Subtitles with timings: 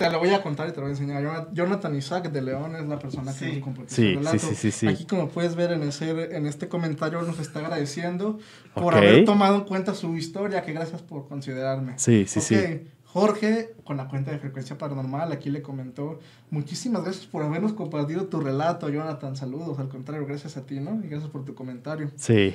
[0.00, 1.48] Te lo voy a contar y te lo voy a enseñar.
[1.52, 3.52] Jonathan- Isaac de León es la persona que Sí.
[3.56, 4.38] nos compartió Sí, relato.
[4.38, 4.86] sí, sí, sí, sí.
[4.88, 8.38] Aquí, como puedes ver en, ese, en este comentario, nos está agradeciendo
[8.74, 10.62] por haber tomado en cuenta su historia.
[10.62, 11.98] Que gracias por considerarme.
[11.98, 12.54] Sí, sí, sí.
[12.56, 12.64] Ok,
[13.04, 18.24] Jorge, con la cuenta de Frecuencia Paranormal, aquí le comentó, muchísimas gracias por habernos compartido
[18.24, 20.98] tu relato, Jonathan, saludos, al contrario, gracias a ti, ¿no?
[21.04, 22.10] Y gracias por tu comentario.
[22.16, 22.54] Sí.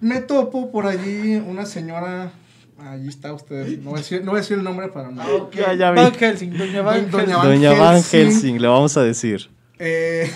[0.00, 2.32] Me topo por allí una señora,
[2.78, 5.50] allí está usted, no voy a decir, no voy a decir el nombre para no.
[5.52, 6.00] Ya, ya vi.
[6.00, 7.36] Van Helsing, Doña Van Doña Helsing.
[7.36, 8.20] Van Doña Van Helsing.
[8.20, 9.50] Helsing, le vamos a decir.
[9.78, 10.30] Eh,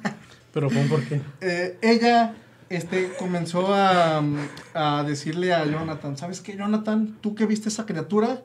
[0.52, 1.20] Pero pon por qué.
[1.40, 2.34] eh, ella
[2.68, 4.22] este, comenzó a,
[4.74, 7.16] a decirle a Jonathan, ¿sabes qué, Jonathan?
[7.20, 8.42] ¿Tú que viste esa criatura?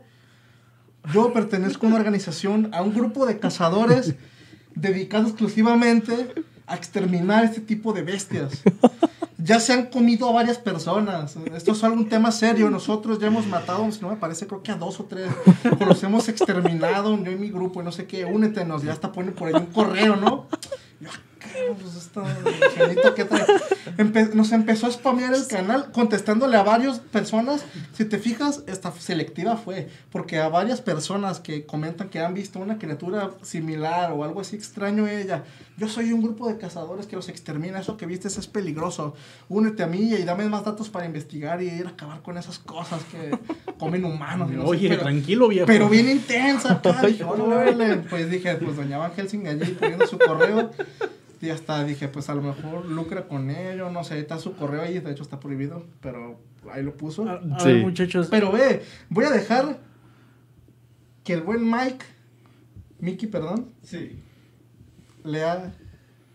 [1.14, 4.16] Yo pertenezco a una organización, a un grupo de cazadores
[4.75, 6.34] dedicado exclusivamente
[6.66, 8.64] a exterminar este tipo de bestias.
[9.43, 11.35] Ya se han comido a varias personas.
[11.53, 12.70] Esto es algo un tema serio.
[12.70, 15.29] Nosotros ya hemos matado, si no me parece, creo que a dos o tres.
[15.85, 18.23] Los hemos exterminado, yo y mi grupo, y no sé qué.
[18.23, 20.47] Únetenos, ya hasta pone por ahí un correo, ¿no?
[21.54, 22.23] Yo, "Ah, cabrón, pues esto,
[22.78, 23.46] ingenito, ¿qué trae?".
[23.98, 27.64] Empe- nos empezó a spamear el canal contestándole a varias personas.
[27.94, 29.90] Si te fijas, esta selectiva fue.
[30.12, 34.56] Porque a varias personas que comentan que han visto una criatura similar o algo así
[34.56, 35.44] extraño ella.
[35.78, 37.80] Yo soy un grupo de cazadores que los extermina.
[37.80, 39.16] Eso que viste es peligroso.
[39.50, 42.59] Únete a mí y dame más datos para investigar y ir a acabar con esas
[42.59, 43.38] cosas que
[43.80, 44.50] comen humanos.
[44.50, 45.66] sé, Oye, pero- tranquilo, viejo.
[45.68, 47.02] pero bien intensa, acá.
[48.09, 50.72] Pues dije, pues doña Van Helsing allí poniendo su correo.
[51.44, 54.81] Y hasta dije, pues a lo mejor lucra con ello, no sé, está su correo
[54.81, 56.39] ahí, de hecho está prohibido, pero
[56.72, 57.27] ahí lo puso.
[57.27, 57.66] A, a Sí.
[57.73, 58.30] ver, muchachos.
[58.31, 59.77] Pero ve, voy a dejar
[61.25, 62.05] que el buen Mike,
[63.00, 64.22] Mickey, perdón, Sí.
[65.25, 65.73] lea,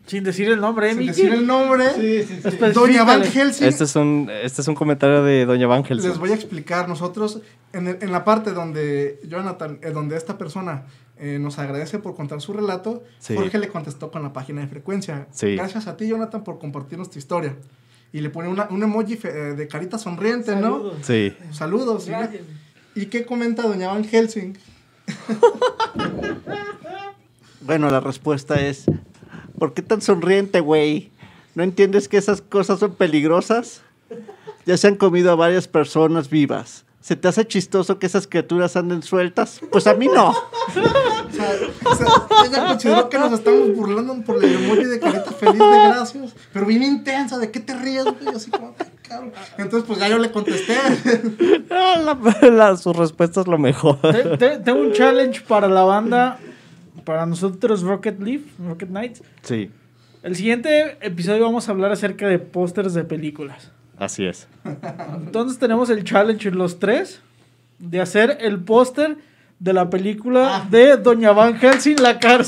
[0.04, 2.56] sin decir el nombre, ¿eh, sin decir el nombre, Sí, sí, sí.
[2.74, 3.22] Doña Van.
[3.24, 3.66] Helsing.
[3.66, 6.08] Este es un, este es un comentario de Doña Van Helsing.
[6.10, 6.86] Les voy a explicar.
[6.86, 7.40] Nosotros,
[7.72, 10.84] en, el- en la parte donde Jonathan, eh, donde esta persona
[11.20, 13.34] eh, nos agradece por contar su relato, Sí.
[13.34, 15.26] Jorge le contestó con la página de frecuencia.
[15.30, 15.56] Sí.
[15.56, 17.56] Gracias a ti, Jonathan, por compartirnos tu historia.
[18.12, 20.94] Y le pone una, un emoji fe- eh, de carita sonriente, Saludos.
[21.02, 21.32] Sí.
[21.46, 21.54] ¿no?
[21.54, 22.04] Saludos.
[22.04, 22.10] ¿sí?
[22.10, 22.42] Gracias.
[22.94, 24.56] ¿Y qué comenta doña Van Helsing?
[27.60, 28.84] Bueno, la respuesta es,
[29.58, 31.10] ¿por qué tan sonriente, güey?
[31.54, 33.82] ¿No entiendes que esas cosas son peligrosas?
[34.64, 36.84] Ya se han comido a varias personas vivas.
[37.00, 39.60] ¿Se te hace chistoso que esas criaturas anden sueltas?
[39.70, 40.34] Pues a mí no.
[41.28, 41.50] O sea,
[41.84, 42.06] o sea,
[42.46, 46.66] ella consideró que nos estamos burlando por el emoji de carita feliz de gracias, pero
[46.66, 48.04] bien intensa, ¿de qué te ríes?
[48.04, 48.34] güey?
[48.34, 49.32] Así como, "Ay, cabrón".
[49.56, 50.76] Entonces, pues ya yo le contesté.
[51.70, 51.96] Ah,
[52.42, 53.98] la- la- su respuesta es lo mejor.
[54.00, 56.38] Te- te- Tengo un challenge para la banda,
[57.04, 59.22] para nosotros Rocket Leaf, Rocket Knights.
[59.42, 59.70] Sí,
[60.22, 63.70] El siguiente episodio vamos a hablar acerca de pósters de películas.
[63.98, 64.48] Así es.
[65.16, 67.20] Entonces tenemos el challenge los tres
[67.78, 69.16] de hacer el póster
[69.58, 70.66] de la película Ah.
[70.70, 72.44] de Doña Van Helsing, la, car-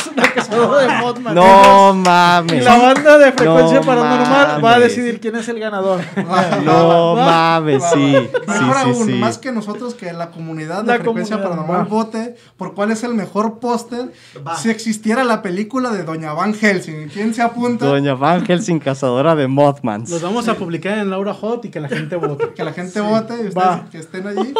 [0.49, 1.35] cazadora de Mothman.
[1.35, 2.65] No Y mames.
[2.65, 4.81] la banda de frecuencia No paranormal va a mames.
[4.81, 6.01] decidir quién es el ganador.
[6.65, 8.17] No mames, sí.
[8.17, 9.13] Sí, Mejor sí, aún, sí.
[9.15, 11.85] más que nosotros, que la comunidad de La frecuencia comunidad, paranormal va.
[11.89, 14.13] vote por cuál es el mejor póster
[14.59, 17.09] si existiera la película de Doña Van Helsing.
[17.09, 17.87] ¿Quién se apunta?
[17.87, 20.11] Doña Van Helsing, cazadora de Mothmans.
[20.11, 22.53] Los vamos a publicar en Laura Hot y que la gente vote.
[22.55, 23.85] Que la gente vote y ustedes Va.
[23.91, 24.55] que estén allí.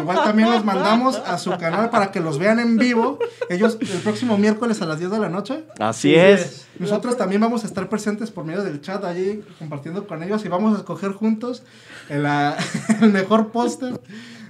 [0.00, 3.18] Igual también los mandamos a su canal para que los vean en vivo.
[3.48, 5.64] Ellos el próximo miércoles a las 10 de la noche.
[5.78, 6.66] Así Sí, es.
[6.78, 10.48] Nosotros también vamos a estar presentes por medio del chat allí compartiendo con ellos y
[10.48, 11.62] vamos a escoger juntos
[12.08, 12.56] el, ah,
[13.00, 14.00] el mejor póster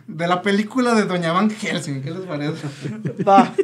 [0.06, 2.02] de la película de Doña Van Helsing.
[2.02, 2.66] ¿Qué les parece?
[3.28, 3.52] Va.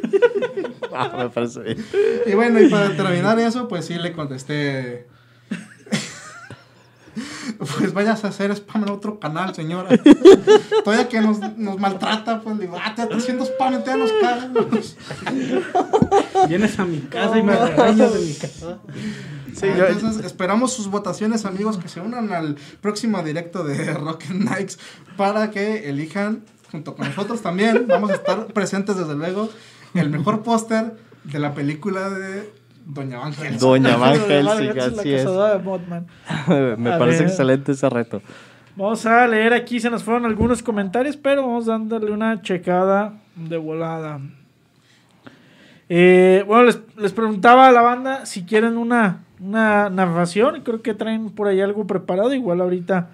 [0.92, 1.86] Ah, me parece bien.
[2.26, 5.06] Y bueno, y para terminar eso, pues sí le contesté.
[7.58, 9.88] Pues vayas a hacer spam en otro canal, señora.
[10.84, 14.54] Todavía que nos, nos maltrata, pues digo, ah, te está haciendo spam, te nos cagan.
[16.48, 18.78] Vienes a mi casa y me regañas de mi casa.
[19.54, 24.30] Sí, yo- Entonces, esperamos sus votaciones, amigos, que se unan al próximo directo de Rocket
[24.30, 24.78] Knights
[25.16, 29.48] para que elijan, junto con nosotros también, vamos a estar presentes, desde luego,
[29.94, 32.50] el mejor póster de la película de
[32.92, 33.58] Doña Van Helsing.
[33.58, 35.22] Doña Van Helsing, así es.
[35.22, 36.06] cazadora de Mothman.
[36.78, 37.28] Me A parece ver.
[37.28, 38.22] excelente ese reto.
[38.76, 43.56] Vamos a leer aquí, se nos fueron algunos comentarios, pero vamos dándole una checada de
[43.56, 44.20] volada.
[45.88, 50.82] Eh, bueno, les, les preguntaba a la banda si quieren una, una narración, y creo
[50.82, 53.10] que traen por ahí algo preparado, igual ahorita,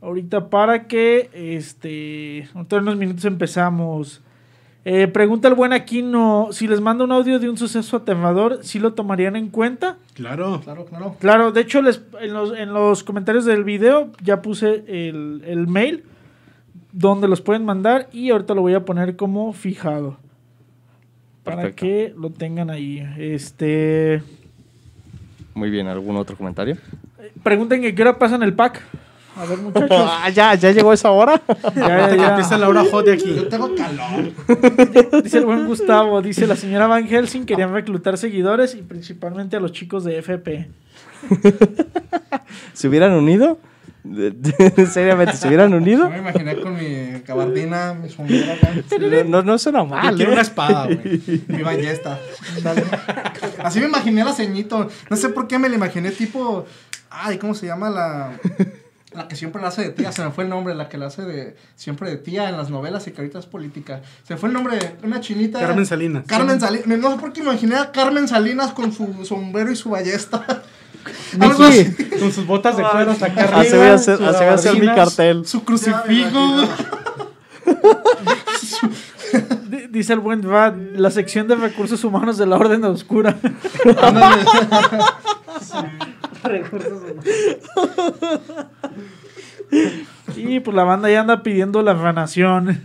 [0.00, 4.22] ahorita para que, este, en unos minutos empezamos.
[4.86, 8.78] Eh, pregunta el buen Aquino, si les manda un audio de un suceso aterrador, ¿sí
[8.78, 9.96] lo tomarían en cuenta?
[10.12, 10.60] Claro.
[10.62, 11.16] Claro, claro.
[11.20, 15.66] Claro, de hecho les, en, los, en los comentarios del video ya puse el, el
[15.68, 16.04] mail
[16.92, 20.18] donde los pueden mandar y ahorita lo voy a poner como fijado.
[21.44, 21.80] para Perfecto.
[21.80, 23.02] que lo tengan ahí.
[23.18, 24.22] Este.
[25.54, 26.76] Muy bien, ¿algún otro comentario?
[27.42, 28.82] Pregunten que qué hora pasan el pack.
[29.36, 29.90] A ver, muchachos.
[30.24, 31.40] Ah, ya, ya llegó esa hora.
[31.74, 32.28] Ya, ya, ya.
[32.30, 33.34] empieza la hora hot de aquí.
[33.34, 35.22] Yo tengo calor.
[35.22, 39.60] Dice el buen Gustavo, dice la señora Van Helsing querían reclutar seguidores y principalmente a
[39.60, 40.68] los chicos de FP.
[42.72, 43.58] ¿Se hubieran unido?
[44.92, 46.10] Seriamente, ¿se hubieran Yo unido?
[46.10, 50.34] me imaginé con mi gabardina, mi sombrero No, no suena Yo mal, quiero ¿eh?
[50.34, 51.22] una espada, güey.
[51.48, 52.18] mi ballesta.
[53.62, 54.88] Así me imaginé a la ceñito.
[55.08, 56.66] No sé por qué me la imaginé tipo.
[57.10, 58.32] Ay, ¿cómo se llama la.
[59.14, 61.06] La que siempre la hace de tía, se me fue el nombre, la que la
[61.06, 64.02] hace de siempre de tía en las novelas y que ahorita es política.
[64.24, 65.60] Se me fue el nombre de una chinita.
[65.60, 66.24] Carmen Salinas.
[66.26, 66.98] Carmen Salinas.
[66.98, 70.44] No sé por qué imaginé a Carmen Salinas con su sombrero y su ballesta.
[71.38, 73.60] Miki, con sus botas de cuero hasta acá arriba.
[73.60, 75.46] Así voy a hacer, sus así voy a hacer mi cartel.
[75.46, 76.64] Su crucifijo.
[79.90, 83.36] Dice el buen Vad, la sección de recursos humanos de la Orden Oscura.
[86.44, 86.64] Ándale.
[90.36, 92.82] Y pues la banda ya anda pidiendo la ranación.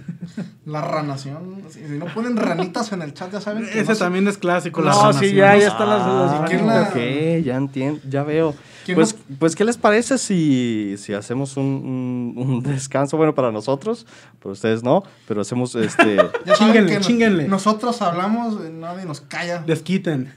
[0.65, 1.63] La ranación.
[1.69, 3.63] Si si no ponen ranitas en el chat, ya saben.
[3.65, 4.81] que Ese no se- también es clásico.
[4.81, 5.01] la No, sí,
[5.31, 5.35] sanación.
[5.35, 6.95] ya, ya están las, las Ah, ¿quién ranitas.
[6.95, 7.01] la-
[7.37, 8.53] ok, ya entiendo, ya veo.
[8.85, 13.17] ¿Quién Pues, no- pues, ¿qué les parece si, si hacemos un, un- un descanso?
[13.17, 14.05] Bueno, para nosotros,
[14.41, 16.15] para ustedes no, pero hacemos este...
[16.45, 17.47] Ya saben Chíngale, que no- chíngale.
[17.47, 19.59] Nosotros hablamos, eh, nadie nos calla.
[19.65, 20.33] Desquiten.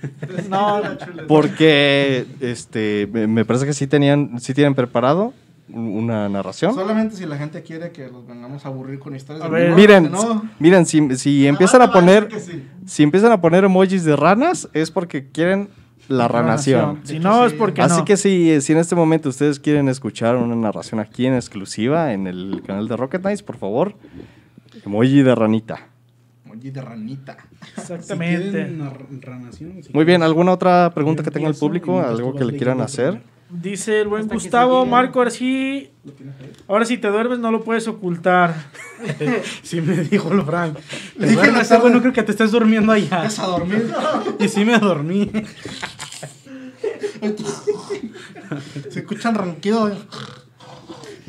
[0.48, 0.82] No,
[1.28, 5.32] Porque este, me me parece que sí tenían, sí tienen preparado
[5.72, 6.74] una narración.
[6.74, 9.62] Solamente si la gente quiere que los vengamos a aburrir con historias A de ver.
[9.62, 10.42] terror, Miren, no.
[10.58, 12.28] miren, si, si empiezan a poner,
[12.86, 15.68] si empiezan a poner emojis de ranas, es porque quieren
[16.08, 17.00] la ranación.
[17.04, 18.04] Si no, es porque Así no.
[18.04, 22.26] que si, si en este momento ustedes quieren escuchar una narración aquí en exclusiva en
[22.26, 23.94] el canal de Rocket Knights, por favor,
[24.84, 25.88] emoji de ranita.
[26.50, 27.36] Oye, de ranita.
[27.78, 28.44] Exactamente.
[28.44, 28.92] Si quieren una
[29.22, 32.00] ranación, si Muy bien, ¿alguna otra pregunta que tenga el público?
[32.00, 33.22] ¿Algo que le quieran hacer?
[33.54, 34.86] Dice el buen Hasta Gustavo.
[34.86, 35.90] Marco, ahora sí,
[36.66, 38.54] ahora si te duermes no lo puedes ocultar.
[39.62, 40.78] Sí me dijo el Frank.
[41.18, 43.18] Te Dije la tarde- bueno, creo que te estés durmiendo allá.
[43.18, 43.92] Vas a dormir.
[44.38, 45.30] Y sí me dormí.
[48.90, 49.98] Se escuchan ronquidos.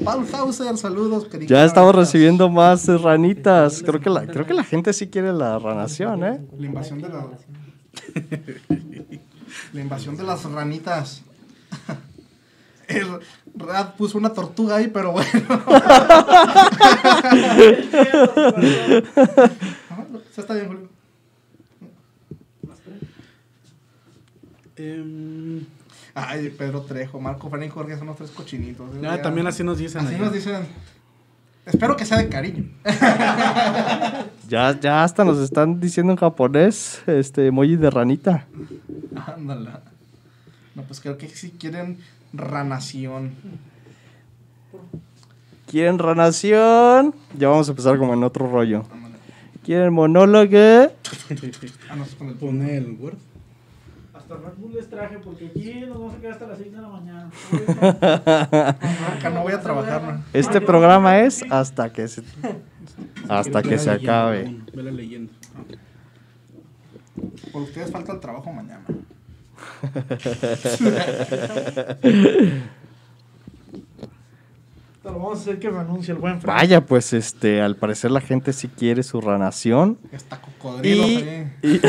[0.04, 1.26] Paul Hauser, saludos.
[1.26, 1.48] querido.
[1.50, 3.82] Ya estamos recibiendo más ranitas.
[3.86, 6.42] Creo que la, creo que la gente sí quiere la ranación, ¿eh?
[6.58, 7.28] La invasión de la.
[9.74, 11.22] La invasión de las ranitas.
[12.94, 13.20] El
[13.56, 15.64] Rad puso una tortuga ahí, pero bueno.
[20.36, 20.90] Ya está bien, Julio.
[24.76, 25.66] Em,
[26.16, 28.88] Ay, Pedro Trejo, Marco Fran y Jorge son los tres cochinitos.
[29.06, 30.02] ah, también así nos dicen.
[30.06, 30.26] Así allá.
[30.26, 30.68] nos dicen.
[31.66, 32.66] Espero que sea de cariño.
[34.50, 38.46] Ya, ya hasta nos están diciendo en japonés este emoji de ranita.
[39.16, 39.82] Ándala.
[40.76, 41.98] No, pues creo que sí quieren
[42.34, 43.36] ranación.
[45.68, 47.16] ¿Quieren ranación?
[47.38, 48.84] Ya vamos a empezar como en otro rollo.
[49.64, 50.92] ¿Quieren monólogo?
[51.90, 53.18] Ah, no, es con el Pone el Word.
[54.14, 56.82] Hasta Red Bull les traje porque aquí nos vamos a quedar hasta las 6 de
[56.82, 57.32] la mañana.
[59.34, 60.24] No voy a trabajar, ¿no?
[60.34, 62.24] Este programa es hasta que se,
[63.30, 64.46] hasta que se acabe.
[64.46, 65.32] uno, Vela leyendo.
[65.56, 65.64] Ah.
[67.52, 68.86] Por ustedes falta el trabajo mañana.
[75.02, 76.56] Pero vamos a hacer que renuncie el buen Frank.
[76.58, 79.98] Vaya, pues este, al parecer la gente sí quiere su ranación.
[80.12, 81.52] Está cocodrilo Y, ahí.
[81.62, 81.80] y-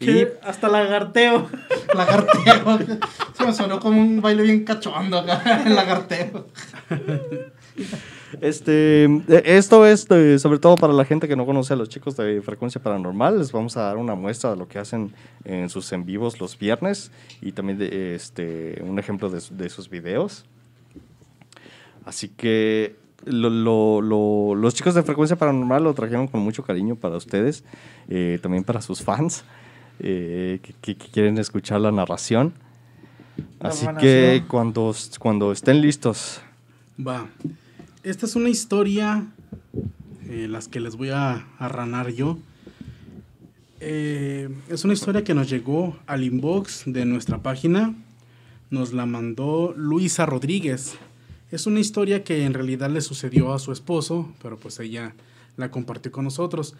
[0.10, 1.48] y hasta lagarteo.
[1.94, 2.78] Lagarteo.
[3.36, 5.62] Se me sonó como un baile bien cachondo acá.
[5.66, 6.46] El lagarteo.
[8.40, 10.06] Este, eh, esto es
[10.40, 13.38] sobre todo para la gente que no conoce a los chicos de Frecuencia Paranormal.
[13.38, 15.12] Les vamos a dar una muestra de lo que hacen
[15.44, 17.10] en sus en vivos los viernes
[17.40, 20.44] y también de, este, un ejemplo de, de sus videos.
[22.04, 26.96] Así que lo- lo- lo- los chicos de Frecuencia Paranormal lo trajeron con mucho cariño
[26.96, 27.64] para ustedes,
[28.08, 29.44] eh, también para sus fans
[30.00, 32.52] eh, que, que- que quieren escuchar la narración.
[33.60, 34.00] La Así narración.
[34.12, 36.40] que cuando, cuando estén listos,
[37.00, 37.26] Va.
[38.04, 39.26] Esta es una historia,
[40.28, 42.38] eh, las que les voy a, a ranar yo.
[43.80, 47.94] Eh, es una historia que nos llegó al inbox de nuestra página.
[48.68, 50.96] Nos la mandó Luisa Rodríguez.
[51.50, 55.14] Es una historia que en realidad le sucedió a su esposo, pero pues ella
[55.56, 56.74] la compartió con nosotros.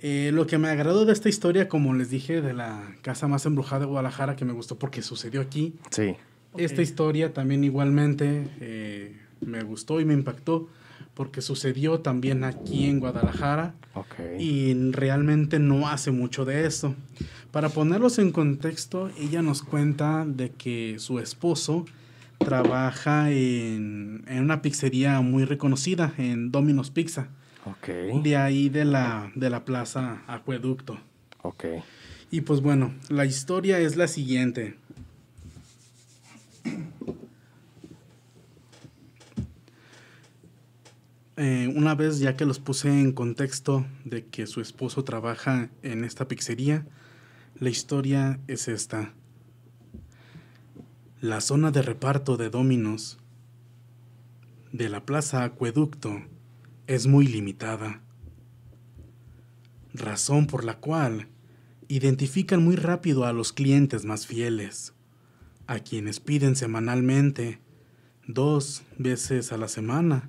[0.00, 3.46] Eh, lo que me agradó de esta historia, como les dije, de la casa más
[3.46, 6.16] embrujada de Guadalajara, que me gustó porque sucedió aquí, sí.
[6.56, 10.68] esta historia también igualmente eh, me gustó y me impactó
[11.14, 14.14] porque sucedió también aquí en Guadalajara Ok.
[14.38, 16.94] y realmente no hace mucho de eso.
[17.50, 21.84] Para ponerlos en contexto, ella nos cuenta de que su esposo
[22.38, 27.28] trabaja en, en una pizzería muy reconocida, en Domino's Pizza,
[27.66, 28.22] Ok.
[28.22, 30.98] de ahí de la, de la plaza Acueducto.
[32.30, 34.76] Y pues bueno, la historia es la siguiente.
[41.38, 46.04] Eh, una vez ya que los puse en contexto de que su esposo trabaja en
[46.04, 46.86] esta pizzería,
[47.58, 49.14] la historia es esta.
[51.22, 53.18] La zona de reparto de Dominos
[54.72, 56.22] de la Plaza Acueducto
[56.86, 58.02] es muy limitada,
[59.94, 61.28] razón por la cual
[61.88, 64.92] identifican muy rápido a los clientes más fieles,
[65.66, 67.58] a quienes piden semanalmente,
[68.26, 70.28] dos veces a la semana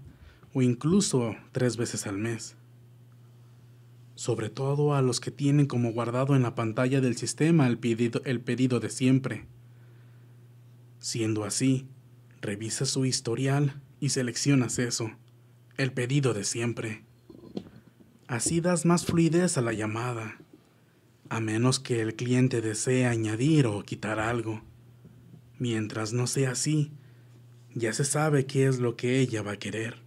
[0.53, 2.55] o incluso tres veces al mes.
[4.15, 8.21] Sobre todo a los que tienen como guardado en la pantalla del sistema el pedido,
[8.25, 9.45] el pedido de siempre.
[10.99, 11.87] Siendo así,
[12.41, 15.11] revisa su historial y seleccionas eso,
[15.77, 17.03] el pedido de siempre.
[18.27, 20.37] Así das más fluidez a la llamada
[21.33, 24.61] a menos que el cliente desee añadir o quitar algo.
[25.57, 26.91] Mientras no sea así,
[27.73, 30.02] ya se sabe qué es lo que ella va a querer.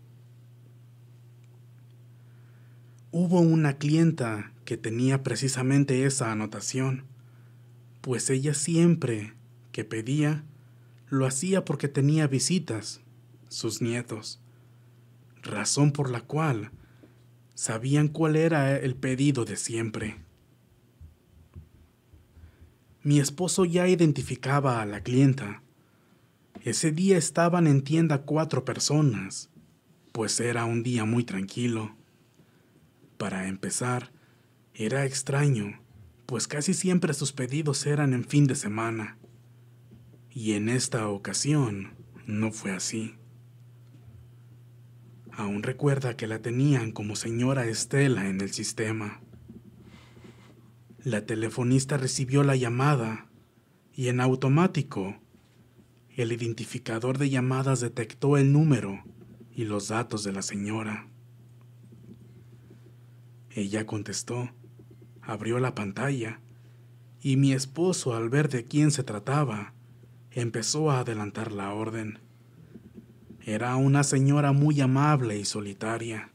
[3.18, 7.04] Hubo una clienta que tenía precisamente esa anotación,
[8.02, 9.32] pues ella siempre
[9.72, 10.44] que pedía,
[11.08, 13.00] lo hacía porque tenía visitas,
[13.48, 14.38] sus nietos,
[15.42, 16.72] razón por la cual
[17.54, 20.18] sabían cuál era el pedido de siempre.
[23.02, 25.62] Mi esposo ya identificaba a la clienta.
[26.64, 29.48] Ese día estaban en tienda cuatro personas,
[30.12, 31.95] pues era un día muy tranquilo.
[33.16, 34.12] Para empezar,
[34.74, 35.80] era extraño,
[36.26, 39.18] pues casi siempre sus pedidos eran en fin de semana.
[40.30, 41.94] Y en esta ocasión
[42.26, 43.14] no fue así.
[45.32, 49.20] Aún recuerda que la tenían como señora Estela en el sistema.
[51.02, 53.28] La telefonista recibió la llamada
[53.94, 55.16] y en automático
[56.16, 59.04] el identificador de llamadas detectó el número
[59.54, 61.08] y los datos de la señora.
[63.56, 64.50] Ella contestó,
[65.22, 66.40] abrió la pantalla
[67.22, 69.72] y mi esposo al ver de quién se trataba
[70.30, 72.18] empezó a adelantar la orden.
[73.42, 76.30] Era una señora muy amable y solitaria.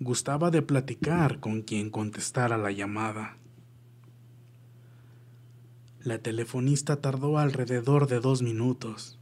[0.00, 3.36] Gustaba de platicar con quien contestara la llamada.
[6.02, 9.18] La telefonista tardó alrededor de dos minutos.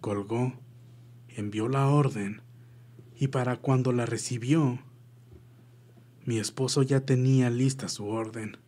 [0.00, 0.54] Colgó,
[1.28, 2.42] envió la orden
[3.14, 4.80] y para cuando la recibió,
[6.24, 8.58] mi esposo ya tenía lista su orden.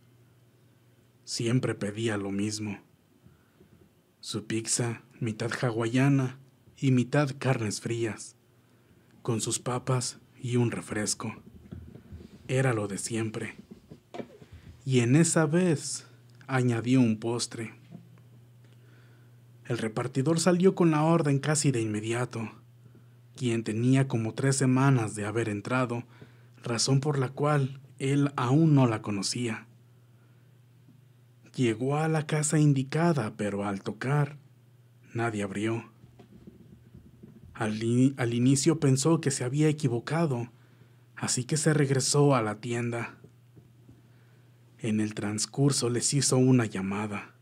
[1.23, 2.79] Siempre pedía lo mismo.
[4.19, 6.39] Su pizza, mitad hawaiana
[6.77, 8.35] y mitad carnes frías,
[9.21, 11.35] con sus papas y un refresco.
[12.47, 13.55] Era lo de siempre.
[14.85, 16.05] Y en esa vez
[16.47, 17.73] añadió un postre.
[19.65, 22.51] El repartidor salió con la orden casi de inmediato,
[23.35, 26.03] quien tenía como tres semanas de haber entrado,
[26.63, 29.67] razón por la cual él aún no la conocía.
[31.55, 34.37] Llegó a la casa indicada, pero al tocar,
[35.13, 35.91] nadie abrió.
[37.53, 37.79] Al,
[38.17, 40.49] al inicio pensó que se había equivocado,
[41.15, 43.17] así que se regresó a la tienda.
[44.79, 47.35] En el transcurso les hizo una llamada.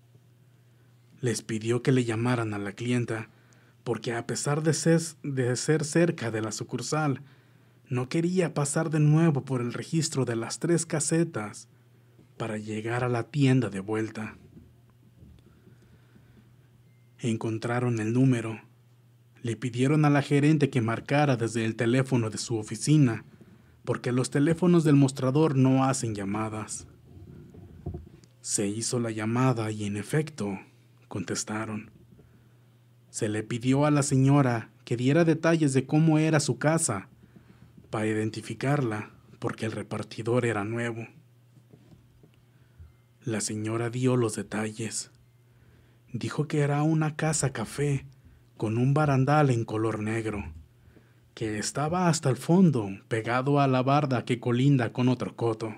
[1.22, 3.30] Les pidió que le llamaran a la clienta,
[3.84, 7.22] porque a pesar de ser, de ser cerca de la sucursal,
[7.92, 11.68] no quería pasar de nuevo por el registro de las tres casetas
[12.38, 14.38] para llegar a la tienda de vuelta.
[17.20, 18.62] Encontraron el número.
[19.42, 23.26] Le pidieron a la gerente que marcara desde el teléfono de su oficina,
[23.84, 26.88] porque los teléfonos del mostrador no hacen llamadas.
[28.40, 30.58] Se hizo la llamada y en efecto
[31.10, 31.92] contestaron.
[33.10, 37.10] Se le pidió a la señora que diera detalles de cómo era su casa
[37.92, 41.08] para identificarla porque el repartidor era nuevo.
[43.24, 45.12] La señora dio los detalles.
[46.12, 48.06] Dijo que era una casa café
[48.58, 50.44] con un barandal en color negro,
[51.34, 55.76] que estaba hasta el fondo pegado a la barda que colinda con otro coto,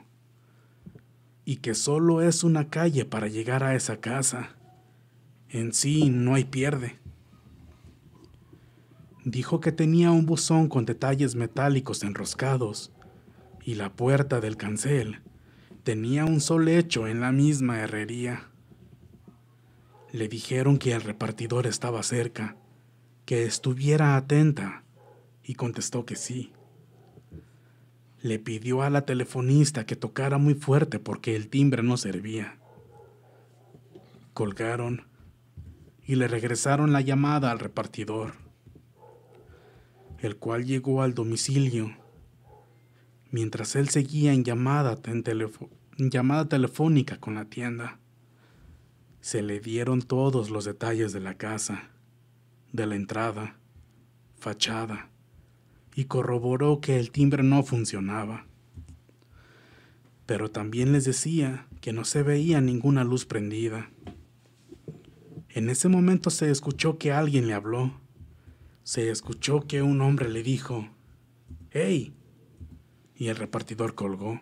[1.46, 4.56] y que solo es una calle para llegar a esa casa.
[5.50, 7.03] En sí no hay pierde.
[9.26, 12.92] Dijo que tenía un buzón con detalles metálicos enroscados
[13.64, 15.22] y la puerta del cancel
[15.84, 18.50] tenía un sol hecho en la misma herrería.
[20.12, 22.56] Le dijeron que el repartidor estaba cerca,
[23.26, 24.84] que estuviera atenta,
[25.44, 26.54] y contestó que sí.
[28.22, 32.58] Le pidió a la telefonista que tocara muy fuerte porque el timbre no servía.
[34.34, 35.08] Colgaron
[36.06, 38.36] y le regresaron la llamada al repartidor,
[40.24, 41.98] el cual llegó al domicilio.
[43.30, 48.00] Mientras él seguía en llamada, en llamada telefónica con la tienda,
[49.20, 51.90] se le dieron todos los detalles de la casa,
[52.72, 53.58] de la entrada,
[54.38, 55.10] fachada,
[55.94, 58.46] y corroboró que el timbre no funcionaba.
[60.26, 63.92] Pero también les decía que no se veía ninguna luz prendida.
[65.50, 68.03] En ese momento se escuchó que alguien le habló.
[68.84, 70.90] Se escuchó que un hombre le dijo,
[71.72, 72.14] ¡Hey!
[73.16, 74.42] Y el repartidor colgó.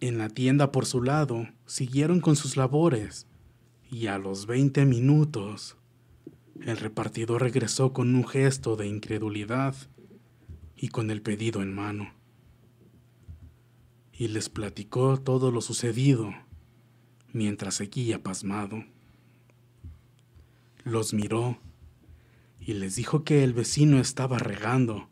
[0.00, 3.28] En la tienda por su lado, siguieron con sus labores,
[3.88, 5.76] y a los 20 minutos,
[6.60, 9.76] el repartidor regresó con un gesto de incredulidad
[10.76, 12.12] y con el pedido en mano.
[14.12, 16.34] Y les platicó todo lo sucedido
[17.32, 18.84] mientras seguía pasmado.
[20.82, 21.58] Los miró
[22.66, 25.08] y les dijo que el vecino estaba regando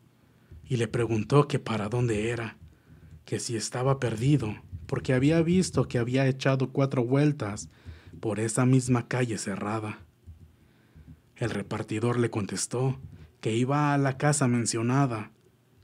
[0.65, 2.57] y le preguntó que para dónde era,
[3.23, 4.57] que si estaba perdido,
[4.87, 7.69] porque había visto que había echado cuatro vueltas
[8.19, 9.99] por esa misma calle cerrada.
[11.37, 12.99] El repartidor le contestó
[13.39, 15.31] que iba a la casa mencionada,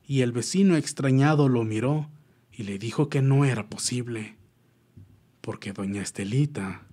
[0.06, 2.10] y el vecino extrañado lo miró
[2.52, 4.36] y le dijo que no era posible,
[5.40, 6.86] porque doña Estelita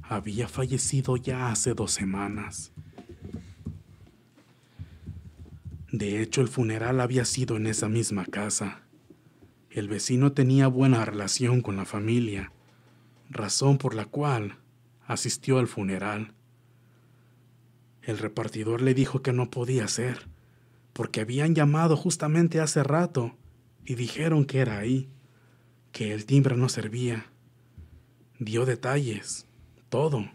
[0.00, 2.72] había fallecido ya hace dos semanas.
[5.96, 8.82] De hecho, el funeral había sido en esa misma casa.
[9.70, 12.52] El vecino tenía buena relación con la familia,
[13.30, 14.58] razón por la cual
[15.06, 16.34] asistió al funeral.
[18.02, 20.28] El repartidor le dijo que no podía ser,
[20.92, 23.34] porque habían llamado justamente hace rato
[23.86, 25.08] y dijeron que era ahí,
[25.92, 27.24] que el timbre no servía.
[28.38, 29.46] Dio detalles,
[29.88, 30.28] todo.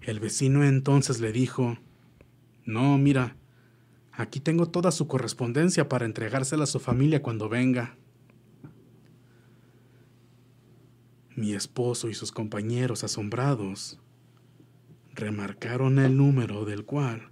[0.00, 1.76] El vecino entonces le dijo,
[2.64, 3.34] no, mira,
[4.16, 7.96] aquí tengo toda su correspondencia para entregársela a su familia cuando venga.
[11.34, 14.00] Mi esposo y sus compañeros asombrados
[15.14, 17.30] remarcaron el número del cual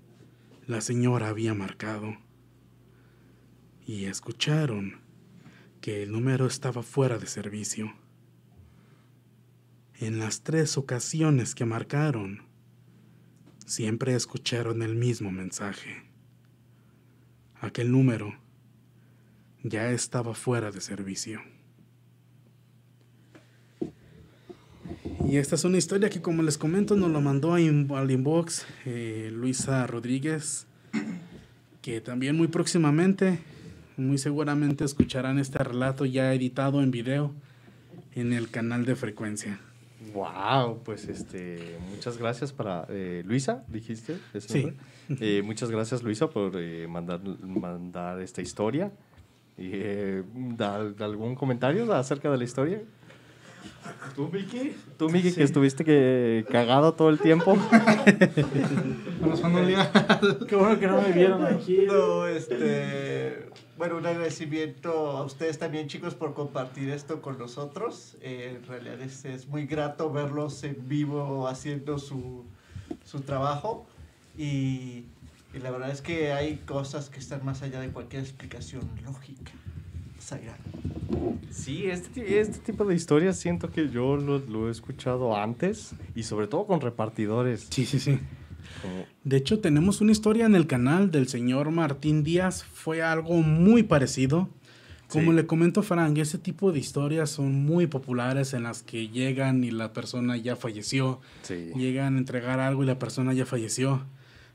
[0.67, 2.17] la señora había marcado
[3.87, 5.01] y escucharon
[5.81, 7.95] que el número estaba fuera de servicio.
[9.95, 12.43] En las tres ocasiones que marcaron,
[13.67, 16.14] siempre escucharon el mismo mensaje.
[17.65, 18.35] Aquel número
[19.63, 21.41] ya estaba fuera de servicio.
[25.27, 29.31] Y esta es una historia que, como les comento, nos lo mandó al inbox eh,
[29.33, 30.67] Luisa Rodríguez,
[31.81, 33.39] que también muy próximamente,
[33.97, 37.33] muy seguramente escucharán este relato ya editado en video
[38.15, 39.59] en el canal de frecuencia.
[40.13, 44.17] Wow, pues este, muchas gracias para eh, Luisa, dijiste.
[44.35, 44.63] ese Sí.
[44.65, 44.77] nombre?
[45.21, 48.91] Eh, muchas gracias Luisa por eh, mandar, mandar esta historia.
[49.57, 50.23] Y, eh,
[50.57, 52.83] ¿da- da ¿Algún comentario acerca de la historia?
[54.17, 54.75] ¿Tú, Miki?
[54.99, 57.57] ¿Tú, Miki, que estuviste que, cagado todo el tiempo?
[60.49, 61.85] Qué bueno que no me vieron aquí.
[61.87, 68.17] No, este, bueno, un agradecimiento a ustedes también, chicos, por compartir esto con nosotros.
[68.21, 72.45] Eh, en realidad es, es muy grato verlos en vivo haciendo su,
[73.05, 73.87] su trabajo.
[74.37, 75.05] Y,
[75.53, 79.53] y la verdad es que hay cosas que están más allá de cualquier explicación lógica.
[80.31, 80.57] Allá.
[81.51, 86.23] Sí, este, este tipo de historias siento que yo lo, lo he escuchado antes y
[86.23, 87.67] sobre todo con repartidores.
[87.69, 88.19] Sí, sí, sí.
[89.25, 92.65] De hecho, tenemos una historia en el canal del señor Martín Díaz.
[92.65, 94.49] Fue algo muy parecido.
[95.09, 95.37] Como Sí.
[95.37, 99.71] le comento Frank, ese tipo de historias son muy populares en las que llegan y
[99.71, 101.21] la persona ya falleció.
[101.43, 101.71] sí.
[101.77, 104.03] Llegan a entregar algo y la persona ya falleció.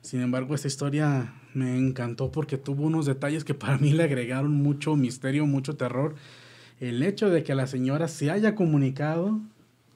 [0.01, 4.51] Sin embargo, esta historia me encantó porque tuvo unos detalles que para mí le agregaron
[4.51, 6.15] mucho misterio, mucho terror.
[6.79, 9.39] El hecho de que la señora se haya comunicado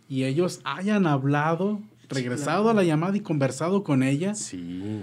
[0.10, 1.82] y ellos hayan hablado,
[2.14, 4.36] regresado a la llamada y conversado con ella.
[4.36, 5.02] Sí.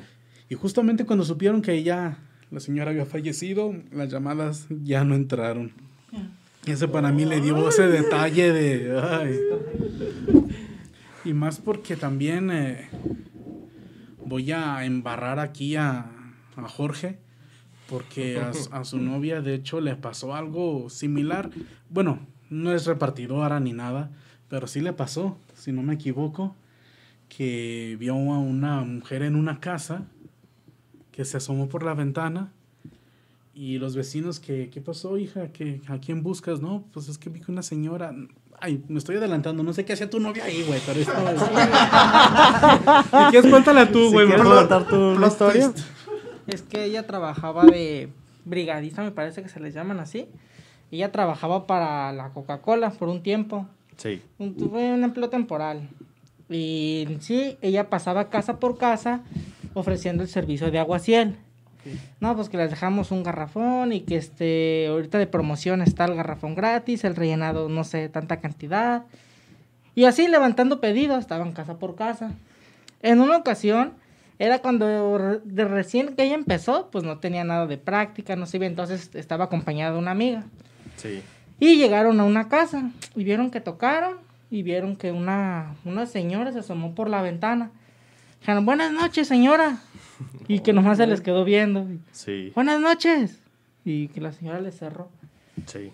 [0.48, 2.18] Y justamente cuando supieron que ya
[2.50, 5.72] la señora había fallecido, las llamadas ya no entraron.
[6.66, 9.00] Ese para mí le dio ese detalle de...
[9.00, 9.38] ay.
[11.24, 12.88] Y más porque también, eh,
[14.24, 16.06] voy a embarrar aquí a,
[16.56, 17.18] a Jorge
[17.88, 21.50] porque a, su- a su novia de hecho le pasó algo similar.
[21.90, 24.10] Bueno, no es repartidora ni nada,
[24.48, 26.54] pero sí le pasó, si no me equivoco,
[27.34, 30.02] que vio a una mujer en una casa
[31.12, 32.50] que se asomó por la ventana
[33.54, 35.48] y los vecinos que, ¿qué pasó, hija?
[35.52, 36.60] ¿Qué, ¿A quién buscas?
[36.60, 38.14] No, pues es que vi que una señora...
[38.62, 41.12] Ay, me estoy adelantando, no sé qué hacía tu novia ahí, güey, pero esto...
[41.12, 44.26] Si quieres, cuéntala tú, Si güey.
[44.26, 44.68] quieres mejor.
[44.68, 45.72] contar tu historia.
[46.46, 48.10] Es que ella trabajaba de
[48.44, 50.26] brigadista, me parece que se les llaman así.
[50.90, 53.66] Ella trabajaba para la Coca-Cola por un tiempo.
[53.96, 54.20] Sí.
[54.38, 55.88] Un- Fue un empleo temporal.
[56.50, 59.20] Y en sí, ella pasaba casa por casa
[59.72, 61.36] ofreciendo el servicio de aguaciel.
[62.18, 66.14] No, pues que les dejamos un garrafón y que este, ahorita de promoción está el
[66.14, 69.04] garrafón gratis, el rellenado no sé, tanta cantidad.
[69.94, 72.32] Y así levantando pedidos, estaban casa por casa.
[73.02, 73.94] En una ocasión,
[74.38, 78.58] era cuando de recién que ella empezó, pues no tenía nada de práctica, no sé
[78.58, 80.44] bien, entonces estaba acompañada de una amiga.
[80.96, 81.22] Sí.
[81.58, 84.16] Y llegaron a una casa y vieron que tocaron
[84.50, 87.70] y vieron que una, una señora se asomó por la ventana.
[88.40, 89.78] Dijeron, buenas noches, señora.
[90.48, 91.86] Y que nomás se les quedó viendo.
[92.12, 92.52] Sí.
[92.54, 93.40] Buenas noches.
[93.84, 95.08] Y que la señora les cerró.
[95.66, 95.92] Sí.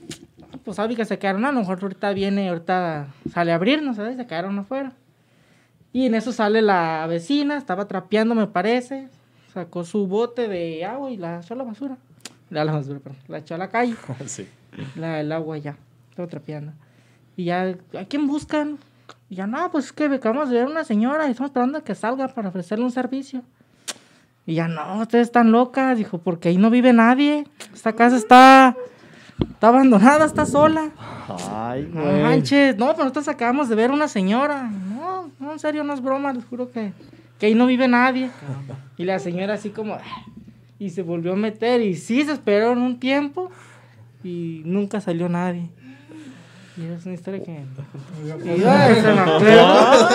[0.64, 4.16] Pues sabe que se quedaron, a lo mejor ahorita viene, ahorita sale a abrirnos, ¿sabes?
[4.16, 4.92] Se quedaron afuera.
[5.92, 9.08] Y en eso sale la vecina, estaba trapeando, me parece.
[9.52, 11.96] Sacó su bote de agua y la echó a la basura.
[12.50, 13.18] La, la basura, perdón.
[13.28, 14.46] La echó a la calle Sí.
[14.94, 15.76] la, el agua ya,
[16.10, 16.72] estaba trapeando.
[17.36, 18.78] Y ya, ¿a quién buscan?
[19.28, 21.84] Y ya, no, pues es que acabamos de ver una señora y estamos esperando a
[21.84, 23.42] que salga para ofrecerle un servicio.
[24.46, 27.44] Y ya, no, ustedes están locas, dijo, porque ahí no vive nadie.
[27.74, 28.76] Esta casa está,
[29.40, 30.90] está abandonada, está sola.
[31.50, 32.22] Ay, No güey.
[32.22, 34.62] manches, no, pero nosotros acabamos de ver una señora.
[34.70, 36.92] No, no, en serio, no es broma, les juro que,
[37.40, 38.30] que ahí no vive nadie.
[38.96, 39.98] Y la señora así como,
[40.78, 43.50] y se volvió a meter y sí, se esperaron un tiempo
[44.22, 45.68] y nunca salió nadie.
[46.76, 47.52] Y es una historia que...
[47.52, 50.08] Y, ay, se me acuerdo.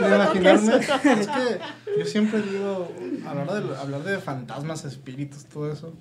[0.00, 0.76] de imaginarme.
[0.76, 1.60] Es que
[1.98, 2.92] yo siempre digo,
[3.26, 5.94] a la hora de hablar de fantasmas, espíritus, todo eso.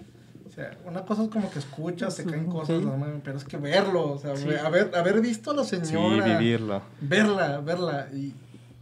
[0.47, 2.93] O sea, una cosa es como que escuchas, te caen cosas, no
[3.23, 4.33] pero es que verlo, o sea,
[4.65, 6.81] haber, haber visto a la Sí, señora, vivirlo.
[6.99, 8.33] verla, verla, y,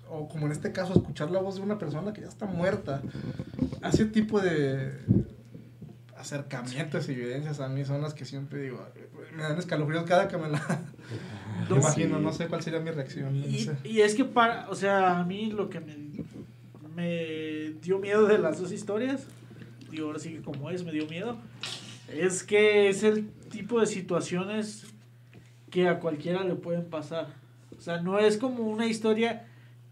[0.09, 3.03] o como en este caso, escuchar la voz de una persona que ya está muerta.
[3.83, 4.93] Ese tipo de
[6.19, 8.85] acercamientos y evidencias a mí son las que siempre digo,
[9.35, 10.61] me dan escalofríos cada que me la
[11.69, 12.23] No, imagino, sí.
[12.23, 13.39] no sé cuál sería mi reacción.
[13.39, 13.77] no Y, sé.
[13.83, 15.95] y es que para, o sea, a mí lo que me,
[16.95, 19.25] me dio miedo de las dos historias,
[19.89, 21.37] digo, ahora sí que como es, me dio miedo,
[22.13, 24.85] es que es el tipo de situaciones
[25.71, 27.27] que a cualquiera le pueden pasar.
[27.77, 29.45] O sea, no es como una historia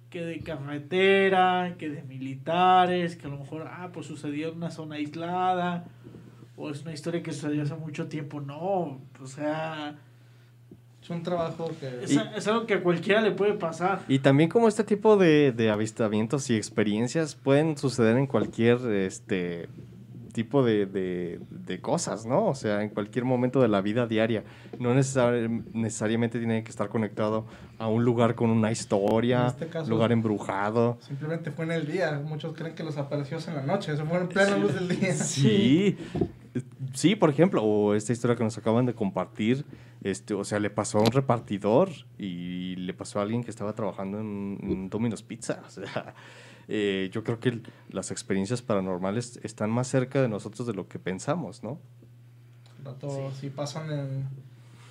[0.09, 4.71] que de carretera, que de militares, que a lo mejor, ah, pues sucedió en una
[4.71, 5.85] zona aislada,
[6.57, 8.41] o es una historia que sucedió hace mucho tiempo.
[8.41, 9.95] No, o sea,
[11.01, 12.03] Es un trabajo que...
[12.03, 14.01] es, es algo que a cualquiera le puede pasar.
[14.09, 19.69] Y también como este tipo de, de avistamientos y experiencias pueden suceder en cualquier este
[20.33, 22.45] tipo de, de- de cosas, ¿no?
[22.45, 24.43] O sea, en cualquier momento de la vida diaria.
[24.77, 27.45] No necesar- necesariamente tiene que estar conectado
[27.79, 30.97] a un lugar con una historia, En este caso- lugar embrujado.
[31.01, 32.21] Simplemente fue en el día.
[32.23, 33.93] Muchos creen que los apareció en la noche.
[33.93, 35.13] Eso fue en plena luz del día.
[35.15, 35.97] Sí.
[36.93, 39.65] Sí, por ejemplo, o esta historia que nos acaban de compartir,
[40.03, 43.73] este, o sea, le pasó a un repartidor y le pasó a alguien que estaba
[43.73, 45.61] trabajando en, en Domino's Pizza.
[45.67, 46.15] O sea,
[46.67, 50.99] eh, yo creo que las experiencias paranormales están más cerca de nosotros de lo que
[50.99, 51.79] pensamos, ¿no?
[52.83, 54.27] Rato, Si pasan en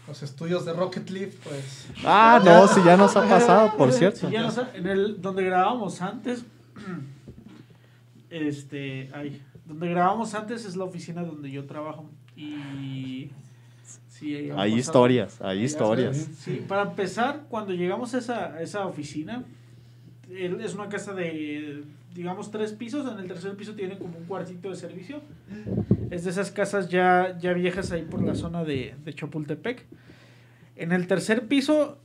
[0.07, 1.89] los estudios de Rocket League, pues...
[2.05, 4.31] Ah, no, sí, ya nos ha pasado, por cierto.
[4.31, 6.45] ya en el donde grabábamos antes,
[8.31, 13.31] este, ay, donde grabábamos antes es la oficina donde yo trabajo y
[14.09, 16.17] sí, Hay pasado- historias, hay historias.
[16.39, 19.45] Sí, para empezar, cuando llegamos a esa, a esa oficina,
[20.31, 23.11] es una casa de, digamos, tres pisos.
[23.11, 25.21] En el tercer piso tiene como un cuartito de servicio.
[26.11, 29.85] Es de esas casas ya, ya viejas ahí por la zona de, de Chapultepec.
[30.77, 31.99] En el tercer piso,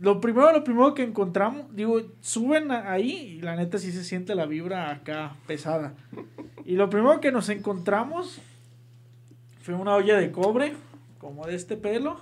[0.00, 4.34] lo primero, lo primero que encontramos, digo, suben ahí y la neta sí se siente
[4.34, 5.94] la vibra acá pesada.
[6.64, 8.40] Y lo primero que nos encontramos
[9.62, 10.74] fue una olla de cobre,
[11.18, 12.20] como de este pelo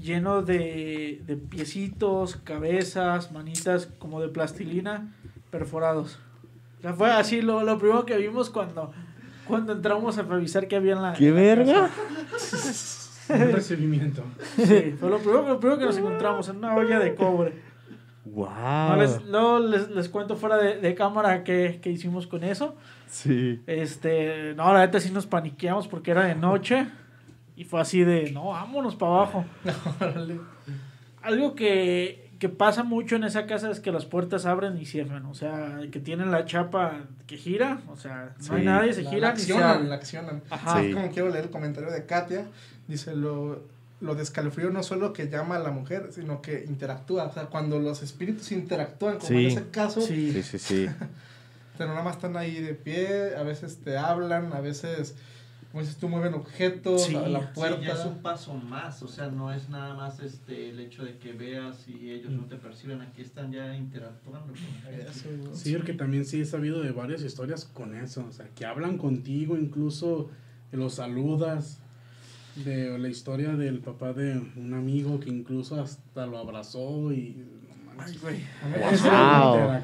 [0.00, 5.12] lleno de, de piecitos, cabezas, manitas como de plastilina
[5.50, 6.18] perforados.
[6.78, 8.92] O sea, fue así lo, lo primero que vimos cuando,
[9.46, 11.12] cuando entramos a revisar qué había en la.
[11.14, 11.90] ¿Qué en la verga?
[13.30, 14.22] Un recibimiento.
[14.56, 17.52] Sí, fue lo primero, lo primero que nos encontramos en una olla de cobre.
[18.24, 18.46] Wow.
[18.90, 22.76] No, les, luego les, les cuento fuera de, de cámara qué, qué hicimos con eso.
[23.08, 23.62] Sí.
[23.66, 26.86] Este, no, la neta sí nos paniqueamos porque era de noche.
[27.56, 29.44] Y fue así de, no, vámonos para abajo.
[31.22, 35.26] Algo que, que pasa mucho en esa casa es que las puertas abren y cierran.
[35.26, 37.80] O sea, que tienen la chapa que gira.
[37.88, 40.42] O sea, no hay nadie, se La- gira la ni se accionan, la accionan.
[40.50, 40.80] Ajá.
[40.80, 40.92] Sí.
[40.92, 42.46] Como quiero leer el comentario de Katia,
[42.88, 43.62] dice lo,
[44.00, 47.24] lo de escalofrío no solo que llama a la mujer, sino que interactúa.
[47.24, 49.56] O sea, cuando los espíritus interactúan, como en Sí.
[49.56, 50.32] ese caso, Sí.
[50.32, 50.86] Sí, sí, sí.
[51.78, 55.14] pero nada más están ahí de pie, a veces te hablan, a veces,
[55.70, 57.78] como dices tú, mueven objetos Sí, a la puerta.
[57.80, 61.04] Sí, ya es un paso más, o sea, no es nada más este el hecho
[61.04, 64.52] de que veas y ellos no te perciben, aquí están ya interactuando.
[64.54, 65.54] con Eso, ¿no?
[65.54, 68.96] Sí, porque también sí he sabido de varias historias con eso, o sea, que hablan
[68.98, 70.30] contigo, incluso
[70.72, 71.80] los saludas.
[72.64, 77.36] De la historia del papá de un amigo que incluso hasta lo abrazó y...
[77.86, 78.16] no manches.
[78.16, 78.36] Ay, güey.
[78.62, 78.98] A mí-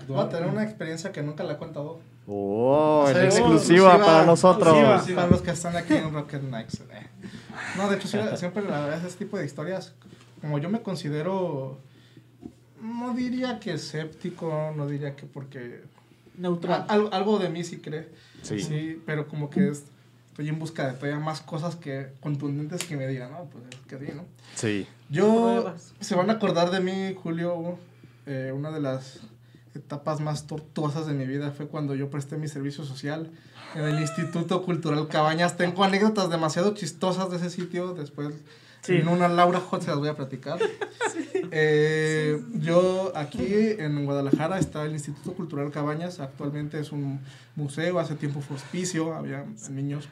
[0.08, 0.16] Wow.
[0.16, 2.00] Voy a tener una experiencia que nunca la he contado.
[2.26, 4.76] Oh, O sea, en es exclusiva exclusiva, para nosotros.
[4.78, 5.16] exclusiva.
[5.22, 6.80] Para los que están aquí en Rocket Knights.
[6.80, 7.06] eh.
[7.76, 9.94] No, de hecho, sí, siempre la verdad, ese tipo de historias,
[10.40, 11.78] como yo me considero,
[12.82, 15.82] no diría que escéptico, no diría que porque...
[16.36, 16.86] Neutral.
[16.88, 18.08] a- algo, algo de mí sí cree.
[18.42, 19.00] Sí.
[19.06, 19.84] pero como que es-
[20.34, 23.86] estoy en busca de todavía más cosas que contundentes que me digan, no, pues es
[23.86, 24.24] que sí, ¿no?
[24.56, 24.84] Sí.
[25.08, 27.78] Yo, se van a acordar de mí, Julio,
[28.26, 29.20] eh, una de las
[29.76, 33.30] etapas más tortuosas de mi vida fue cuando yo presté mi servicio social
[33.76, 35.56] en el Instituto Cultural Cabañas.
[35.56, 38.34] Tengo anécdotas demasiado chistosas de ese sitio, después
[38.82, 38.96] Sí.
[38.96, 40.58] en una Laura Hot se las voy a platicar.
[41.56, 43.46] Eh, yo aquí
[43.78, 47.20] en Guadalajara está el Instituto Cultural Cabañas, actualmente es un
[47.54, 50.08] museo, hace tiempo fue hospicio, había niños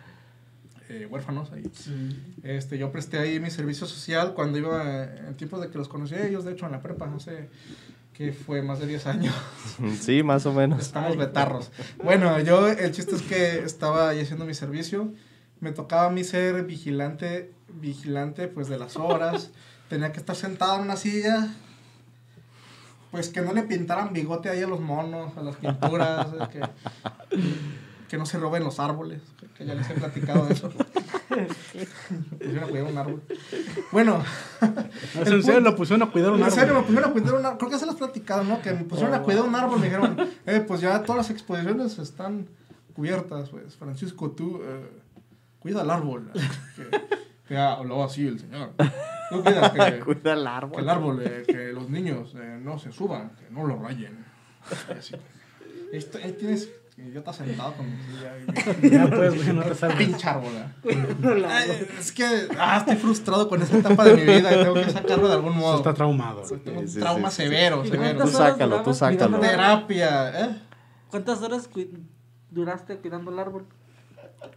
[0.92, 1.62] eh, huérfanos ahí.
[2.42, 6.14] Este, yo presté ahí mi servicio social cuando iba en tiempos de que los conocí
[6.14, 7.48] a ellos, de hecho en la prepa, no sé,
[8.12, 9.35] que fue más de 10 años.
[10.00, 10.81] Sí, más o menos.
[10.81, 11.72] Estamos betarros.
[12.02, 15.12] Bueno, yo, el chiste es que estaba ahí haciendo mi servicio.
[15.61, 19.50] Me tocaba a mí ser vigilante, vigilante pues de las horas.
[19.88, 21.55] Tenía que estar sentado en una silla.
[23.11, 26.26] Pues que no le pintaran bigote ahí a los monos, a las pinturas.
[26.50, 26.61] Que,
[28.12, 29.22] que no se roben los árboles.
[29.57, 30.70] Que ya les he platicado de eso.
[32.38, 33.22] Pusieron a cuidar un árbol.
[33.90, 34.22] Bueno,
[34.61, 36.85] No, en serio, lo pusieron a cuidar un en serio, me árbol.
[36.85, 37.59] pusieron a cuidar un árbol.
[37.59, 38.61] Creo que se las platicado, ¿no?
[38.61, 39.79] Que me pusieron a cuidar un árbol.
[39.81, 42.48] Me dijeron, eh, pues ya todas las exposiciones están
[42.94, 43.77] cubiertas, pues.
[43.77, 44.90] Francisco, tú eh,
[45.59, 46.31] cuida el árbol.
[46.77, 47.01] Que,
[47.48, 48.72] que hablaba así el señor.
[49.31, 50.81] Tú cuida que, Cuida el que árbol.
[50.83, 54.22] el árbol, eh, que los niños eh, no se suban, que no lo rayen.
[54.98, 55.14] Así.
[55.92, 59.07] Esto- ahí tienes idiota sentado con mi silla.
[59.16, 59.98] pues, güey, no te salgas.
[59.98, 60.52] Pinche árbol.
[61.98, 65.28] Es que ah, estoy frustrado con esa etapa de mi vida y tengo que sacarlo
[65.28, 65.78] de algún modo.
[65.78, 66.42] Está traumado.
[66.42, 67.42] Tengo un trauma sí, sí.
[67.42, 68.24] severo, ¿Y severo.
[68.24, 69.40] Tú sácalo, tú sácalo.
[69.40, 70.57] Terapia, ¿eh?
[71.11, 71.68] ¿Cuántas horas
[72.50, 73.66] duraste cuidando el árbol?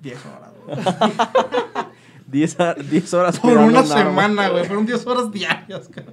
[0.01, 0.77] 10 horas, güey.
[2.27, 4.65] 10 a- 10 horas Por una semana, güey.
[4.65, 6.11] Fueron 10 horas diarias, cara.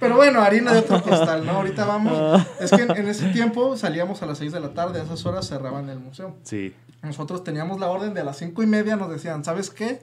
[0.00, 1.52] Pero bueno, harina de otro costal, ¿no?
[1.52, 2.46] Ahorita vamos.
[2.60, 5.00] Es que en, en ese tiempo salíamos a las 6 de la tarde.
[5.00, 6.36] A esas horas cerraban el museo.
[6.42, 6.74] Sí.
[7.02, 8.96] Nosotros teníamos la orden de a las 5 y media.
[8.96, 10.00] Nos decían, ¿sabes qué?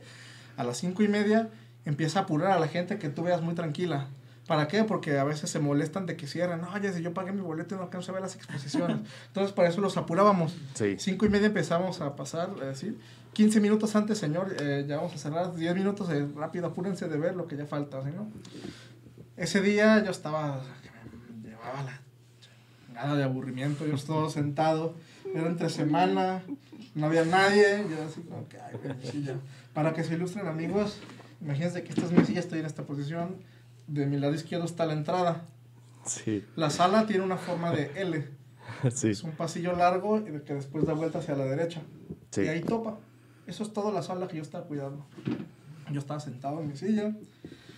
[0.58, 1.50] A las 5 y media
[1.86, 4.08] empieza a apurar a la gente que tú veas muy tranquila.
[4.48, 4.84] ¿Para qué?
[4.84, 6.64] Porque a veces se molestan de que cierran.
[6.74, 8.98] Oye, si yo pagué mi boleto y no alcanzo a ver las exposiciones.
[9.28, 10.56] Entonces, para eso los apurábamos.
[10.74, 10.96] Sí.
[11.00, 13.00] Cinco y media empezamos a pasar, a decir,
[13.34, 17.18] 15 minutos antes, señor, eh, ya vamos a cerrar, 10 minutos, eh, rápido, apúrense de
[17.18, 18.28] ver lo que ya falta, ¿sí, no?
[19.38, 20.90] Ese día yo estaba, que
[21.42, 22.02] me llevaba la
[22.86, 24.96] chingada de aburrimiento, yo estaba sentado,
[25.34, 26.42] era entre semana,
[26.96, 28.76] no había nadie, yo así como que, ay,
[29.10, 29.36] silla.
[29.74, 30.98] Para que se ilustren amigos,
[31.40, 33.38] imagínense que esta es mi silla, estoy en esta posición,
[33.88, 35.46] de mi lado izquierdo está la entrada,
[36.06, 36.44] Sí.
[36.56, 38.28] la sala tiene una forma de L,
[38.94, 39.10] Sí.
[39.12, 41.82] es un pasillo largo que después da vuelta hacia la derecha.
[42.32, 42.42] Sí.
[42.42, 42.98] Y ahí topa.
[43.50, 45.06] Eso es toda la sala que yo estaba cuidando.
[45.92, 47.12] Yo estaba sentado en mi silla.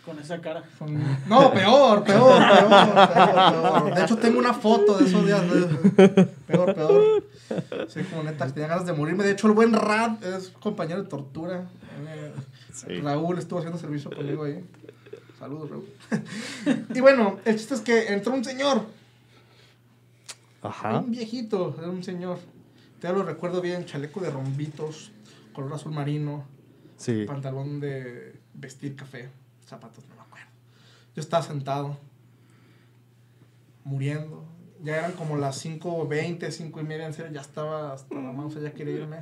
[0.05, 0.63] Con esa cara.
[0.79, 0.93] con-
[1.27, 3.95] No, peor, peor, peor, peor, peor.
[3.95, 5.41] De hecho, tengo una foto de esos días.
[5.49, 7.23] de- Peor, peor.
[7.87, 9.23] Sí, como neta, tenía ganas de morirme.
[9.23, 11.69] De hecho, el buen Rad es compañero de tortura.
[12.07, 12.31] Eh,
[12.73, 12.99] Sí.
[13.01, 14.63] Raúl estuvo haciendo servicio conmigo ahí.
[15.37, 15.85] Saludos, Raúl.
[16.95, 18.85] y bueno, el chiste es que entró un señor.
[20.61, 20.99] Ajá.
[20.99, 22.39] Un viejito, era un señor.
[22.99, 25.11] Te lo recuerdo bien, chaleco de rombitos,
[25.53, 26.45] color azul marino,
[26.97, 27.25] Sí.
[27.25, 29.29] pantalón de vestir café,
[29.65, 30.47] zapatos, no me acuerdo.
[31.15, 31.97] Yo estaba sentado,
[33.83, 34.45] muriendo.
[34.83, 38.49] Ya eran como las 5.20, 5 y media, en serio, ya estaba hasta la mano,
[38.49, 39.17] ya quería irme.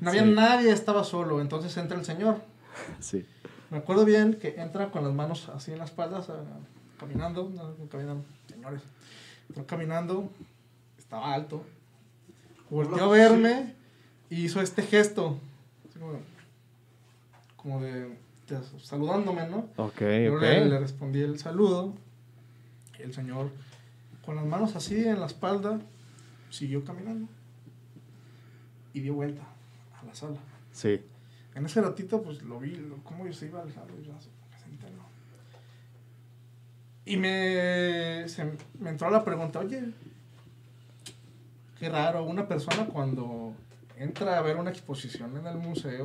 [0.00, 0.30] No había Sí.
[0.30, 1.40] nadie, estaba solo.
[1.42, 2.40] Entonces entra el señor.
[3.00, 3.26] Sí.
[3.70, 6.28] Me acuerdo bien que entra con las manos así en las espaldas,
[6.98, 8.80] caminando, no, caminando, señores.
[9.48, 10.30] Entró caminando,
[10.98, 11.64] estaba alto.
[12.70, 13.74] Volteó a verme
[14.30, 15.38] y hizo este gesto.
[15.94, 16.18] Así como,
[17.56, 18.16] como de,
[18.48, 19.68] de saludándome, ¿no?
[19.76, 21.94] Ok, Yo le, le respondí el saludo.
[22.98, 23.50] El señor,
[24.24, 25.80] con las manos así en la espalda,
[26.50, 27.28] siguió caminando.
[28.92, 29.42] Y dio vuelta
[30.00, 30.38] a la sala.
[30.72, 31.00] Sí.
[31.54, 33.92] En ese ratito, pues lo vi, lo- cómo se iba alejando.
[34.00, 35.04] Y yo así, me senté, ¿no?
[37.04, 39.82] Y me, se- me entró la pregunta, oye,
[41.78, 43.52] qué raro, una persona cuando
[43.96, 46.04] entra a ver una exposición en el museo,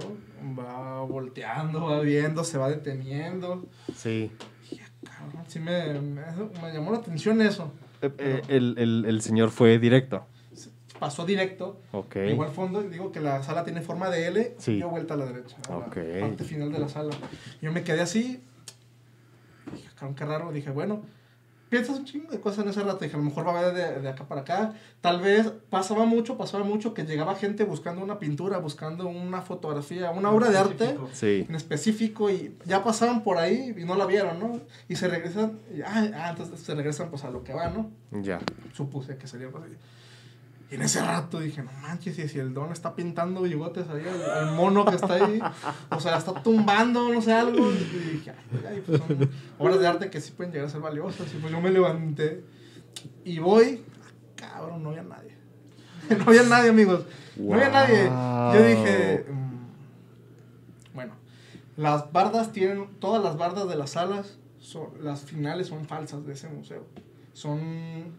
[0.58, 3.66] va volteando, va viendo, se va deteniendo.
[3.96, 4.32] Sí.
[5.04, 6.22] Cabrón, sí me, me,
[6.62, 7.72] me llamó la atención eso.
[8.02, 10.26] Eh, eh, el, el, el señor fue directo.
[11.00, 12.16] Pasó directo, Ok.
[12.16, 14.76] llegó al fondo, digo que la sala tiene forma de L, Sí.
[14.76, 17.16] dio vuelta a la derecha, a la parte final de la sala.
[17.62, 18.44] Yo me quedé así,
[19.74, 21.02] dije, cabrón, qué raro, dije, bueno,
[21.70, 23.74] piensas un chingo de cosas en ese rato, dije, a lo mejor va a ver
[23.74, 28.04] de, de acá para acá, tal vez pasaba mucho, pasaba mucho que llegaba gente buscando
[28.04, 31.46] una pintura, buscando una fotografía, una obra de arte Sí.
[31.48, 34.60] en específico y ya pasaban por ahí y no la vieron, ¿no?
[34.88, 37.90] Y se regresan, y, ah, ah, entonces se regresan pues a lo que va, ¿no?
[38.22, 38.40] Ya.
[38.74, 39.64] supuse que sería pues,
[40.72, 44.04] y en ese rato dije, no manches, y si el don está pintando bigotes ahí
[44.06, 45.42] al mono que está ahí,
[45.90, 47.76] o sea, está tumbando, no sé, algo, y
[48.14, 51.28] dije, ay, ay, pues son obras de arte que sí pueden llegar a ser valiosas,
[51.34, 52.44] y pues yo me levanté
[53.26, 53.84] y voy,
[54.36, 55.36] cabrón, no había nadie,
[56.18, 57.06] no había nadie, amigos,
[57.36, 58.04] no había nadie,
[58.54, 61.14] yo dije, mm, bueno,
[61.78, 66.34] las bardas tienen, todas las bardas de las salas, son, las finales son falsas de
[66.34, 66.86] ese museo,
[67.34, 68.14] son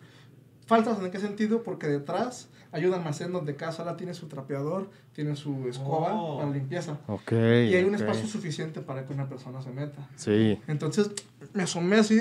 [0.70, 4.88] falsas en qué sentido porque detrás hay un almacén donde cada sala tiene su trapeador
[5.12, 6.38] tiene su escoba Oh.
[6.38, 7.32] para limpieza Ok.
[7.32, 8.00] y hay un ok.
[8.02, 10.60] espacio suficiente para que una persona se meta Sí.
[10.68, 11.10] entonces
[11.52, 12.20] me asomé así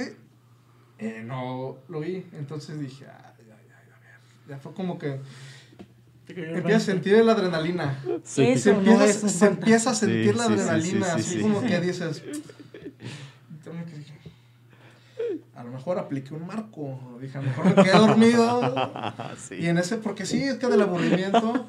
[0.97, 5.19] eh, no lo vi entonces dije ay, ay, ay, a ver ya fue como que
[6.25, 7.09] Te cayó el empieza a 20.
[7.09, 8.43] sentir la adrenalina Sí.
[8.47, 9.59] Eso se no empieza, es un se fantasma.
[9.59, 11.41] empieza a sentir Sí, la adrenalina, sí, sí, así sí.
[11.41, 12.23] como que dices.
[13.63, 14.18] Tengo que-
[15.59, 16.97] A lo mejor apliqué un marco.
[17.19, 18.61] Dije, a lo mejor me quedé dormido.
[19.37, 19.55] sí.
[19.55, 21.65] Y en ese, porque sí, es que del aburrimiento.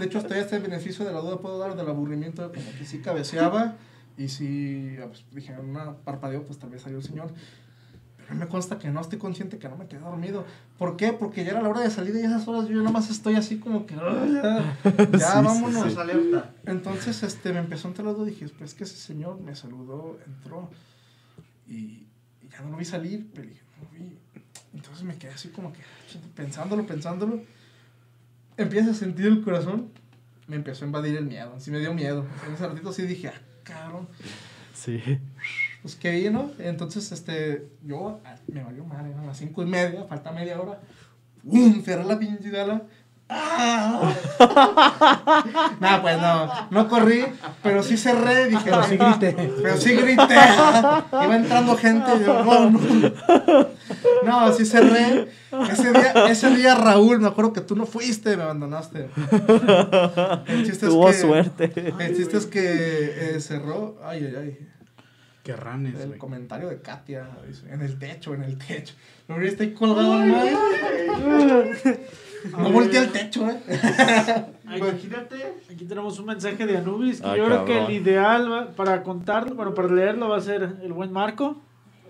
[0.00, 3.00] De hecho, hasta este beneficio de la duda puedo dar del aburrimiento, como que sí
[3.00, 3.74] cabeceaba.
[4.16, 7.32] Y sí, ah, pues, dije, una parpadeo, pues tal vez salió el señor.
[8.16, 10.46] Pero me consta que no estoy consciente que no me quedé dormido.
[10.78, 11.12] ¿Por qué?
[11.12, 13.58] Porque ya era la hora de salir y esas horas yo nada más estoy así
[13.58, 13.94] como que.
[13.94, 15.92] "Ay, Ya, ya Sí, sí, vámonos.
[15.92, 15.98] sí.
[16.00, 16.54] alerta.
[16.64, 19.54] Entonces, este, me empezó a entrar la duda y dije, pues que ese señor me
[19.54, 20.70] saludó, entró
[21.68, 22.06] y
[22.56, 24.16] ya no lo vi salir, pero dije, no lo vi.
[24.74, 25.80] Entonces me quedé así como que
[26.34, 27.42] pensándolo, pensándolo.
[28.56, 29.90] Empiezo a sentir el corazón,
[30.46, 32.24] me empezó a invadir el miedo, sí me dio miedo.
[32.46, 34.08] En ese ratito sí dije, ah, cabrón,
[34.74, 35.00] Sí.
[35.82, 36.50] pues que vino.
[36.58, 40.80] Entonces, este, yo ah, me valió madre, eran las cinco y media, falta media hora.
[41.42, 41.82] ¡Bum!
[41.82, 42.50] Cerré la pinche.
[45.80, 47.24] no, pues no, no corrí,
[47.62, 49.52] pero sí cerré, dije, Pero sí grité.
[49.62, 50.34] pero sí grité.
[51.12, 53.68] Iba entrando gente y yo, no, no.
[54.24, 55.28] No, sí cerré.
[55.70, 59.08] Ese día, ese día, Raúl, me acuerdo que tú no fuiste, me abandonaste.
[60.46, 61.72] El chiste Tuvo es que, suerte.
[61.98, 63.98] El chiste es que eh, cerró.
[64.04, 64.58] Ay, ay, ay.
[65.42, 67.28] Qué ranes, El comentario de Katia.
[67.68, 68.94] En el techo, en el techo.
[69.42, 70.48] Está ahí colgado al mar.
[72.52, 73.58] No volteé al techo, eh.
[74.76, 75.36] Imagínate,
[75.72, 79.54] aquí tenemos un mensaje de Anubis que Ah, yo creo que el ideal para contarlo,
[79.54, 81.60] bueno, para leerlo va a ser el buen Marco.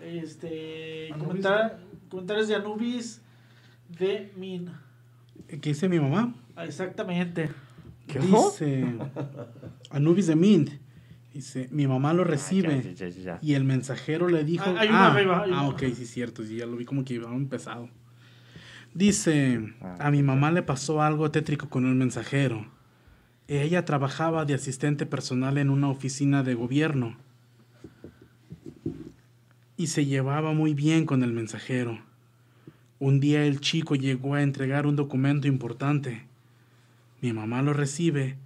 [0.02, 3.22] Este, comentar- comentarios de Anubis
[3.98, 4.70] de Min.
[5.48, 6.34] ¿Qué dice mi mamá?
[6.56, 7.50] Ah, Exactamente.
[8.06, 8.18] ¿Qué?
[8.18, 8.86] Dice
[9.90, 10.70] Anubis de Mint.
[11.32, 12.74] Dice, mi mamá lo recibe.
[12.74, 13.38] Ah, ya, ya, ya, ya.
[13.42, 14.64] Y el mensajero le dijo.
[14.66, 16.44] Ah, hay una ah, arriba, hay ah, ok, sí, cierto.
[16.44, 17.88] Sí, ya lo vi como que iba empezado.
[18.94, 22.66] Dice: Ah, A mi mamá le pasó algo tétrico con un mensajero.
[23.48, 27.16] Ella trabajaba de asistente personal en una oficina de gobierno.
[29.76, 31.98] Y se llevaba muy bien con el mensajero.
[33.00, 36.27] Un día el chico llegó a entregar un documento importante.
[37.21, 38.37] Mi mamá lo recibe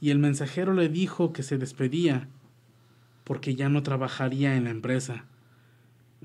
[0.00, 2.28] y el mensajero le dijo que se despedía
[3.22, 5.24] porque ya no trabajaría en la empresa.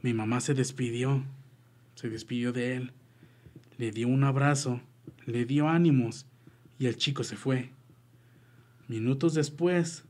[0.01, 1.24] Mi mamá se despidió,
[1.93, 2.91] se despidió de él,
[3.78, 4.82] le dio un abrazo,
[5.25, 6.25] le dio ánimos
[6.80, 7.69] y el chico se fue.
[8.88, 10.03] Minutos después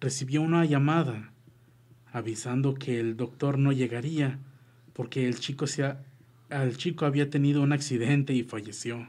[0.00, 1.30] recibió una llamada
[2.12, 4.38] avisando que el doctor no llegaría
[4.92, 6.02] porque el chico, se ha-
[6.50, 9.08] el chico había tenido un accidente y falleció.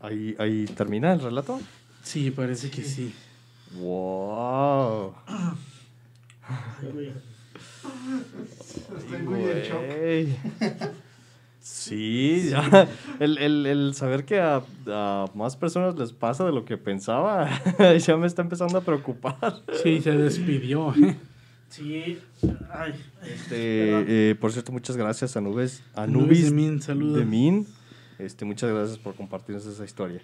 [0.00, 1.60] Ahí, ahí termina el relato.
[2.02, 3.12] Sí, parece que sí.
[3.74, 5.14] Wow.
[8.98, 9.98] Estoy muy en shock.
[9.98, 10.28] Güey.
[11.60, 12.88] Sí, ya.
[13.20, 17.48] El, el- el saber que a, a más personas les pasa de lo que pensaba,
[18.06, 19.62] ya me está empezando a preocupar.
[19.82, 20.94] Sí, se despidió.
[21.68, 22.18] Sí.
[22.72, 22.94] Ay.
[23.22, 25.82] Este, eh, por cierto, muchas gracias a Nubes.
[25.94, 27.18] A Nubes Nubis de Min, saludos.
[27.18, 27.66] de Min.
[28.18, 30.22] Este, muchas gracias por compartirnos esa historia.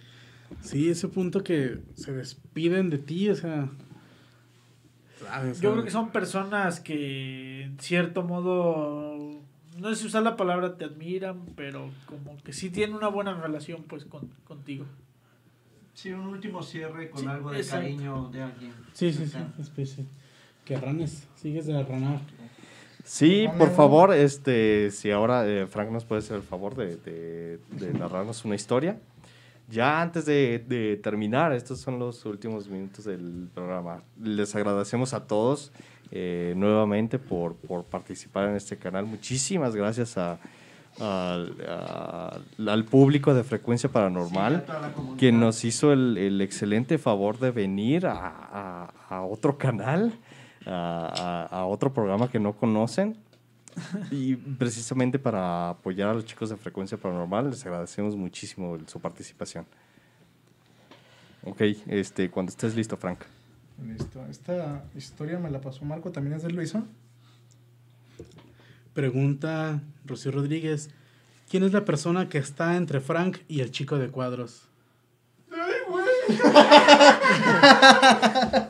[0.63, 3.69] Sí, ese punto que se despiden de ti, o sea.
[5.61, 9.17] Yo creo que son personas que, en cierto modo,
[9.79, 13.35] no sé si usar la palabra te admiran, pero como que sí tienen una buena
[13.35, 14.85] relación pues con, contigo.
[15.95, 17.85] Sí, un último cierre con Sí, algo de exacto.
[17.85, 18.73] cariño de alguien.
[18.93, 19.39] Sí, sí, sí.
[19.61, 20.05] Especie.
[20.65, 22.21] Que ranes, sigues de ranar.
[23.05, 27.59] Sí, por favor, este, si ahora eh, Frank nos puede hacer el favor de, de-
[27.73, 28.99] de narrarnos una historia.
[29.71, 34.03] Ya antes de, de terminar, estos son los últimos minutos del programa.
[34.23, 35.73] Les agradecemos a todos
[36.11, 39.07] eh, nuevamente por, por participar en este canal.
[39.07, 40.39] Muchísimas gracias a-
[41.01, 42.39] al- a-
[42.69, 47.51] al público de Frecuencia Paranormal Sí, a quien nos hizo el, el excelente favor de
[47.51, 50.13] venir a, a- a otro canal,
[50.67, 53.17] a, a- a otro programa que no conocen.
[54.11, 59.01] Y precisamente para apoyar a los chicos de Frecuencia Paranormal, les agradecemos muchísimo el- su
[59.01, 59.67] participación.
[61.45, 63.21] Ok, este, cuando estés listo, Frank.
[63.87, 64.25] Listo.
[64.31, 66.85] Esta historia me la pasó Marco, también es de Luisa.
[68.95, 70.91] Pregunta Rocío Rodríguez:
[71.51, 74.69] ¿Quién es la persona que está entre Frank y el chico de cuadros?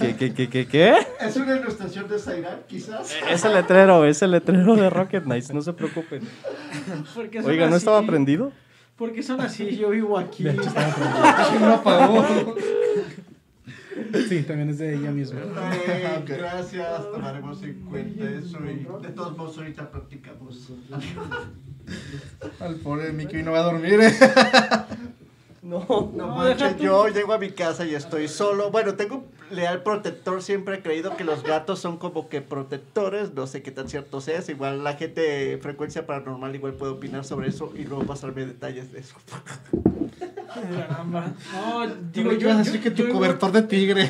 [0.00, 0.94] ¿Qué, qué, qué, qué, qué?
[1.20, 3.14] ¿Es una ilustración de Zairan, quizás?
[3.30, 6.22] Es el letrero, es el letrero de Rocket Knights, no se preocupen.
[7.44, 7.76] Oiga, ¿no así?
[7.76, 8.52] estaba prendido?
[8.96, 10.44] Porque son así, yo vivo aquí.
[10.44, 10.94] De hecho, estaba
[11.46, 11.68] prendido.
[11.68, 12.26] No apagó.
[14.28, 15.40] Sí, también es de ella misma.
[15.56, 20.72] Ay, Gracias, tomaremos en cuenta eso y de todos modos ahorita practicamos.
[22.60, 24.00] Al pobre Mickey no va a dormir.
[24.00, 24.12] ¿eh?
[25.68, 26.10] No.
[26.14, 28.70] No manches, yo llego a mi casa y estoy solo.
[28.70, 29.24] Bueno, tengo un
[29.56, 30.42] leal protector.
[30.42, 33.34] Siempre he creído que los gatos son como que protectores.
[33.34, 34.40] No sé qué tan cierto sea.
[34.48, 38.92] Igual la gente de frecuencia paranormal igual puede opinar sobre eso y luego pasarme detalles
[38.92, 39.14] de eso.
[40.54, 41.32] Caramba.
[41.52, 44.08] No, Digo, yo yo, ibas a yo, decir que yo tu vivo- cobertor de tigre.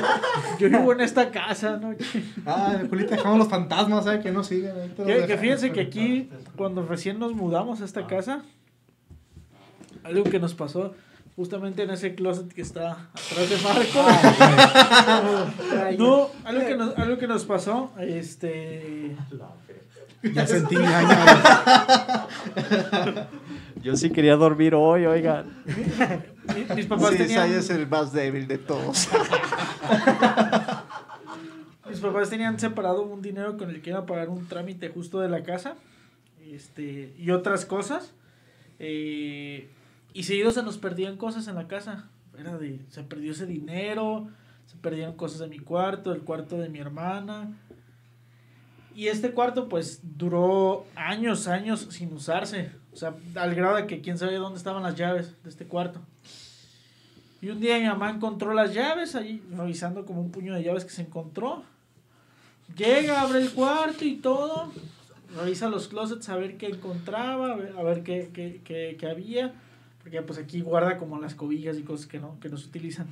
[0.58, 1.94] yo vivo en esta casa, ¿no?
[2.46, 4.22] ah, Julita, dejamos los fantasmas, ¿sabes?
[4.22, 4.94] Que no sigan.
[4.96, 8.42] Que, fíjense que aquí, cuando recién nos mudamos a esta casa,
[10.04, 10.94] algo que nos pasó
[11.36, 14.02] justamente en ese closet que está atrás de Marco.
[15.98, 19.16] no, algo que nos, algo que nos pasó, este...
[20.22, 22.26] Ya sentí ñaña.
[23.82, 25.62] Yo sí quería dormir hoy, oigan.
[26.56, 27.52] mi- Mis papás Sí, tenían...
[27.52, 29.08] Es el más débil de todos.
[31.90, 35.20] Mis papás tenían separado un dinero con el que iban a pagar un trámite justo
[35.20, 35.74] de la casa
[36.50, 38.12] este, y otras cosas.
[38.78, 39.68] eh,
[40.14, 42.08] y seguido se nos perdían cosas en la casa.
[42.38, 44.28] Era de, se perdió ese dinero,
[44.66, 47.52] se perdieron cosas de mi cuarto, el cuarto de mi hermana.
[48.94, 52.70] Y este cuarto pues duró años, años sin usarse.
[52.92, 56.00] O sea, al grado de que quién sabe dónde estaban las llaves de este cuarto.
[57.42, 60.84] Y un día mi mamá encontró las llaves ahí, revisando como un puño de llaves
[60.84, 61.64] que se encontró.
[62.76, 64.72] Llega, abre el cuarto y todo.
[65.36, 69.06] Revisa los closets a ver qué encontraba, a ver, a ver qué, qué, qué, qué
[69.08, 69.52] había.
[70.04, 73.06] Porque pues aquí guarda como las cobijas y cosas que no, que no se utilizan.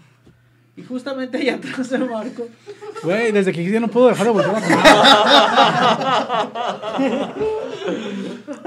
[0.76, 2.47] Y justamente ahí atrás de Marco,
[3.03, 4.61] Güey, desde que ya no puedo dejar de volver a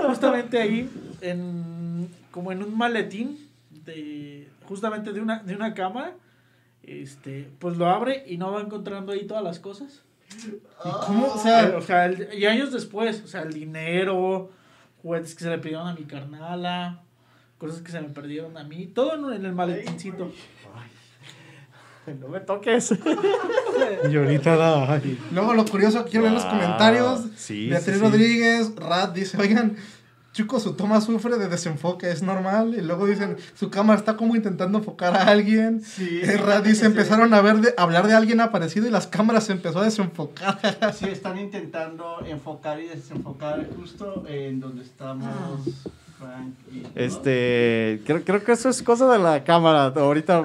[0.08, 0.90] justamente ahí,
[1.22, 3.48] en, como en un maletín,
[3.86, 6.14] de, justamente de una, de una cámara,
[6.84, 10.02] este, pues lo abre y no va encontrando ahí todas las cosas.
[10.84, 11.28] ¿Y cómo?
[11.28, 14.52] O sea, o sea, el- y años después, o sea, el dinero,
[15.02, 17.02] juguetes que se le pidieron a mi carnala,
[17.58, 20.32] cosas que se me perdieron a mí, todo en, el maletincito.
[22.20, 22.94] No me toques.
[24.10, 24.94] Y ahorita da.
[24.94, 25.20] ay.
[25.34, 26.52] luego lo curioso, quiero ver los Wow.
[26.54, 27.22] comentarios.
[27.36, 28.06] Sí, Beatriz sí, sí.
[28.06, 29.76] Rodríguez, Rat dice, oigan,
[30.32, 32.74] chicos, su toma sufre de desenfoque, es normal.
[32.78, 35.82] Y luego dicen, su cámara está como intentando enfocar a alguien.
[35.84, 39.46] Sí, Eh, Rat dice, empezaron a ver de, hablar de alguien aparecido y las cámaras
[39.46, 40.60] se empezó a desenfocar.
[40.98, 45.26] Sí, están intentando enfocar y desenfocar justo en donde estamos.
[45.28, 45.92] ¿no?
[46.96, 49.94] Este, creo, creo que eso es cosa de la cámara.
[49.96, 50.44] Ahorita,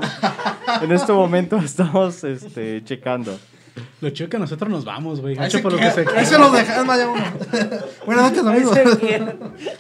[0.83, 3.39] en este momento, estamos este, checando.
[4.01, 5.37] Lo chido que nosotros nos vamos, güey.
[5.51, 7.23] Se, por lo que se se los dejan, vaya uno.
[8.07, 8.79] Buenas noches, amigos.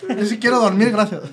[0.18, 1.22] Yo sí quiero dormir, gracias.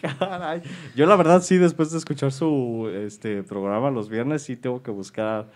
[0.00, 0.62] Caray.
[0.94, 4.90] Yo la verdad sí, después de escuchar su este programa los viernes, sí tengo que
[4.90, 5.48] buscar,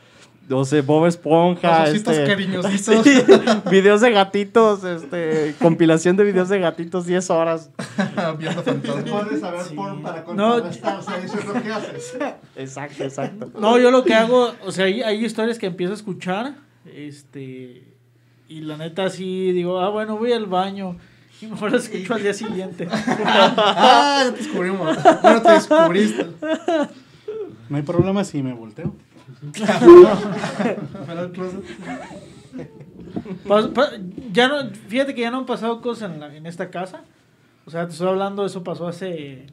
[0.50, 1.86] no sé, Bob Esponja.
[1.86, 2.82] Los este, cariñositos.
[3.04, 3.22] sí,
[3.70, 7.70] videos de gatitos, este, compilación de videos de gatitos 10 horas.
[8.38, 9.42] Viendo fantasmas.
[9.44, 10.60] a ver porn para No.
[10.60, 12.16] contrarrestarse, eso es lo que haces.
[12.56, 13.52] Exacto, exacto.
[13.60, 17.84] No, yo lo que hago, o sea, hay, hay historias que empiezo a escuchar, este,
[18.48, 20.96] y la neta sí digo, ah, bueno, voy al baño,
[21.40, 22.88] y mejor lo escucho al día siguiente.
[23.24, 24.98] Ah, ya te descubrimos.
[25.22, 26.26] Bueno, te descubriste.
[27.68, 28.92] No hay problema si me volteo.
[31.06, 31.60] Pero el closet.
[33.46, 33.90] Pas- pa-
[34.32, 37.02] ya no, fíjate que ya no han pasado cosas en, la- en esta casa.
[37.66, 39.46] O sea, te estoy hablando, eso pasó hace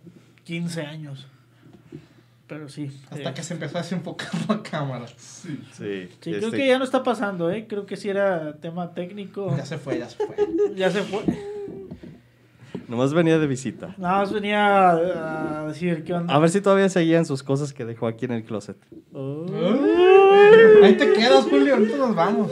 [0.43, 1.27] 15 años.
[2.47, 2.89] Pero sí.
[3.09, 5.05] Hasta eh, que se empezó a desenfocar la cámara.
[5.17, 7.65] Sí, Sí, creo este, que ya no está pasando, ¿eh?
[7.67, 9.53] Creo que sí era tema técnico.
[9.57, 10.35] Ya se fue, ya se fue.
[10.75, 11.23] Ya se fue.
[12.87, 13.95] Nomás venía de visita.
[13.97, 16.33] Nada más venía a, a decir qué onda.
[16.33, 18.77] A ver si todavía seguían sus cosas que dejó aquí en el closet.
[20.83, 21.75] Ahí te quedas, Julio.
[21.75, 22.51] Ahorita nos vamos.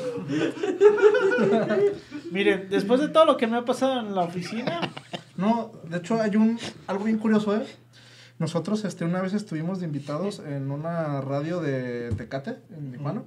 [2.32, 4.92] Miren, después de todo lo que me ha pasado en la oficina,
[5.38, 6.58] No, de hecho hay un
[6.88, 7.66] algo bien curioso, ¿eh?
[8.40, 13.24] Nosotros este, una vez estuvimos de invitados en una radio de Tecate, en Tijuana.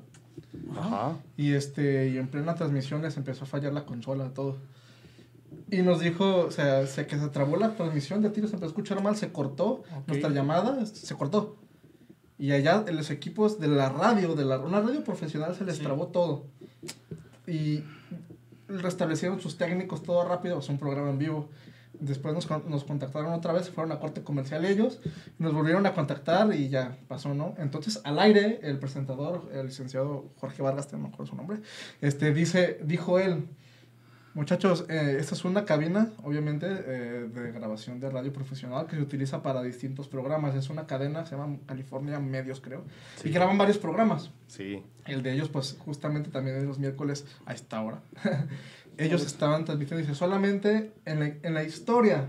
[0.78, 1.16] Ajá.
[1.36, 4.56] Y este, y en plena transmisión les empezó a fallar la consola, todo.
[5.70, 8.70] Y nos dijo, o sea, se, que se trabó la transmisión de tiros, se empezó
[8.70, 11.56] a escuchar mal, se cortó nuestra llamada, se cortó.
[12.38, 15.78] Y allá en los equipos de la radio, de la, una radio profesional, se les
[15.80, 16.46] trabó todo.
[17.46, 17.82] Y
[18.68, 21.48] restablecieron sus técnicos todo rápido, es un programa en vivo.
[22.00, 25.00] Después nos, nos contactaron otra vez, fueron a corte comercial ellos,
[25.38, 27.54] nos volvieron a contactar y ya pasó, ¿no?
[27.58, 31.60] Entonces, al aire, el presentador, el licenciado Jorge Vargas, no me acuerdo su nombre,
[32.00, 33.48] este, dice, dijo él,
[34.34, 39.02] muchachos, eh, esta es una cabina, obviamente, eh, de grabación de radio profesional que se
[39.02, 40.54] utiliza para distintos programas.
[40.54, 42.84] Es una cadena, se llama California Medios, creo,
[43.24, 44.30] y graban varios programas.
[44.46, 44.82] Sí.
[45.06, 48.00] El de ellos, pues, justamente también es los miércoles a esta hora.
[48.98, 52.28] ellos estaban transmitiendo, dice, solamente en la, en la historia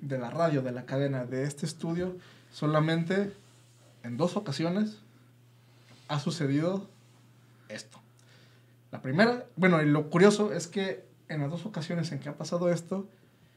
[0.00, 2.16] de la radio, de la cadena, de este estudio,
[2.52, 3.32] solamente
[4.02, 4.98] en dos ocasiones
[6.08, 6.88] ha sucedido
[7.68, 8.00] esto.
[8.90, 12.36] La primera, bueno, y lo curioso es que en las dos ocasiones en que ha
[12.36, 13.06] pasado esto,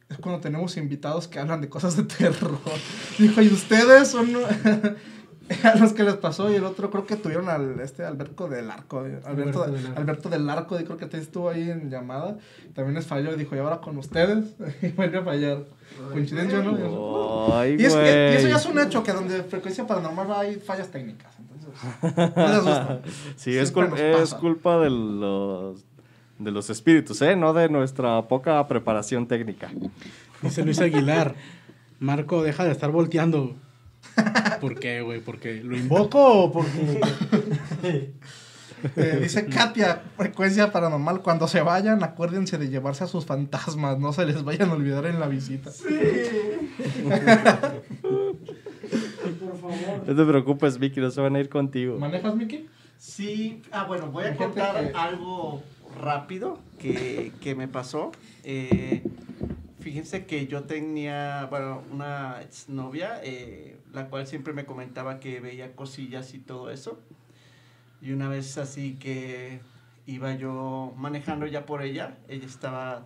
[0.10, 2.60] es cuando tenemos invitados que hablan de cosas de terror.
[3.18, 4.30] Dijo, y ustedes son
[5.64, 8.70] a los que les pasó, y el otro creo que tuvieron al este Alberto del
[8.70, 10.00] Arco, eh, Alberto, Alberto del Arco.
[10.00, 12.38] Alberto del Arco, y creo que estuvo ahí en llamada,
[12.74, 14.46] también les falló, y dijo, y ahora con ustedes,
[14.82, 15.66] y vuelve a fallar.
[16.12, 17.54] Coincidencia, ¿no?
[17.54, 20.56] Ay, Y, es que, y eso ya es un hecho, que donde frecuencia paranormal hay
[20.56, 21.36] fallas técnicas.
[22.02, 23.02] No les gusta.
[23.36, 25.84] Sí, es, cul- es culpa de los,
[26.40, 27.36] de los espíritus, ¿eh?
[27.36, 29.72] No de nuestra poca preparación técnica.
[30.42, 31.36] Dice Luis Aguilar.
[32.00, 33.56] Marco, deja de estar volteando.
[34.60, 35.22] ¿Por qué, güey?
[35.22, 38.14] ¿Porque lo invoco o porque.?
[38.96, 44.12] Eh, dice Katia, frecuencia paranormal, cuando se vayan, acuérdense de llevarse a sus fantasmas, no
[44.12, 45.70] se les vayan a olvidar en la visita.
[50.08, 51.98] No te preocupes, Vicky, no se van a ir contigo.
[51.98, 52.68] ¿Manejas, Miki?
[52.98, 55.62] Sí, ah, bueno, voy a contar que- algo
[56.00, 58.12] rápido que, que me pasó.
[58.44, 59.04] Eh,
[59.80, 65.76] fíjense que yo tenía, bueno, una exnovia, eh, la cual siempre me comentaba que veía
[65.76, 67.00] cosillas y todo eso.
[68.02, 69.60] Y una vez así que
[70.08, 73.06] iba yo manejando ya por ella, ella estaba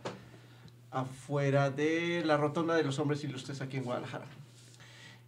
[0.91, 4.26] afuera de la rotonda de los hombres ilustres aquí en Guadalajara.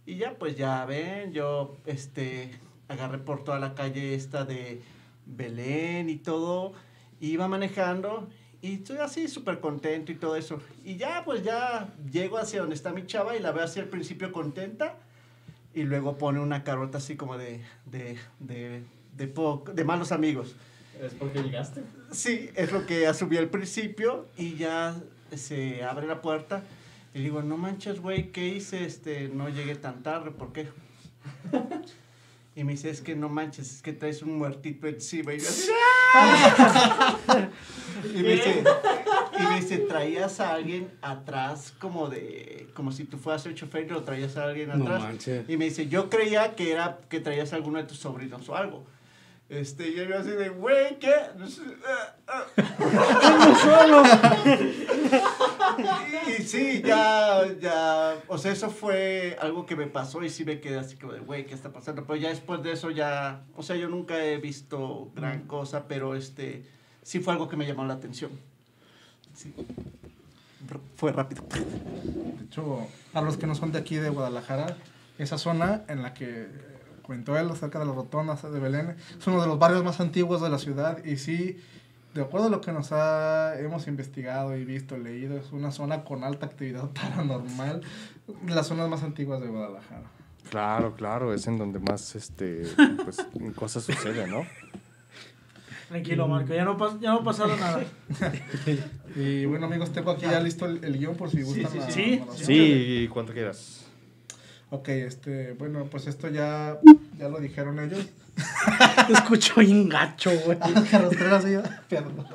[0.08, 2.50] Y ya, pues ya ven, yo este,
[2.88, 4.80] agarré por toda la calle esta de
[5.26, 6.72] Belén y todo,
[7.20, 8.26] iba manejando
[8.62, 10.62] y estoy así súper contento y todo eso.
[10.82, 13.88] Y ya, pues ya llego hacia donde está mi chava y la veo así al
[13.88, 14.96] principio contenta
[15.74, 18.84] y luego pone una carota así como de, de, de,
[19.14, 19.34] de,
[19.74, 20.56] de malos amigos.
[21.02, 21.82] ¿Es porque llegaste?
[22.12, 24.96] Sí, es lo que asumí al principio y ya
[25.36, 26.62] se abre la puerta
[27.18, 28.84] y digo, no manches, güey, ¿qué hice?
[28.84, 30.68] Este, no llegué tan tarde, ¿por qué?
[32.56, 35.32] Y me dice, es que no manches, es que traes un muertito encima.
[35.32, 35.70] Y yo así,
[36.16, 37.16] ¡ah!
[38.12, 38.64] y, me dice,
[39.38, 43.86] y me dice, traías a alguien atrás como de, como si tú fueras el chofer
[43.86, 45.02] y lo traías a alguien No atrás.
[45.02, 45.48] manches.
[45.48, 48.56] Y me dice, yo creía que era que traías a alguno de tus sobrinos o
[48.56, 48.84] algo.
[49.48, 51.10] Este, y yo así de, güey, ¿qué?
[51.86, 52.44] Ah, ah".
[56.38, 60.60] Y sí, ya, ya, o sea, eso fue algo que me pasó y sí me
[60.60, 62.04] quedé así como de, güey, ¿qué está pasando?
[62.06, 66.14] Pero ya después de eso ya, o sea, yo nunca he visto gran cosa, pero
[66.14, 66.64] este,
[67.02, 68.30] sí fue algo que me llamó la atención.
[69.34, 69.54] Sí.
[70.68, 71.44] R- Fue rápido.
[71.50, 74.76] De hecho, a los que no son de aquí de Guadalajara,
[75.18, 76.48] esa zona en la que eh,
[77.08, 80.42] comentó él, cerca de las rotondas de Belén, es uno de los barrios más antiguos
[80.42, 81.56] de la ciudad y sí,
[82.12, 86.04] de acuerdo a lo que nos ha, hemos investigado y visto, leído, es una zona
[86.04, 87.80] con alta actividad paranormal,
[88.46, 90.02] las zonas más antiguas de Guadalajara.
[90.50, 92.64] Claro, claro, es en donde más este,
[93.04, 94.42] pues, cosas suceden, ¿no?
[95.88, 97.82] Tranquilo, Marco, ya no, pas- ya no pasaron nada.
[99.16, 101.70] Y bueno amigos, tengo aquí ya listo el, el guion por si gustan.
[101.72, 102.22] sí, la- sí.
[102.26, 103.87] la- Sí, cuando quieras.
[104.70, 106.78] Ok, este, bueno, pues esto ya,
[107.18, 108.06] ya lo dijeron ellos.
[109.08, 110.58] Escucho bien gacho, güey.
[110.90, 111.56] Carretera así,
[111.88, 112.26] perdón.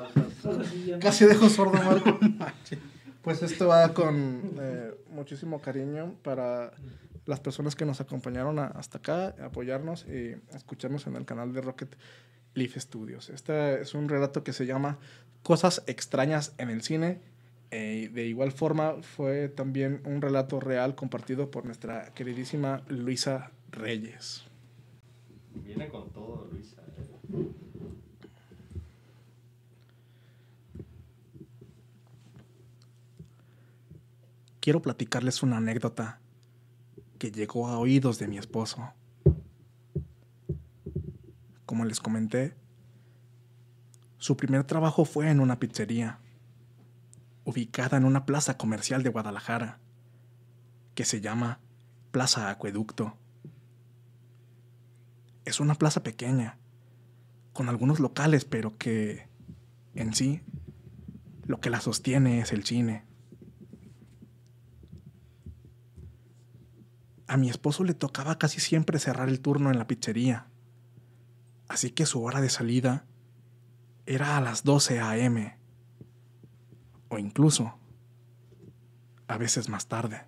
[1.00, 2.18] Casi dejo sordo Marco.
[3.22, 6.72] Pues esto va con eh, muchísimo cariño para
[7.24, 11.62] las personas que nos acompañaron a- hasta acá, apoyarnos y escucharnos en el canal de
[11.62, 11.96] Rocket
[12.52, 13.30] Leaf Studios.
[13.30, 14.98] Este es un relato que se llama
[15.42, 17.22] Cosas extrañas en el cine.
[17.76, 24.44] Eh, de igual forma fue también un relato real compartido por nuestra queridísima Luisa Reyes.
[25.64, 26.80] Viene con todo, Luisa.
[34.60, 36.20] quiero platicarles una anécdota
[37.18, 38.94] que llegó a oídos de mi esposo.
[41.66, 42.54] Como les comenté,
[44.16, 46.18] su primer trabajo fue en una pizzería,
[47.44, 49.78] ubicada en una plaza comercial de Guadalajara,
[50.94, 51.60] que se llama
[52.10, 53.16] Plaza Acueducto.
[55.44, 56.58] Es una plaza pequeña,
[57.52, 59.28] con algunos locales, pero que,
[59.94, 60.42] en sí,
[61.46, 63.04] lo que la sostiene es el cine.
[67.26, 70.46] A mi esposo le tocaba casi siempre cerrar el turno en la pizzería,
[71.68, 73.06] así que su hora de salida
[74.06, 75.63] era a las 12 a.m.
[77.14, 77.78] o incluso
[79.28, 80.26] a veces más tarde.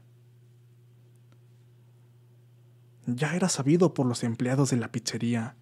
[3.07, 5.57] Ya era sabido por los empleados de la pizzería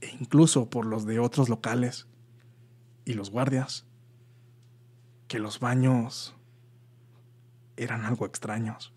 [0.00, 2.08] e incluso por los de otros locales
[3.04, 3.86] y los guardias
[5.28, 6.36] que los baños
[7.76, 8.92] eran algo extraños.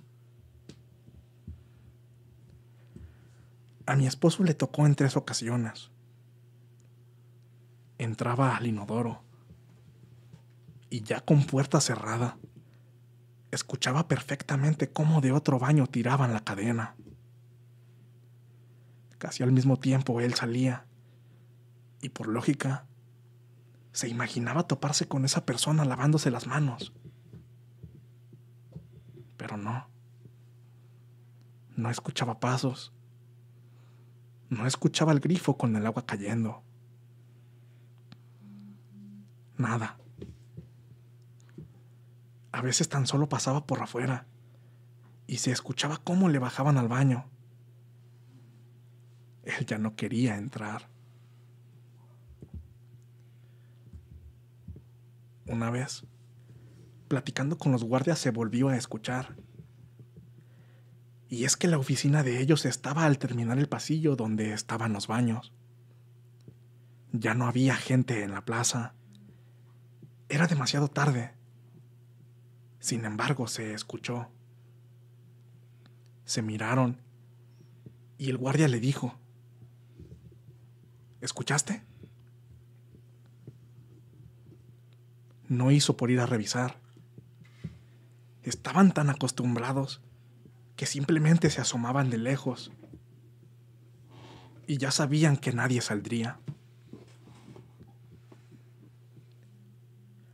[3.86, 5.92] A mi esposo le tocó en tres ocasiones.
[7.98, 9.27] Entraba al inodoro
[10.90, 12.38] y ya con puerta cerrada,
[13.52, 16.96] escuchaba perfectamente cómo de otro baño tiraban la cadena.
[19.18, 20.86] Casi al mismo tiempo él salía
[22.02, 22.86] y por lógica
[23.92, 26.94] se imaginaba toparse con esa persona lavándose las manos.
[29.38, 29.90] Pero no.
[31.76, 32.94] No escuchaba pasos.
[34.50, 36.64] No escuchaba el grifo con el agua cayendo.
[39.58, 39.98] Nada.
[42.58, 44.26] A veces tan solo pasaba por afuera
[45.28, 47.30] y se escuchaba cómo le bajaban al baño.
[49.44, 50.90] Él ya no quería entrar.
[55.46, 56.08] Una vez,
[57.08, 59.36] platicando con los guardias, se volvió a escuchar.
[61.30, 65.06] Y es que la oficina de ellos estaba al terminar el pasillo donde estaban los
[65.06, 65.54] baños.
[67.12, 68.96] Ya no había gente en la plaza.
[70.28, 71.37] Era demasiado tarde.
[72.88, 74.30] Sin embargo, se escuchó.
[76.24, 77.02] Se miraron
[78.18, 79.14] y el guardia le dijo,
[81.20, 81.84] ¿escuchaste?
[85.50, 86.80] No hizo por ir a revisar.
[88.44, 90.00] Estaban tan acostumbrados
[90.78, 92.72] que simplemente se asomaban de lejos
[94.66, 96.40] y ya sabían que nadie saldría.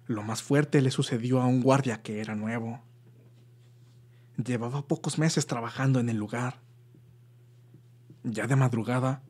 [0.05, 2.81] Lo más fuerte le sucedió a un guardia que era nuevo.
[4.43, 6.61] Llevaba pocos meses trabajando en el lugar.
[8.23, 9.23] Ya de madrugada,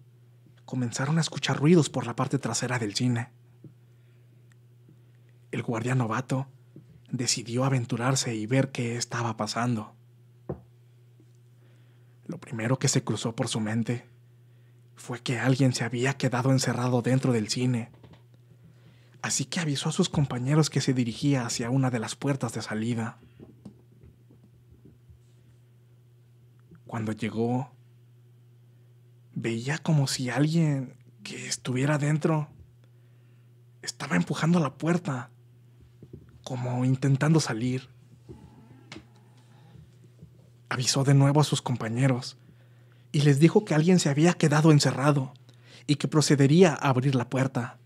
[0.65, 3.29] comenzaron a escuchar ruidos por la parte trasera del cine.
[5.51, 6.47] El guardia novato
[7.11, 9.93] decidió aventurarse y ver qué estaba pasando.
[12.25, 14.05] Lo primero que se cruzó por su mente
[14.95, 17.91] fue que alguien se había quedado encerrado dentro del cine.
[19.23, 22.61] Así que avisó a sus compañeros que se dirigía hacia una de las puertas de
[22.61, 23.19] salida.
[26.85, 27.71] Cuando llegó,
[29.33, 32.49] veía como si alguien que estuviera dentro
[33.81, 35.31] estaba empujando la puerta,
[36.43, 37.89] como intentando salir.
[40.67, 42.37] avisó de nuevo a sus compañeros
[43.13, 45.33] y les dijo que alguien se había quedado encerrado
[45.87, 47.79] y que procedería a abrir la puerta.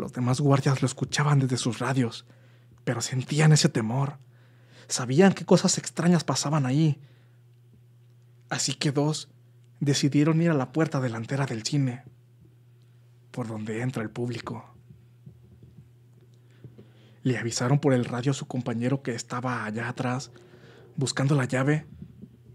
[0.00, 2.24] Los demás guardias lo escuchaban desde sus radios,
[2.84, 4.16] pero sentían ese temor.
[4.88, 6.98] Sabían que cosas extrañas pasaban ahí.
[8.48, 9.28] Así que dos
[9.78, 12.02] decidieron ir a la puerta delantera del cine,
[13.30, 14.74] por donde entra el público.
[17.22, 20.32] Le avisaron por el radio a su compañero que estaba allá atrás,
[20.96, 21.86] buscando la llave,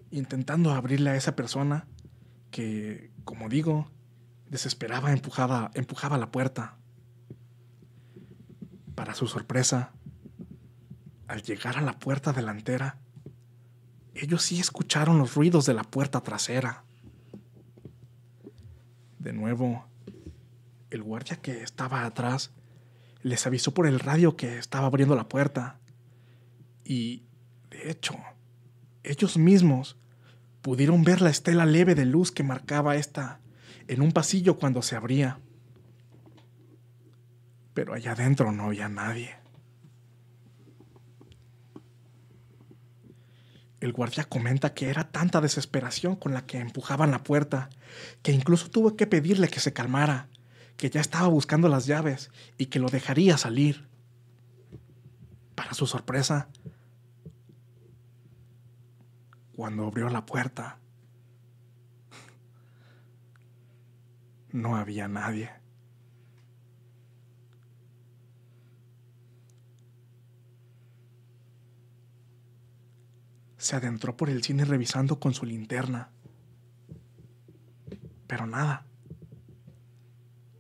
[0.09, 1.85] intentando abrirle a esa persona
[2.49, 3.91] que, como digo,
[4.49, 6.79] desesperaba empujaba la puerta.
[8.95, 9.91] Para su sorpresa,
[11.27, 12.97] al llegar a la puerta delantera,
[14.13, 16.83] ellos sí escucharon los ruidos de la puerta trasera.
[19.19, 19.85] De nuevo,
[20.89, 22.51] el guardia que estaba atrás
[23.21, 25.79] les avisó por el radio que estaba abriendo la puerta.
[26.83, 27.23] Y,
[27.71, 28.15] de hecho,
[29.03, 29.97] ellos mismos
[30.61, 33.39] pudieron ver la estela leve de luz que marcaba esta
[33.87, 35.39] en un pasillo cuando se abría.
[37.75, 39.35] Pero allá adentro no había nadie.
[43.81, 47.69] El guardia comenta que era tanta desesperación con la que empujaban la puerta,
[48.23, 50.29] que incluso tuvo que pedirle que se calmara,
[50.77, 53.87] que ya estaba buscando las llaves y que lo dejaría salir.
[55.53, 56.47] Para su sorpresa,
[59.53, 60.79] cuando abrió la puerta,
[64.53, 65.64] no había nadie.
[73.65, 76.11] Se adentró por el cine revisando con su linterna.
[78.27, 78.85] Pero nada.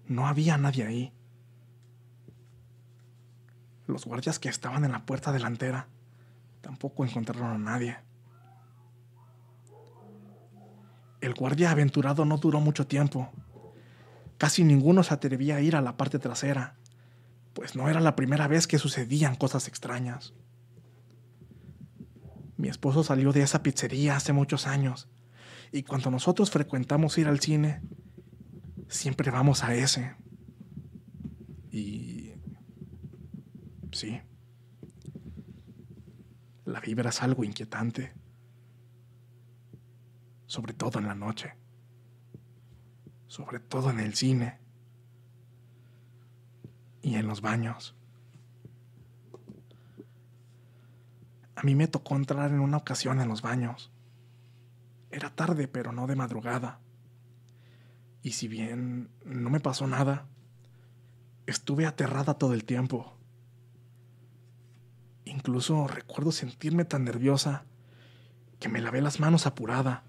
[0.07, 1.13] No había nadie ahí.
[3.85, 5.87] Los guardias que estaban en la puerta delantera
[6.61, 7.95] tampoco encontraron a nadie.
[11.21, 13.29] El guardia aventurado no duró mucho tiempo.
[14.39, 16.75] Casi ninguno se atrevía a ir a la parte trasera,
[17.53, 20.33] pues no era la primera vez que sucedían cosas extrañas.
[22.57, 25.09] Mi esposo salió de esa pizzería hace muchos años,
[25.71, 27.81] y cuando nosotros frecuentamos ir al cine,
[28.87, 30.15] siempre vamos a ese.
[31.71, 32.33] Y...
[33.91, 34.21] Sí.
[36.65, 38.13] La vibra es algo inquietante.
[40.45, 41.55] Sobre todo en la noche.
[43.27, 44.59] Sobre todo en el cine.
[47.01, 47.95] Y en los baños.
[51.55, 53.91] A mí me tocó entrar en una ocasión en los baños.
[55.11, 56.79] Era tarde, pero no de madrugada.
[58.21, 60.27] Y si bien no me pasó nada,
[61.45, 63.15] estuve aterrada todo el tiempo.
[65.23, 67.65] Incluso recuerdo sentirme tan nerviosa
[68.59, 70.03] que me lavé las manos apurada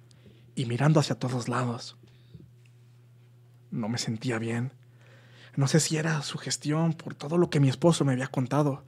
[0.55, 1.97] y mirando hacia todos lados.
[3.71, 4.73] No me sentía bien.
[5.57, 8.85] No sé si era su gestión por todo lo que mi esposo me había contado,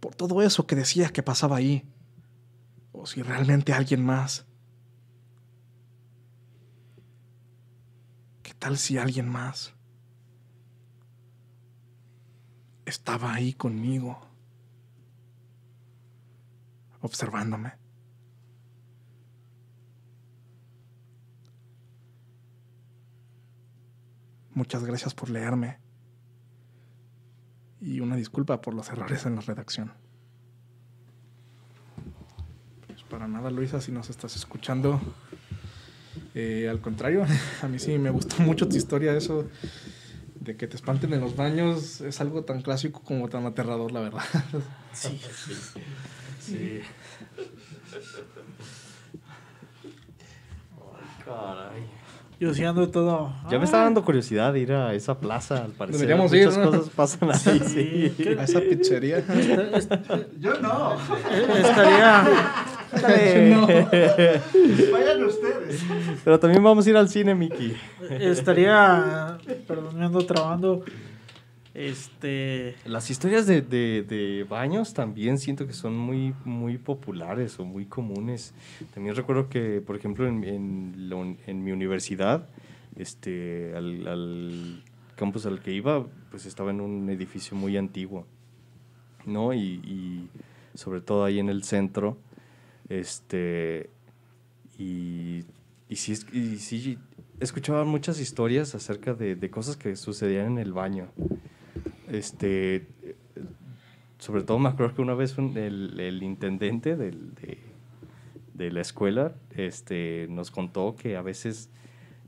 [0.00, 1.84] por todo eso que decía que pasaba ahí,
[2.92, 4.48] o si realmente alguien más
[8.48, 9.74] ¿Qué tal si alguien más
[12.86, 14.18] estaba ahí conmigo,
[17.02, 17.74] observándome?
[24.54, 25.78] Muchas gracias por leerme
[27.80, 29.92] y una disculpa por los errores en la redacción.
[32.86, 35.00] Pues para nada, Luisa, si nos estás escuchando,
[36.34, 37.24] eh, al contrario,
[37.62, 39.48] a mí sí me gustó mucho tu historia, eso
[40.40, 44.00] de que te espanten en los baños es algo tan clásico como tan aterrador, la
[44.00, 44.24] verdad.
[44.94, 45.20] Sí.
[46.40, 46.80] Sí.
[51.24, 51.97] Caray.
[52.40, 53.32] Yo sí ando todo.
[53.50, 56.02] Ya me está dando curiosidad ir a esa plaza, al parecer.
[56.02, 56.70] Deberíamos ir, Muchas ¿no?
[56.70, 58.14] cosas pasan ahí, sí.
[58.38, 59.18] A esa pizzería.
[60.38, 60.92] Yo no.
[61.56, 62.28] Estaría.
[64.92, 65.82] Vayan ustedes.
[66.24, 67.76] Pero también vamos a ir al cine, Miki.
[68.08, 69.38] Estaría.
[69.66, 70.84] Perdón, me ando trabando.
[71.78, 72.74] Este.
[72.84, 78.52] Las historias de, de- baños también siento que son muy, muy populares o muy comunes.
[78.92, 82.48] También recuerdo que, por ejemplo, en, en, mi universidad,
[82.96, 84.82] este, al, al
[85.14, 88.26] campus al que iba, pues estaba en un edificio muy antiguo,
[89.24, 89.54] ¿no?
[89.54, 90.28] Y,
[90.74, 92.18] sobre todo ahí en el centro,
[92.88, 93.90] este,
[94.78, 95.44] y,
[95.88, 96.98] y sí, y sí
[97.40, 101.08] escuchaba muchas historias acerca de, de cosas que sucedían en el baño.
[102.10, 102.86] Este,
[104.18, 107.58] sobre todo me acuerdo que una vez un- el, el intendente del, de-
[108.54, 111.70] de la escuela, este, nos contó que a veces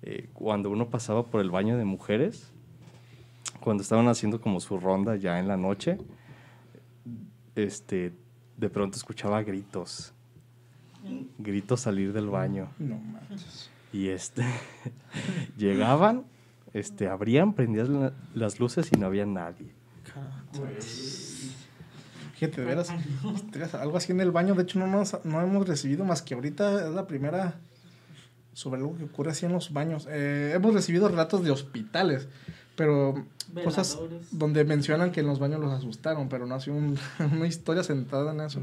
[0.02, 2.52] eh, cuando uno pasaba por el baño de mujeres,
[3.60, 5.98] cuando estaban haciendo como su ronda ya en la noche,
[7.56, 8.12] este,
[8.56, 10.12] de pronto escuchaba gritos,
[11.38, 12.68] gritos salir del baño.
[12.78, 13.70] No manches.
[13.92, 14.44] Y este,
[15.56, 16.24] llegaban,
[16.72, 19.72] este, abrían, prendían la- las luces y no había nadie.
[22.34, 22.90] Fíjate, de veras,
[23.74, 26.86] algo así en el baño, de hecho no, nos, no hemos recibido más que ahorita
[26.88, 27.60] es la primera
[28.54, 30.06] sobre algo que ocurre así en los baños.
[30.10, 32.28] Eh, hemos recibido relatos de hospitales,
[32.80, 33.14] pero
[33.62, 33.98] cosas
[34.30, 36.96] donde mencionan que en los baños los asustaron, pero no ha sido un-
[37.32, 38.60] una historia centrada en eso.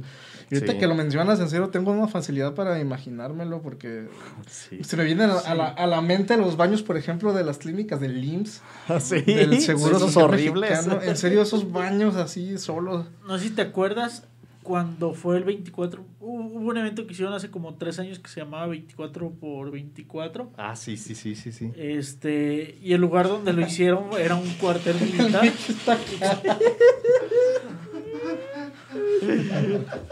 [0.49, 0.79] Y ahorita Sí.
[0.79, 4.07] que lo mencionas, en serio, tengo una facilidad para imaginármelo porque
[4.49, 4.83] Sí.
[4.83, 7.59] se me vienen a, a la, a la mente los baños, por ejemplo, de las
[7.59, 8.61] clínicas del IMSS,
[9.01, 10.71] Sí, del Seguro esos Social horribles.
[10.87, 11.01] Mexicano.
[11.03, 13.05] En serio, esos baños así solos.
[13.27, 14.23] No sé si te acuerdas
[14.67, 16.03] cuando fue el 24.
[16.19, 19.71] Hubo hubo un evento que hicieron hace como tres años que se llamaba 24 por
[19.71, 20.51] 24.
[20.57, 21.71] Ah, sí, sí, sí, sí, sí.
[21.77, 25.45] Este, y el lugar donde lo hicieron era un cuartel militar.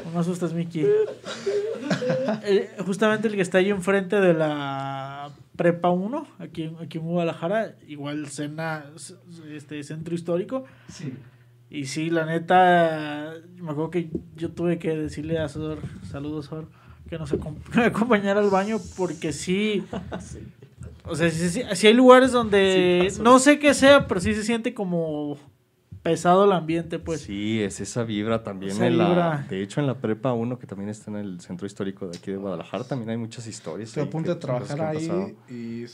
[0.06, 0.86] No me asustas, Mickey.
[2.44, 7.06] Eh, justamente el que está ahí enfrente de la Prepa 1, aquí, en- aquí en
[7.06, 8.86] Guadalajara, igual cena,
[9.54, 10.66] este, centro histórico.
[11.70, 16.68] Y sí, la neta, me acuerdo que yo tuve que decirle a Sor, saludos Sor,
[17.10, 17.34] que nos
[17.76, 19.84] acompañara al baño porque sí,
[21.06, 24.44] o sea, sí, sí- sí hay lugares donde no sé qué sea, pero sí se
[24.44, 25.38] siente como
[26.04, 27.22] pesado el ambiente, pues.
[27.22, 28.72] sí, es esa vibra también.
[28.74, 31.66] Esa en la- de hecho, en la prepa 1, que también está en el centro
[31.66, 33.90] histórico de aquí de Guadalajara, también hay muchas historias.
[33.90, 35.86] Estoy a ahí punto de que- cosas trabajar ahí y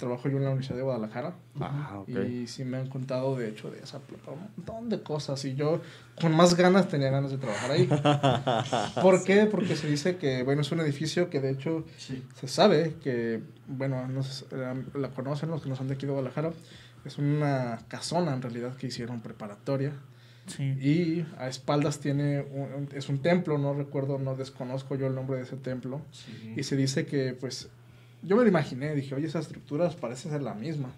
[0.00, 1.34] trabajo yo en la Universidad de Guadalajara.
[1.60, 2.02] Ah.
[2.08, 5.44] Y sí me han contado, de hecho, de esa prepa un montón de cosas.
[5.44, 5.80] Y yo,
[6.20, 7.88] con más ganas, tenía ganas de trabajar ahí.
[9.02, 9.46] ¿Por qué?
[9.46, 11.84] Porque se dice que, bueno, es un edificio que, de hecho,
[12.34, 16.06] se sabe que, bueno, no sé, la, la conocen los que no son de aquí
[16.06, 16.52] de Guadalajara.
[17.04, 19.92] Es una casona, en realidad, que hicieron preparatoria.
[20.46, 20.64] Sí.
[20.80, 25.36] Y a espaldas tiene, un- es un templo, no recuerdo, no desconozco yo el nombre
[25.36, 26.00] de ese templo.
[26.56, 27.68] Y se dice que, pues,
[28.22, 30.90] yo me lo imaginé, dije, oye, esas estructuras parece ser la misma.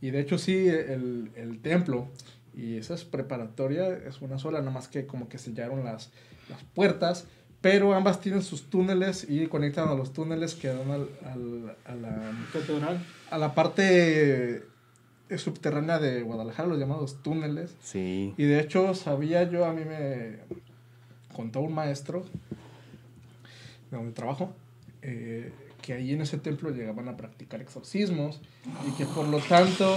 [0.00, 2.08] Y de hecho sí, el, el templo
[2.56, 6.10] y esa es preparatoria, es una sola, nada más que como que sellaron las,
[6.48, 7.26] las puertas,
[7.60, 11.94] pero ambas tienen sus túneles y conectan a los túneles que dan al, al- a,
[11.96, 13.04] la, Catedral.
[13.30, 14.62] a la parte
[15.36, 17.74] subterránea de Guadalajara, los llamados túneles.
[17.82, 18.32] Sí.
[18.36, 20.38] Y de hecho, sabía yo, a mí me
[21.34, 22.24] contó un maestro
[23.90, 24.54] de donde trabajo,
[25.02, 25.52] eh,
[25.82, 28.40] que ahí en ese templo llegaban a practicar exorcismos
[28.86, 29.96] y que por lo tanto,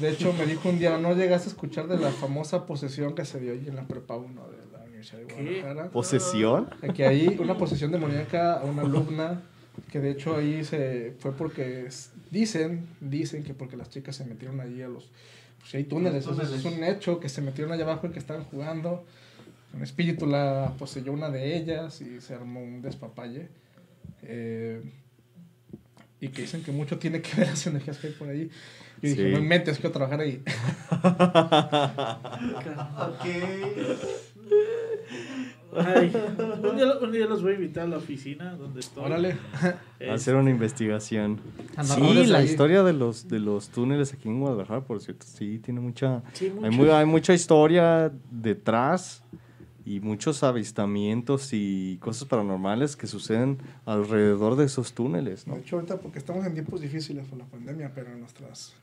[0.00, 3.24] de hecho, me dijo un día, no llegaste a escuchar de la famosa posesión que
[3.24, 5.34] se dio ahí en la prepa 1 de la Universidad de ¿Qué?
[5.34, 5.90] Guadalajara.
[5.90, 6.68] ¿Posesión?
[6.94, 9.42] Que ahí una posesión demoníaca a una alumna,
[9.90, 11.88] que de hecho ahí se fue porque
[12.30, 15.10] dicen, dicen que porque las chicas se metieron allí a los,
[15.60, 18.44] pues hay túneles, eso es un hecho, que se metieron allá abajo y que estaban
[18.44, 19.04] jugando.
[19.72, 23.48] Un espíritu la poseyó una de ellas y se armó un despapalle.
[24.22, 24.82] Eh,
[26.22, 28.48] y que dicen que mucho tiene que ver las energías que hay por ahí.
[29.02, 29.32] Yo dije, Sí.
[29.32, 30.40] no inventes, quiero trabajar ahí.
[35.74, 36.12] Ay,
[36.62, 39.04] un, día, un día los voy a invitar a la oficina donde estoy.
[39.04, 39.36] Órale.
[39.98, 41.40] Es- Hacer una investigación.
[41.82, 42.44] Sí, la ahí.
[42.44, 46.22] historia de los, de los túneles aquí en Guadalajara, por cierto, sí, tiene mucha...
[46.34, 49.24] sí, Hay, muy- hay mucha historia detrás
[49.84, 55.54] y muchos avistamientos y cosas paranormales que suceden alrededor de esos túneles, ¿no?
[55.54, 58.74] De hecho, ahorita porque estamos en tiempos difíciles por la pandemia, pero nuestras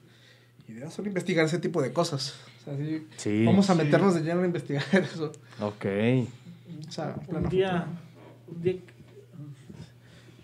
[0.67, 2.35] ideas son investigar ese tipo de cosas.
[2.61, 3.45] O sea, sí, Sí.
[3.45, 5.31] vamos a meternos de lleno a investigar eso.
[5.61, 5.85] Ok.
[6.87, 7.87] O sea, un día,
[8.47, 8.75] un día,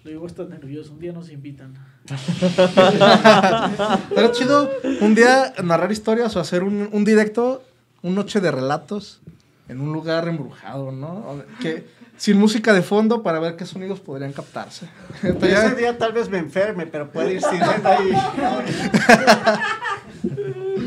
[0.03, 1.73] lo digo hasta nervioso, un día nos invitan.
[4.15, 4.69] Pero chido
[5.01, 7.63] un día narrar historias o hacer un, un directo,
[8.01, 9.21] un noche de relatos
[9.67, 11.41] en un lugar embrujado, ¿no?
[11.61, 11.85] Que,
[12.17, 14.87] sin música de fondo para ver qué sonidos podrían captarse.
[15.23, 18.11] Ese día tal vez me enferme, pero puede ir sirviendo ahí.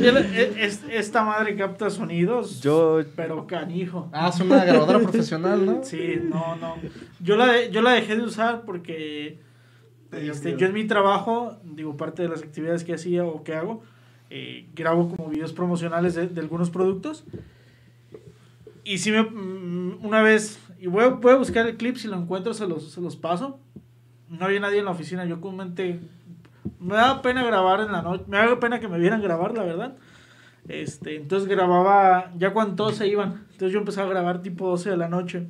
[0.01, 3.01] E- es- esta madre capta sonidos, Yo...
[3.17, 4.09] pero canijo.
[4.13, 5.83] Ah, es una grabadora profesional, ¿no?
[5.85, 6.77] Sí, no, no.
[7.21, 9.41] Yo la, de- yo la dejé de usar porque
[10.13, 13.83] este, yo en mi trabajo, digo, parte de las actividades que hacía o que hago,
[14.31, 17.25] eh, grabo como videos promocionales de, de algunos productos.
[18.89, 22.09] Y si me, mm, una vez, y voy a, voy a buscar el clip, si
[22.09, 23.61] lo encuentro se los, se los paso.
[24.31, 26.01] No había nadie en la oficina, yo comúnmente,
[26.81, 29.63] me daba pena grabar en la noche, me daba pena que me vieran grabar, la
[29.63, 29.97] verdad.
[30.69, 33.45] Este, entonces grababa ya cuando todos se iban.
[33.53, 35.49] Entonces yo empezaba a grabar tipo 12 de la noche,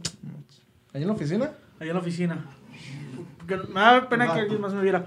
[0.93, 1.53] ¿Ahí en la oficina?
[1.79, 2.45] allá en la oficina.
[3.37, 5.07] porque me da pena que alguien más me viera.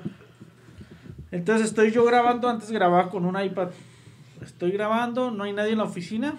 [1.32, 3.71] Entonces estoy yo grabando, antes grababa con un iPad.
[4.41, 6.36] Estoy grabando, no hay nadie en la oficina.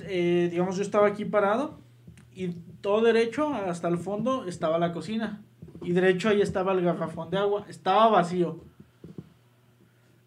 [0.00, 1.78] Eh, digamos, yo estaba aquí parado
[2.34, 2.48] y
[2.80, 5.42] todo derecho hasta el fondo estaba la cocina.
[5.82, 7.64] Y derecho ahí estaba el garrafón de agua.
[7.68, 8.60] Estaba vacío.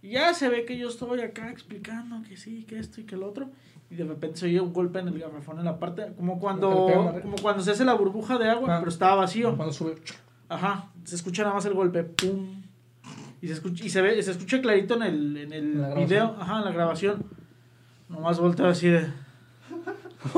[0.02, 3.16] Y ya se ve que yo estoy acá explicando que sí, que esto y que
[3.16, 3.50] el otro.
[3.90, 6.88] Y de repente se oye un golpe en el garrafón en la parte, como cuando,
[7.22, 8.80] Como cuando se hace la burbuja de agua, Ah.
[8.80, 9.56] pero estaba vacío.
[9.56, 9.96] Cuando sube.
[10.50, 12.62] Ajá, se escucha nada más el golpe, pum.
[13.42, 16.60] Y se escucha, y se ve, se escucha clarito en el, en el video, ajá,
[16.60, 17.26] en la grabación.
[18.10, 19.08] Nomás volteo así de.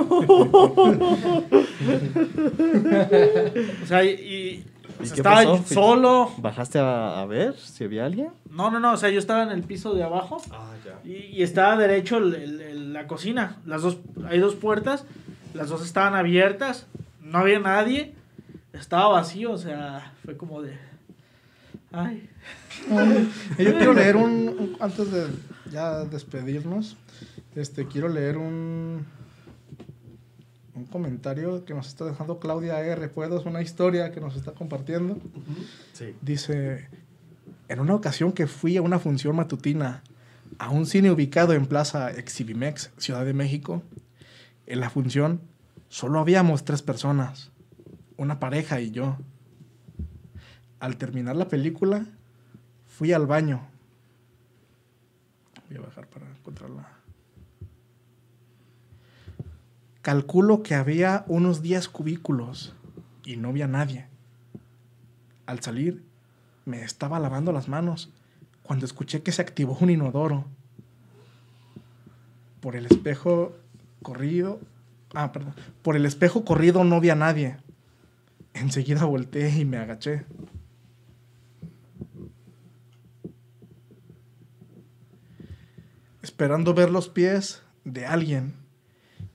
[3.84, 4.65] o sea, y, y-
[4.99, 5.73] o ¿Y sea, qué estaba pasó?
[5.73, 6.32] solo.
[6.38, 8.30] ¿Bajaste a, a ver si había alguien?
[8.49, 10.99] No, no, no, o sea, yo estaba en el piso de abajo Ah, ya.
[11.07, 13.57] y, y estaba derecho el- el- el- la cocina.
[13.65, 13.97] Las dos,
[14.28, 15.05] hay dos puertas,
[15.53, 16.88] las dos estaban abiertas,
[17.21, 18.15] no había nadie,
[18.73, 20.75] estaba vacío, o sea, fue como de.
[21.91, 22.28] Ay.
[23.59, 25.28] Yo quiero leer un, un- antes de
[25.71, 26.95] ya despedirnos,
[27.62, 29.05] este quiero leer un
[30.78, 33.10] un comentario que nos está dejando Claudia R.
[33.10, 35.18] Puedo, es una historia que nos está compartiendo.
[35.93, 36.16] Sí.
[36.22, 36.88] Dice,
[37.68, 40.03] en una ocasión que fui a una función matutina
[40.60, 43.82] a un cine ubicado en Plaza Exhibimex, Ciudad de México,
[44.66, 45.41] en la función
[45.89, 47.51] solo habíamos tres personas,
[48.16, 49.18] una pareja y yo.
[50.80, 52.05] Al terminar la película,
[52.86, 53.68] fui al baño.
[55.70, 56.97] Voy a bajar para encontrarla.
[60.08, 62.74] Calculo que había unos 10 cubículos
[63.26, 64.08] y no había nadie.
[65.45, 66.01] Al salir,
[66.64, 68.14] me estaba lavando las manos
[68.64, 70.45] cuando escuché que se activó un inodoro.
[72.62, 73.58] Por el espejo
[74.01, 74.62] corrido.
[75.14, 75.55] Ah, perdón.
[75.82, 77.58] Por el espejo corrido no vi a nadie.
[78.53, 80.24] Enseguida volteé y me agaché.
[86.22, 88.66] Esperando ver los pies de alguien.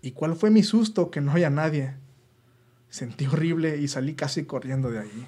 [0.02, 1.94] ¿Y cuál fue mi susto que no había nadie?
[2.90, 5.26] Sentí horrible y salí casi corriendo de ahí.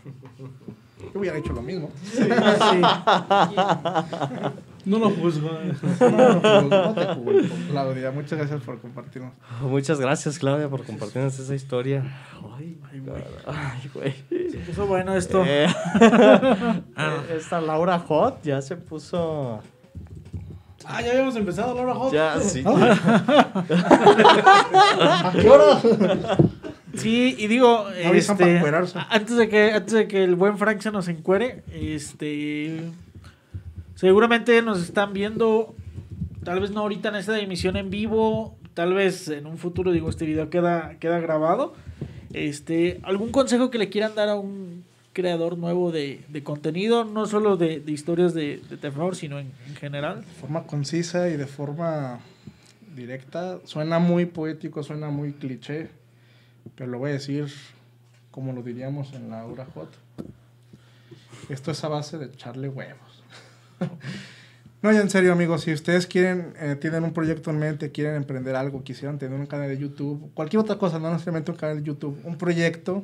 [1.15, 1.91] Yo hubiera hecho lo mismo.
[4.85, 5.51] No lo juzgo.
[5.51, 8.11] No, no te culpo, Claudia.
[8.11, 9.33] Muchas gracias por compartirnos.
[9.63, 12.05] Muchas gracias, Claudia, por compartirnos esa historia.
[12.55, 13.01] Ay, ay,
[13.95, 14.15] güey.
[14.51, 15.43] Se puso bueno esto.
[15.47, 15.67] Eh,
[17.35, 19.63] esta Laura Hot ya se puso.
[20.87, 22.13] Ah, ya habíamos empezado, Laura Hot.
[22.13, 22.63] Ya, sí.
[22.67, 23.65] ¿A
[25.33, 25.81] qué hora?
[26.97, 28.61] Sí, y digo, este,
[29.11, 32.81] antes de que antes de que el buen Frank se nos encuere, este
[33.95, 35.75] seguramente nos están viendo
[36.45, 40.09] tal vez no ahorita en esta emisión en vivo, tal vez en un futuro digo
[40.09, 41.75] este video queda queda grabado.
[42.33, 47.25] Este, algún consejo que le quieran dar a un creador nuevo de, de contenido, no
[47.25, 50.21] solo de, de historias de, de terror, sino en, en general.
[50.21, 52.21] De forma concisa y de forma
[52.95, 53.61] directa.
[53.65, 55.89] Suena muy poético, suena muy cliché.
[56.77, 57.47] Pero lo voy a decir
[58.35, 59.89] como lo diríamos en la hora hot.
[61.49, 63.23] Esto es a base de echarle huevos.
[64.83, 68.17] No, ya en serio, amigos, si ustedes quieren, eh, tienen un proyecto en mente, quieren
[68.17, 71.79] emprender algo, quisieran tener un canal de YouTube, cualquier otra cosa, no necesariamente un canal
[71.79, 73.03] de YouTube, un proyecto,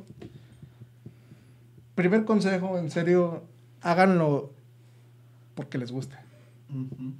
[2.00, 3.44] primer consejo, en serio,
[3.82, 4.50] háganlo
[5.54, 6.16] porque les guste.
[6.68, 7.12] Mm,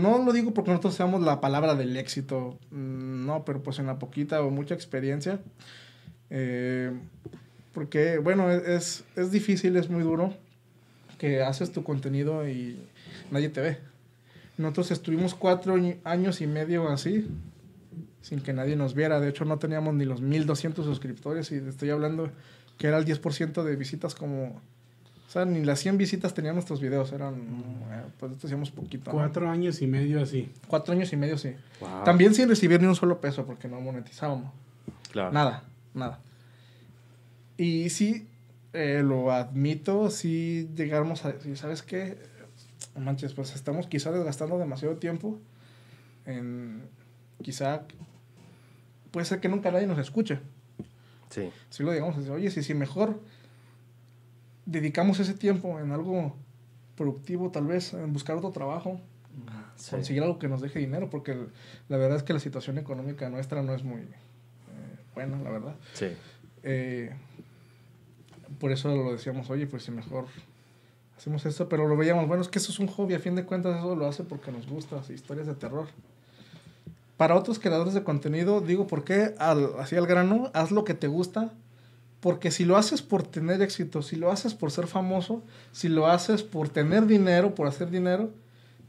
[0.00, 3.86] No lo digo porque nosotros seamos la palabra del éxito, mm, no, pero pues en
[3.86, 5.40] la poquita o mucha experiencia.
[6.30, 6.92] eh,
[7.74, 10.32] porque, bueno, e-, es, es difícil, es muy duro
[11.18, 12.78] que haces tu contenido y
[13.30, 13.78] nadie te ve.
[14.56, 15.74] Nosotros estuvimos cuatro
[16.04, 17.26] años y medio así,
[18.22, 19.20] sin que nadie nos viera.
[19.20, 22.30] De hecho, no teníamos ni los 1200 suscriptores y estoy hablando
[22.78, 24.60] que era el 10% de visitas como...
[25.26, 27.34] O sea, ni las 100 visitas tenían nuestros videos, eran...
[27.90, 29.10] eh, Pues esto hacíamos poquito.
[29.10, 29.18] ¿no?
[29.18, 30.50] Cuatro años y medio así.
[30.68, 31.54] Cuatro años y medio, sí.
[31.80, 32.04] Wow.
[32.04, 34.52] También sin recibir ni un solo peso porque no monetizábamos.
[35.10, 35.32] Claro.
[35.32, 36.20] Nada, nada.
[37.56, 38.28] Y sí,
[38.72, 42.18] eh, lo admito, sí llegamos a decir, ¿sabes qué?
[42.96, 45.38] Manches, pues estamos quizá desgastando demasiado tiempo
[46.26, 46.82] en
[47.42, 47.82] quizá
[49.10, 50.40] puede ser que nunca nadie nos escuche.
[51.34, 51.50] Sí.
[51.68, 53.18] Si lo digamos, oye, si, si mejor
[54.66, 56.36] dedicamos ese tiempo en algo
[56.96, 59.00] productivo, tal vez en buscar otro trabajo,
[59.74, 59.90] sí.
[59.90, 61.36] conseguir algo que nos deje dinero, porque
[61.88, 64.06] la verdad es que la situación económica nuestra no es muy eh,
[65.12, 65.74] buena, la verdad.
[65.94, 66.06] Sí.
[66.62, 67.12] Eh,
[68.60, 70.26] por eso lo decíamos, oye, pues si mejor
[71.16, 73.44] hacemos esto, pero lo veíamos, bueno, es que eso es un hobby, a fin de
[73.44, 75.88] cuentas eso lo hace porque nos gusta, historias de terror.
[77.16, 80.50] Para otros creadores de contenido, digo, ¿por qué al, así al grano?
[80.52, 81.52] Haz lo que te gusta,
[82.20, 85.42] Porque si lo haces por tener éxito, si lo haces por ser famoso,
[85.72, 88.30] si lo haces por tener dinero, por hacer dinero,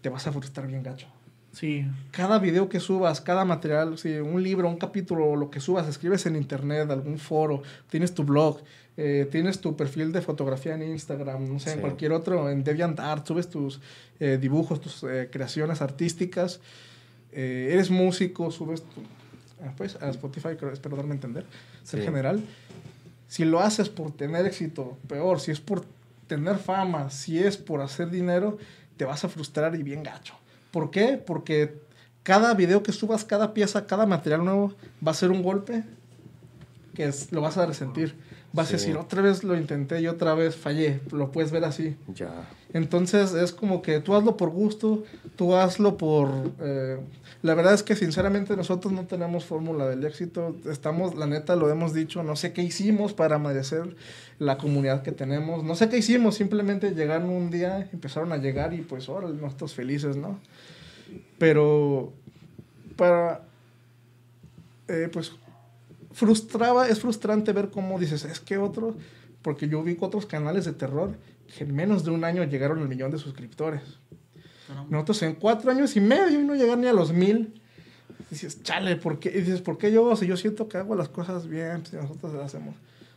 [0.02, 1.08] te vas a frustrar bien gacho.
[1.52, 1.86] Sí.
[2.12, 6.26] Cada video que subas, cada material, si un libro, un capítulo, lo que subas, escribes
[6.26, 8.62] en internet, algún foro, tienes tu blog,
[8.98, 13.26] eh, tienes tu perfil de fotografía en Instagram, no sé, en cualquier otro, en DeviantArt,
[13.26, 13.80] subes tus
[14.20, 16.60] eh, dibujos, tus eh, creaciones artísticas,
[17.36, 19.02] eh, eres músico, subes tu,
[19.64, 21.46] ah, pues, a Spotify, creo, espero darme a entender,
[21.84, 22.06] ser Sí.
[22.08, 22.42] general.
[23.28, 25.86] Si lo haces por tener éxito, peor, si es por
[26.28, 28.58] tener fama, si es por hacer dinero,
[28.98, 30.34] te vas a frustrar y bien gacho.
[30.72, 31.18] ¿Por qué?
[31.24, 31.80] Porque
[32.24, 34.74] cada video que subas, cada pieza, cada material nuevo
[35.06, 35.84] va a ser un golpe
[36.96, 38.16] que es- lo vas a resentir.
[38.56, 38.74] Vas Sí.
[38.74, 41.02] a decir, otra vez lo intenté y otra vez fallé.
[41.12, 41.96] Lo puedes ver así.
[42.16, 42.48] Ya.
[42.74, 45.04] Entonces es como que tú hazlo por gusto,
[45.36, 46.30] tú hazlo por...
[46.62, 46.98] eh,
[47.42, 50.56] la verdad es que sinceramente nosotros no tenemos fórmula del éxito.
[50.72, 53.96] Estamos, la neta, lo hemos dicho, no sé qué hicimos para merecer
[54.40, 55.64] la comunidad que tenemos.
[55.64, 59.74] No sé qué hicimos, simplemente llegaron un día, empezaron a llegar y pues ahora nosotros
[59.76, 60.40] felices, ¿no?
[61.38, 62.14] Pero
[62.96, 63.42] para...
[64.88, 65.34] eh, pues
[66.16, 68.96] frustraba, es frustrante ver cómo dices, es que otros,
[69.42, 71.14] porque yo vi otros canales de terror
[71.56, 73.82] que en menos de un año llegaron al millón de suscriptores.
[74.90, 77.62] Nosotros en cuatro años y medio y no llegar ni a los mil.
[78.32, 79.30] Dices, chale, ¿por qué?
[79.30, 80.16] Y dices, ¿por qué yo?
[80.16, 82.76] Si yo siento que hago las cosas bien, si nosotros las hacemos.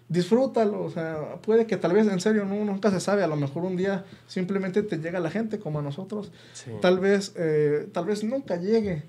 [0.09, 3.37] Disfrútalo, o sea, puede que tal vez, en serio, no, nunca se sabe, a lo
[3.37, 6.33] mejor un día simplemente te llega la gente como a nosotros.
[6.53, 6.73] Sí.
[6.83, 9.05] Tal vez, eh, tal vez nunca llegue,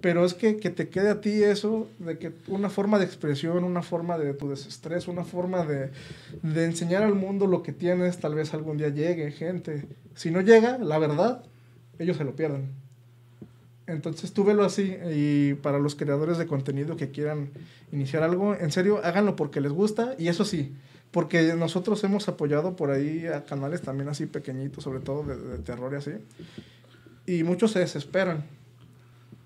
[0.00, 3.64] pero es que, que te quede a ti eso, de que una forma de expresión,
[3.64, 5.90] una forma de tu desestrés, una forma de,
[6.42, 9.86] de enseñar al mundo lo que tienes, tal vez algún día llegue gente.
[10.14, 11.44] Si no llega, la verdad,
[11.98, 12.72] ellos se lo pierden.
[13.86, 17.50] Entonces tú velo así y para los creadores de contenido que quieran
[17.92, 20.74] iniciar algo, en serio, háganlo porque les gusta y eso sí,
[21.10, 25.58] porque nosotros hemos apoyado por ahí a canales también así pequeñitos, sobre todo de, de
[25.58, 26.12] terror y así,
[27.26, 28.44] y muchos se desesperan.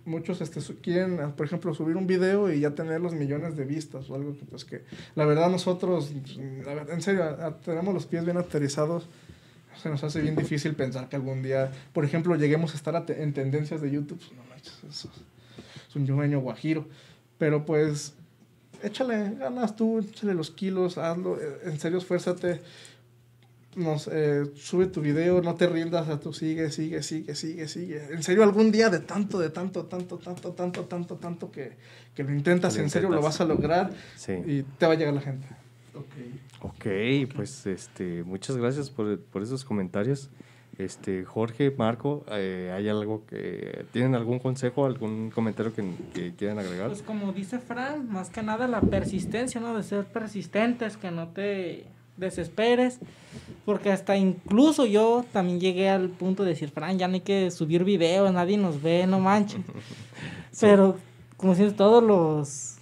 [0.09, 3.64] Muchos este, quieren, ah, por ejemplo, subir un video y ya tener los millones de
[3.64, 4.82] vistas o algo que, pues, que
[5.14, 6.12] la verdad nosotros,
[6.64, 9.06] la verdad, en serio, a- a- tenemos los pies bien aterrizados.
[9.82, 13.04] Se nos hace bien difícil pensar que algún día, por ejemplo, lleguemos a estar a
[13.06, 14.20] te- en tendencias de YouTube.
[14.36, 15.22] No manches, eso es,
[15.90, 16.86] es un sueño guajiro.
[17.38, 18.14] Pero pues,
[18.82, 21.36] échale ganas tú, échale los kilos, hazlo.
[21.40, 22.61] eh, En serio, esfuérzate.
[23.79, 28.03] Nos, eh, sube tu video, no te rindas a tu sigue, sigue, sigue, sigue, sigue.
[28.11, 31.72] En serio, algún día de tanto, de tanto, tanto, tanto, tanto, tanto, tanto que,
[32.14, 34.33] que lo intentas, Lo en serio lo vas a lograr Sí.
[34.47, 35.47] y te va a llegar la gente.
[36.61, 36.87] Ok,
[37.35, 40.31] pues este, muchas gracias por, por esos comentarios.
[40.76, 46.59] Este, Jorge, Marco, eh, ¿hay algo que tienen algún consejo, algún comentario que, que quieran
[46.61, 46.89] agregar?
[46.89, 49.76] Pues como dice Fran, más que nada la persistencia, ¿no?
[49.76, 51.87] De ser persistentes, que no te
[52.19, 52.99] desesperes.
[53.64, 57.51] Porque hasta incluso yo también llegué al punto de decir, Fran, ya no hay que
[57.51, 59.61] subir videos, nadie nos ve, no manches.
[60.61, 60.97] Pero,
[61.37, 62.77] como si todos los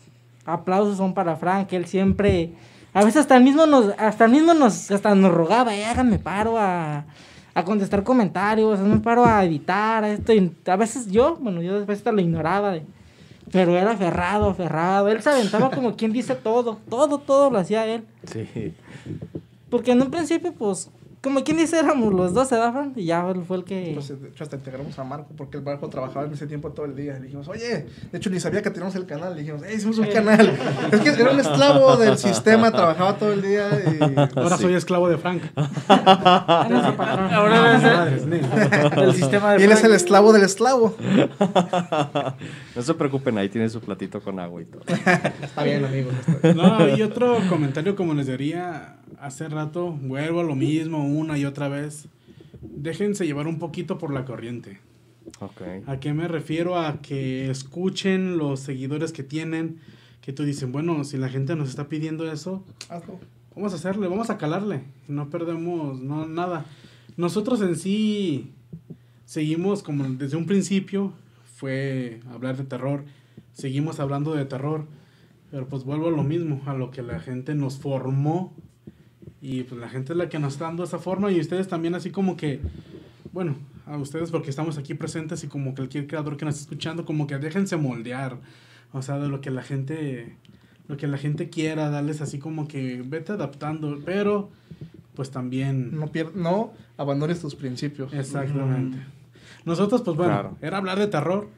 [0.44, 2.52] aplausos son para Fran, que él siempre,
[2.92, 6.18] a veces hasta el mismo nos, hasta el mismo nos, hasta nos rogaba, eh, háganme
[6.18, 7.04] paro a,
[7.52, 11.76] a contestar comentarios, hazme paro a editar, a esto, y a veces yo, bueno, yo
[11.76, 12.82] después hasta lo ignoraba de,
[13.52, 17.86] pero era aferrado, aferrado, él se aventaba como quien dice todo, todo, todo lo hacía
[17.86, 18.74] él, Sí,
[19.70, 20.90] porque en un principio, pues,
[21.26, 22.92] como quien dice, éramos los dos, ¿verdad, Fran?
[22.94, 23.88] Y ya fue el que...
[23.88, 26.86] Entonces, de hecho, hasta integramos a Marco, porque el Marco trabajaba en ese tiempo todo
[26.86, 27.14] el día.
[27.14, 29.34] Le dijimos, oye, de hecho, ni sabía que teníamos el canal.
[29.34, 30.56] Le dijimos, hey, hicimos un canal.
[30.92, 34.38] es que era un esclavo del sistema, trabajaba todo el día y...
[34.38, 34.62] Ahora Sí.
[34.62, 35.42] soy esclavo de Frank.
[35.88, 38.88] Ahora Madres, neta.
[38.90, 40.94] del sistema de Y él es el esclavo del esclavo.
[42.76, 44.82] no se preocupen, ahí tiene su platito con agua y todo.
[45.42, 46.14] Está bien, amigos.
[46.20, 46.56] está bien.
[46.56, 51.44] No, y otro comentario como les diría hace rato, vuelvo a lo mismo una y
[51.44, 52.08] otra vez.
[52.60, 54.80] Déjense llevar un poquito por la corriente.
[55.86, 56.78] ¿A qué me refiero?
[56.78, 59.80] A que escuchen los seguidores que tienen,
[60.20, 63.18] que tú dicen, bueno, si la gente nos está pidiendo eso, Hazlo.
[63.54, 66.66] vamos a hacerle, vamos a calarle, no perdemos no, nada.
[67.16, 68.52] Nosotros en sí
[69.24, 71.12] seguimos como desde un principio,
[71.56, 73.04] fue hablar de terror,
[73.52, 74.86] seguimos hablando de terror,
[75.50, 78.54] pero pues vuelvo a lo mismo, a lo que la gente nos formó
[79.48, 81.94] y pues la gente es la que nos está dando esa forma y ustedes también
[81.94, 82.60] así como que,
[83.32, 83.54] bueno,
[83.86, 87.26] a ustedes porque estamos aquí presentes y como cualquier creador que nos está escuchando, como
[87.26, 88.38] que déjense moldear,
[88.92, 90.36] o sea, de lo que la gente,
[90.88, 94.50] lo que la gente quiera, darles así como que vete adaptando, pero
[95.14, 95.96] pues también...
[95.96, 98.12] No, pier- no abandones tus principios.
[98.12, 98.98] Exactamente.
[99.64, 100.56] Nosotros, pues bueno, Claro.
[100.60, 101.48] era hablar de terror,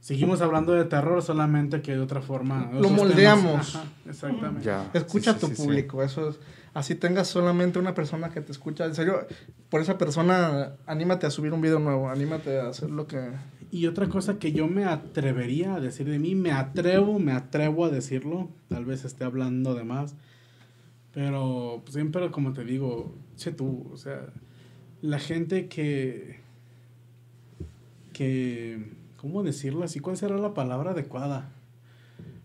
[0.00, 2.70] seguimos hablando de terror, solamente que de otra forma.
[2.72, 3.76] Lo moldeamos.
[3.76, 4.64] Ajá, exactamente.
[4.64, 4.90] Ya.
[4.94, 5.62] Escucha Sí, a sí, tu sí, sí.
[5.62, 6.38] público, eso es.
[6.76, 8.84] Así tengas solamente una persona que te escucha.
[8.84, 9.26] En serio,
[9.70, 13.30] por esa persona, anímate a subir un video nuevo, anímate a hacer lo que.
[13.70, 17.86] Y otra cosa que yo me atrevería a decir de mí, me atrevo, me atrevo
[17.86, 20.16] a decirlo, tal vez esté hablando de más,
[21.14, 24.26] pero siempre como te digo, che tú, o sea,
[25.00, 26.40] la gente que,
[28.12, 30.00] que, ¿cómo decirlo así?
[30.00, 31.48] ¿Cuál será la palabra adecuada?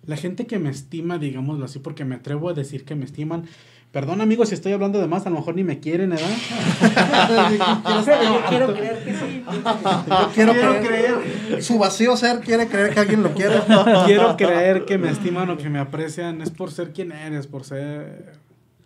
[0.05, 3.43] La gente que me estima, digámoslo así, porque me atrevo a decir que me estiman.
[3.91, 6.29] Perdón amigos si estoy hablando de más, a lo mejor ni me quieren, ¿verdad?
[7.83, 9.43] Yo quiero creer que sí.
[10.07, 11.61] Yo quiero, creer.
[11.61, 13.55] Su vacío ser quiere creer que alguien lo quiere.
[14.05, 17.65] Quiero creer que me estiman o que me aprecian, es por ser quien eres, por
[17.65, 18.39] ser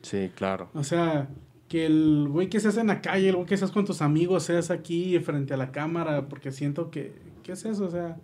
[0.06, 0.70] Sí, claro.
[0.76, 1.28] O sea,
[1.68, 4.44] que el güey que seas en la calle, el güey que seas con tus amigos,
[4.44, 7.12] seas aquí frente a la cámara, porque siento que,
[7.42, 7.86] ¿qué es eso?
[7.86, 8.18] O sea,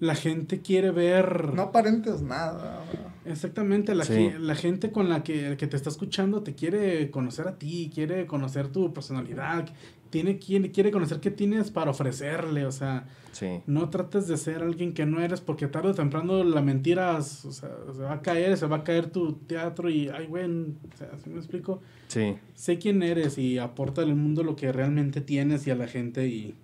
[0.00, 1.52] la gente quiere ver...
[1.54, 2.82] No aparentes nada.
[3.26, 4.30] Exactamente, la, Sí.
[4.38, 8.26] la gente con la que, que te está escuchando te quiere conocer a ti, quiere
[8.26, 9.68] conocer tu personalidad,
[10.08, 13.60] tiene, quiere, quiere conocer qué tienes para ofrecerle, o sea, Sí.
[13.66, 17.22] no trates de ser alguien que no eres porque tarde o temprano la mentira o
[17.22, 20.96] sea, se va a caer, se va a caer tu teatro y, ay, güey, o
[20.98, 21.80] sea, ¿sí me explico?
[22.08, 22.36] Sí.
[22.54, 26.26] sé quién eres y aporta al mundo lo que realmente tienes y a la gente
[26.26, 26.54] y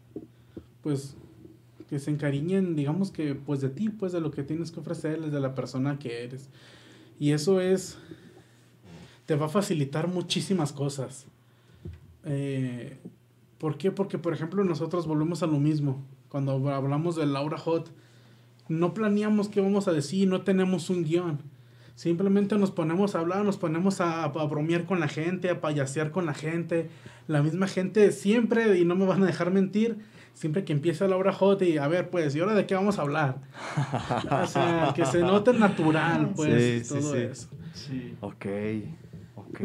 [0.82, 1.16] pues
[1.88, 5.32] que se encariñen, digamos que pues de ti, pues de lo que tienes que ofrecerles,
[5.32, 6.48] de la persona que eres.
[7.18, 7.98] Y eso es,
[9.26, 11.26] te va a facilitar muchísimas cosas.
[12.24, 12.98] Eh,
[13.58, 13.90] ¿Por qué?
[13.90, 16.04] Porque, por ejemplo, nosotros volvemos a lo mismo.
[16.28, 17.90] Cuando hablamos de Laura Hot,
[18.68, 21.38] no planeamos qué vamos a decir, no tenemos un guion.
[21.94, 26.10] Simplemente nos ponemos a hablar, nos ponemos a, a bromear con la gente, a payasear
[26.10, 26.90] con la gente.
[27.28, 29.96] La misma gente siempre, y no me van a dejar mentir,
[30.36, 32.98] siempre que empieza la hora hot y a ver, pues, ¿y ahora de qué vamos
[32.98, 33.38] a hablar?
[34.30, 37.18] o sea, que se note natural, pues, Sí, todo sí.
[37.18, 37.48] eso.
[37.74, 38.46] Sí, Ok.
[39.34, 39.60] Ok.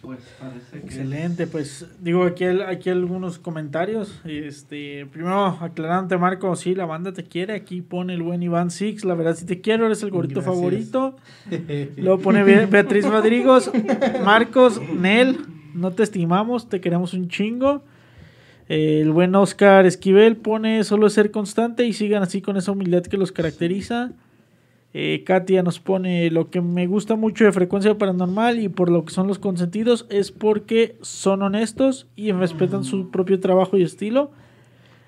[0.00, 0.84] pues parece que...
[0.86, 4.20] Excelente, pues digo aquí aquí algunos comentarios.
[4.24, 7.54] Este, primero aclarante Marco, sí, la banda te quiere.
[7.54, 10.54] Aquí pone el buen Iván Six, la verdad si te quiero, eres el gorrito Gracias.
[10.56, 11.16] favorito.
[11.96, 13.70] Luego pone Be- Beatriz Rodríguez,
[14.24, 15.38] Marcos, Nel,
[15.74, 17.84] no te estimamos, te queremos un chingo.
[18.68, 23.16] El buen Oscar Esquivel pone solo ser constante y sigan así con esa humildad que
[23.16, 24.12] los caracteriza.
[24.94, 29.04] Eh, Katia nos pone lo que me gusta mucho de frecuencia paranormal y por lo
[29.04, 34.30] que son los consentidos es porque son honestos y respetan su propio trabajo y estilo.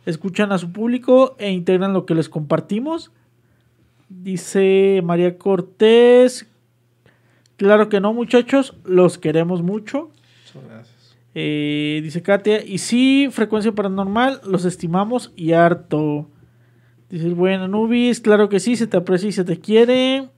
[0.06, 3.10] Escuchan a su público e integran lo que les compartimos.
[4.08, 6.46] Dice María Cortés.
[7.56, 10.10] Claro que no, muchachos, los queremos mucho.
[10.54, 10.93] Muchas gracias.
[11.34, 16.28] Eh, dice Katia, y sí, frecuencia paranormal, los estimamos y harto.
[17.10, 20.28] Dice el buen Anubis, claro que sí, se te aprecia y se te quiere.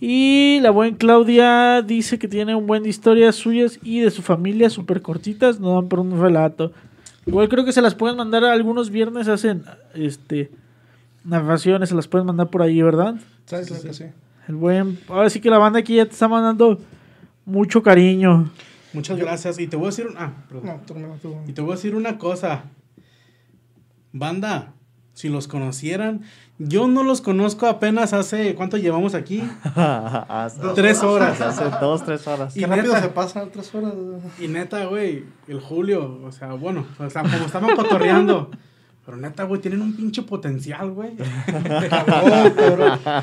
[0.00, 4.22] Y la buena Claudia dice que tiene un buen de historias suyas y de su
[4.22, 6.72] familia súper cortitas, no dan por un relato.
[7.26, 9.64] Igual creo que se las pueden mandar algunos viernes, hacen
[9.94, 10.50] este
[11.24, 13.14] narraciones, se las pueden mandar por ahí, ¿verdad?
[13.46, 14.04] ¿Sabes lo que sí?
[14.46, 16.78] El buen, ahora sí que la banda aquí ya te está mandando
[17.46, 18.50] mucho cariño.
[18.94, 19.58] Muchas gracias.
[19.58, 20.06] Y te voy a decir...
[20.06, 20.66] un- Ah, perdón.
[20.66, 21.36] No, tú, no, tú.
[21.46, 22.64] Y te voy a decir una cosa.
[24.12, 24.72] Banda,
[25.12, 26.22] si los conocieran,
[26.58, 29.42] yo no los conozco apenas hace, ¿cuánto llevamos aquí?
[30.74, 31.40] Tres horas.
[31.40, 32.56] Hace dos, tres horas.
[32.56, 33.92] Y Qué rápido neta- se pasan tres horas.
[34.40, 38.50] Y neta, güey, el Julio, o sea, bueno, o sea, como estaban cotorreando.
[39.04, 41.10] Pero neta, güey, tienen un pinche potencial, güey.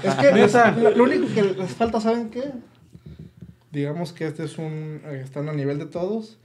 [0.03, 0.71] Es que Neta.
[0.71, 2.51] lo único que les falta, ¿saben qué?
[3.71, 5.01] Digamos que este es un.
[5.05, 6.37] eh, están a nivel de todos.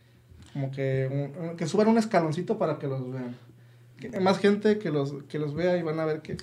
[0.53, 3.37] Como que, un- que suban un escaloncito para que los vean.
[3.99, 6.37] Que más gente que los, que los vea y van a ver que.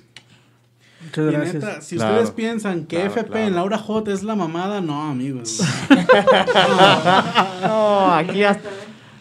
[1.04, 1.54] Muchas Y gracias.
[1.56, 2.14] neta, si Claro.
[2.14, 3.48] ustedes piensan que Claro, FP claro.
[3.48, 5.60] en Laura Hot es la mamada, no, amigos.
[7.62, 8.70] No, aquí hasta,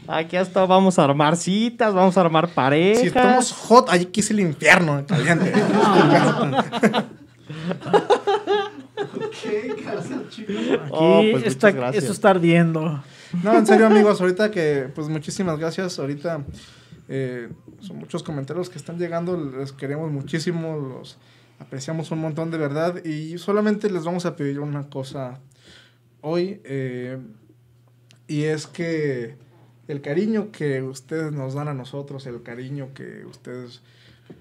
[0.09, 3.01] aquí hasta vamos a armar citas, vamos a armar parejas.
[3.01, 5.53] Si estamos hot, allí aquí es el infierno caliente.
[9.47, 10.47] Aquí
[10.91, 13.03] Oh, pues está, esto está ardiendo.
[13.43, 15.99] No, en serio, amigos, ahorita que, pues muchísimas gracias.
[15.99, 16.45] Ahorita
[17.09, 17.49] eh,
[17.81, 19.37] son muchos comentarios que están llegando.
[19.37, 21.19] Les queremos muchísimo, los
[21.59, 23.05] apreciamos un montón de verdad.
[23.05, 25.41] Y solamente les vamos a pedir una cosa
[26.21, 26.61] hoy.
[26.65, 27.19] eh,
[28.29, 29.37] y es que
[29.89, 33.83] el cariño que ustedes nos dan a nosotros, el cariño que ustedes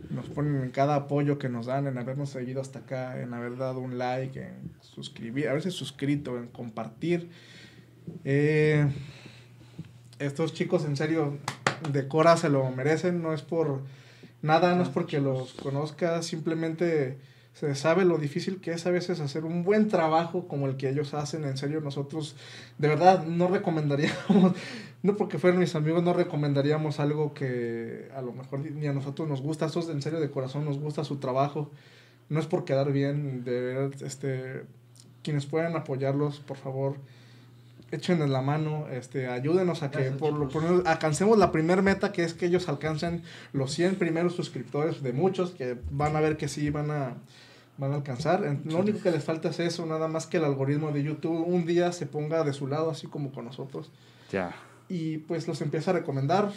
[0.09, 3.57] nos ponen en cada apoyo que nos dan, en habernos seguido hasta acá, en haber
[3.57, 7.29] dado un like, en suscribir, haberse suscrito, en compartir.
[8.25, 8.87] Eh,
[10.19, 11.37] estos chicos en serio
[11.91, 13.81] de Cora se lo merecen, no es por
[14.41, 17.19] Nada, no es porque los conozca, simplemente
[17.53, 20.89] se sabe lo difícil que es a veces hacer un buen trabajo como el que
[20.89, 21.43] ellos hacen.
[21.43, 22.35] En serio, nosotros
[22.77, 24.53] de verdad no recomendaríamos,
[25.03, 29.27] no porque fueran mis amigos, no recomendaríamos algo que a lo mejor ni a nosotros
[29.27, 29.65] nos gusta.
[29.65, 31.69] Estos en serio de corazón nos gusta su trabajo.
[32.29, 34.63] No es por quedar bien, de verdad, este,
[35.21, 36.95] quienes puedan apoyarlos, por favor,
[37.91, 42.23] échenos la mano, este, ayúdenos a que por lo por alcancemos la primer meta, que
[42.23, 43.23] es que ellos alcancen
[43.53, 47.15] los 100 primeros suscriptores de muchos, que van a ver que sí van a,
[47.77, 48.41] van a alcanzar.
[48.65, 51.65] Lo único que les falta es eso, nada más que el algoritmo de YouTube un
[51.65, 53.91] día se ponga de su lado, así como con nosotros,
[54.31, 54.53] Ya.
[54.89, 56.51] y pues los empieza a recomendar.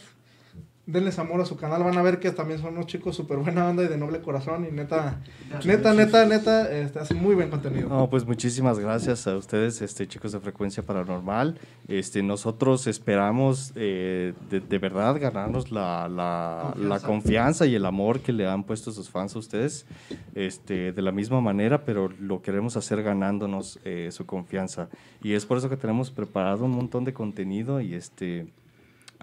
[0.87, 3.69] Denles amor a su canal, van a ver que también son unos chicos súper buena
[3.69, 5.21] onda y de noble corazón y neta,
[5.65, 7.89] neta, neta, neta, este, hacen muy buen contenido.
[7.89, 11.59] No, pues muchísimas gracias a ustedes, este, chicos de Frecuencia Paranormal.
[11.89, 18.21] Este, nosotros esperamos eh, de, de verdad ganarnos la, la, la confianza y el amor
[18.21, 19.87] que le han puesto sus fans a ustedes
[20.35, 24.89] este, de la misma manera, pero lo queremos hacer ganándonos eh, su confianza.
[25.23, 28.53] Y es por eso que tenemos preparado un montón de contenido y este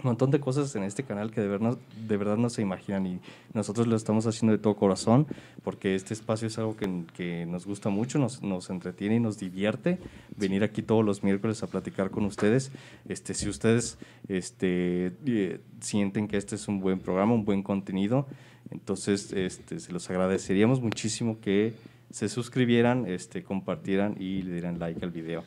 [0.03, 3.05] un montón de cosas en este canal que de verdad, de verdad no se imaginan
[3.05, 3.19] y
[3.53, 5.27] nosotros lo estamos haciendo de todo corazón
[5.63, 9.37] porque este espacio es algo que, que nos gusta mucho, nos, nos entretiene y nos
[9.37, 9.99] divierte
[10.35, 12.71] venir aquí todos los miércoles a platicar con ustedes.
[13.07, 13.97] Este, si ustedes
[14.27, 18.27] este, eh, sienten que este es un buen programa, un buen contenido,
[18.69, 21.73] entonces este, se los agradeceríamos muchísimo que
[22.09, 25.43] se suscribieran, este, compartieran y le dieran like al video.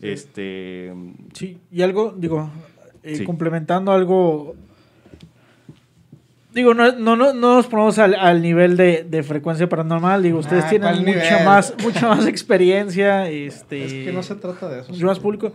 [0.00, 0.92] Este,
[1.32, 2.50] Sí, y algo, digo,
[3.06, 3.24] eh, Sí.
[3.24, 4.54] complementando algo.
[6.52, 10.22] Digo, no, no, no, no nos ponemos al, al nivel de, de frecuencia paranormal.
[10.22, 13.28] Digo, ustedes Ah, tienen ¿cuál mucha más, mucha más experiencia.
[13.30, 14.92] Este, Es que no se trata de eso.
[14.92, 15.52] mucho más público.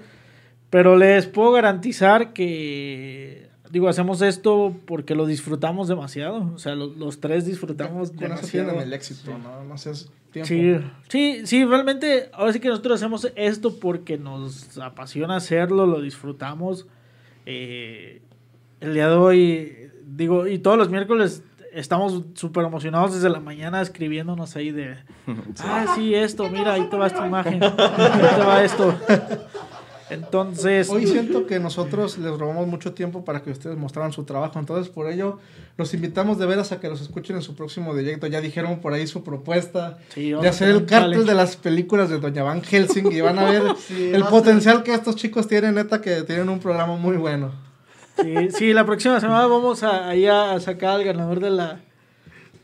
[0.69, 6.51] Pero les puedo garantizar que, digo, hacemos esto porque lo disfrutamos demasiado.
[6.53, 8.79] O sea, lo- los tres disfrutamos Con demasiado.
[8.79, 9.63] el éxito, ¿no?
[9.63, 10.47] No sé, es tiempo.
[10.47, 10.77] Sí,
[11.09, 16.85] sí, sí, realmente, ahora sí que nosotros hacemos esto porque nos apasiona hacerlo, lo disfrutamos.
[17.45, 18.21] Eh,
[18.79, 21.43] el día de hoy, digo, y todos los miércoles
[21.73, 24.97] estamos súper emocionados desde la mañana escribiéndonos ahí de,
[25.63, 27.71] ah, sí, esto, mira, ahí te va esta imagen, ahí
[28.35, 28.95] te va esto.
[30.11, 34.59] Entonces, Hoy siento que nosotros les robamos mucho tiempo para que ustedes mostraran su trabajo,
[34.59, 35.39] entonces por ello
[35.77, 38.27] los invitamos de veras a que los escuchen en su próximo directo.
[38.27, 42.19] Ya dijeron por ahí su propuesta Sí, de hacer el cártel de las películas de
[42.19, 46.01] Doña Van Helsing y van a ver Sí, el potencial que estos chicos tienen, neta,
[46.01, 47.51] que tienen un programa muy bueno.
[48.21, 51.79] sí, sí, la próxima semana vamos a, ahí a sacar al ganador de la,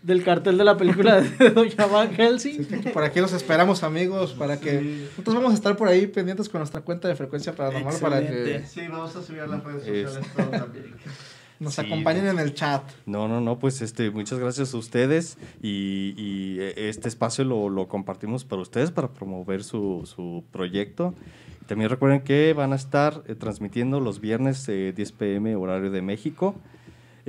[0.08, 2.66] del cartel de la película de Doña Van Helsing.
[2.66, 6.50] Que por aquí los esperamos, amigos, para que nosotros vamos a estar por ahí pendientes
[6.50, 8.64] con nuestra cuenta de frecuencia paranormal para que.
[8.66, 10.96] Sí, vamos a subir a las redes Es- sociales todo también.
[11.60, 12.84] nos Sí, acompañen en el chat.
[13.06, 17.70] No, no, no, pues este, muchas gracias a ustedes y, y, eh, este espacio lo,
[17.70, 21.14] lo compartimos para ustedes para promover su, su proyecto.
[21.68, 26.02] También recuerden que van a estar eh, transmitiendo los viernes eh, 10 pm horario de
[26.02, 26.56] México.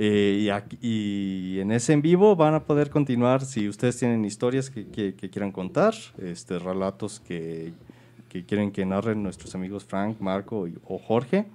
[0.01, 4.23] Eh, y, aquí- y en ese en vivo van a poder continuar si ustedes tienen
[4.23, 4.85] historias que,
[5.29, 7.73] quieran contar, este, relatos que,
[8.47, 11.47] quieren que narren nuestros amigos Frank, Marco o Jorge.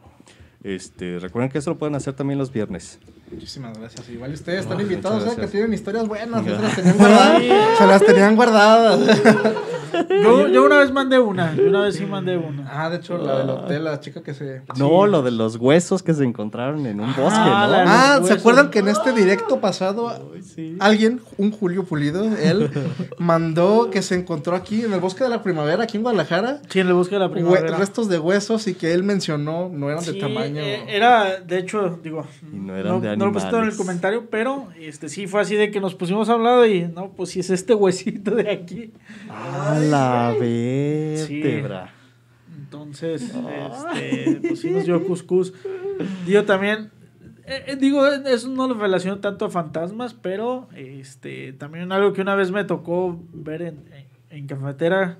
[0.62, 2.98] Este, recuerden que eso lo pueden hacer también los viernes.
[3.30, 4.08] Muchísimas gracias.
[4.08, 5.40] Igual ustedes están No, invitados, muchas ¿eh?
[5.40, 7.42] que tienen historias buenas, se las tenían guardadas.
[7.78, 9.00] se las tenían guardadas.
[10.24, 12.68] Yo, yo una vez mandé una, yo una vez sí mandé una.
[12.68, 14.62] ah, de hecho, la del hotel, la chica que se...
[14.76, 17.72] No, lo de los huesos que se encontraron en un bosque, Ah, ¿no?
[17.72, 17.84] la-
[18.16, 20.76] Ah, ¿se acuerdan que en este directo pasado sí.
[20.80, 22.70] alguien, un Julio Pulido, él,
[23.18, 26.80] mandó que se encontró aquí en el bosque de la primavera, aquí en Guadalajara, Sí,
[26.80, 27.76] en el bosque de la primavera.
[27.76, 30.60] restos de huesos y que él mencionó no eran de tamaño...
[30.60, 33.76] eh, era, de hecho, digo, Y no eran de no lo puse todo en el
[33.76, 37.30] comentario, pero este sí fue así de que nos pusimos a hablar y no, pues
[37.30, 38.92] si es este huesito de aquí.
[39.28, 41.92] A la vértebra.
[42.56, 45.52] Entonces, este, pues sí nos dio cuscús.
[46.26, 46.90] Yo también,
[47.46, 52.20] eh, eh, digo, eso no lo relaciono tanto a fantasmas, pero este, también algo que
[52.20, 55.18] una vez me tocó ver en, en, en cafetera.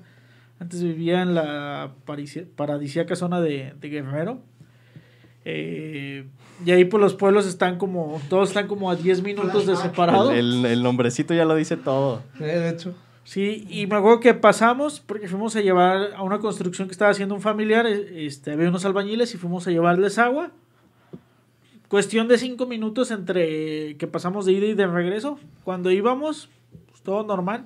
[0.59, 1.93] Antes vivía en la
[2.55, 4.41] paradisíaca zona de, de Guerrero.
[5.45, 6.25] Eh,
[6.65, 10.31] y ahí pues los pueblos están como, todos están como a 10 minutos de separado.
[10.31, 12.21] El, el- el nombrecito ya lo dice todo.
[12.39, 16.37] Eh, de hecho, Sí, y me acuerdo que pasamos porque fuimos a llevar a una
[16.37, 20.19] construcción que estaba haciendo un familiar, eh, este, había unos albañiles y fuimos a llevarles
[20.19, 20.51] agua.
[21.87, 25.39] Cuestión de cinco minutos entre que pasamos de ida y de regreso.
[25.63, 26.49] Cuando íbamos,
[26.89, 27.63] pues, todo normal.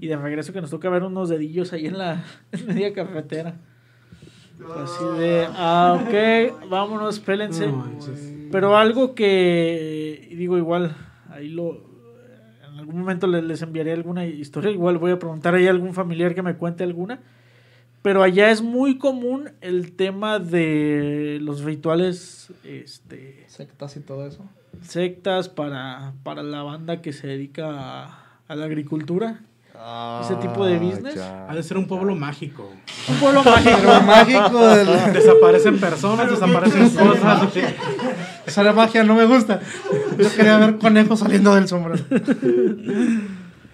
[0.00, 3.56] Y de regreso que nos toca ver unos dedillos ahí en la en media cafetera.
[4.76, 7.66] Así de, ah, ok, vámonos, pélense.
[7.66, 7.84] No.
[8.52, 10.94] Pero algo que, digo igual,
[11.28, 11.72] ahí lo,
[12.70, 14.70] en algún momento le- les, enviaré alguna historia.
[14.70, 17.20] Igual voy a preguntar ahí a algún familiar que me cuente alguna.
[18.02, 24.44] Pero allá es muy común el tema de los rituales, este, Sectas y todo eso.
[24.82, 27.70] sectas para, para la banda que se dedica
[28.04, 29.40] a, a la agricultura.
[30.22, 31.16] Ese tipo de business.
[31.16, 31.46] ya.
[31.48, 32.70] Ha de ser un pueblo mágico.
[33.08, 34.00] Un pueblo mágico.
[34.06, 35.12] Mágico del...
[35.12, 37.48] Desaparecen personas, desaparecen cosas.
[38.46, 39.60] Esa era magia no me gusta.
[40.18, 42.02] Yo quería ver conejos saliendo del sombrero.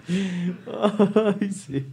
[0.09, 1.87] Ay, sí.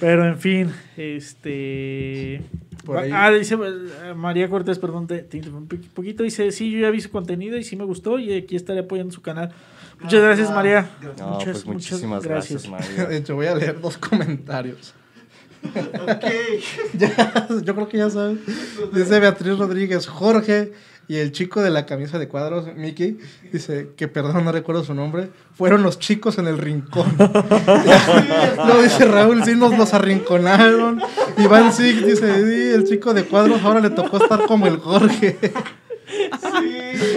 [0.00, 2.42] Pero en fin, este.
[2.84, 3.10] Por ahí.
[3.12, 6.22] Ah, dice eh, María Cortés, perdón, te, te un poquito.
[6.22, 9.12] Dice: Sí, yo ya vi su contenido y sí me gustó y aquí estaré apoyando
[9.12, 9.52] su canal.
[10.00, 10.90] Muchas gracias, María.
[11.18, 13.06] No, muchas, pues muchísimas gracias, María.
[13.08, 14.94] De hecho, voy a leer dos comentarios.
[16.92, 18.38] Ya, yo creo que ya sabes.
[18.92, 20.72] Dice Beatriz Rodríguez, Jorge
[21.06, 23.18] y el chico de la camisa de cuadros, Mickey,
[23.52, 27.14] dice que perdón, no recuerdo su nombre, fueron los chicos en el rincón.
[27.18, 31.02] Luego dice Raúl, sí, nos los arrinconaron.
[31.38, 35.38] Iván Sig dice, sí, el chico de cuadros ahora le tocó estar como el Jorge.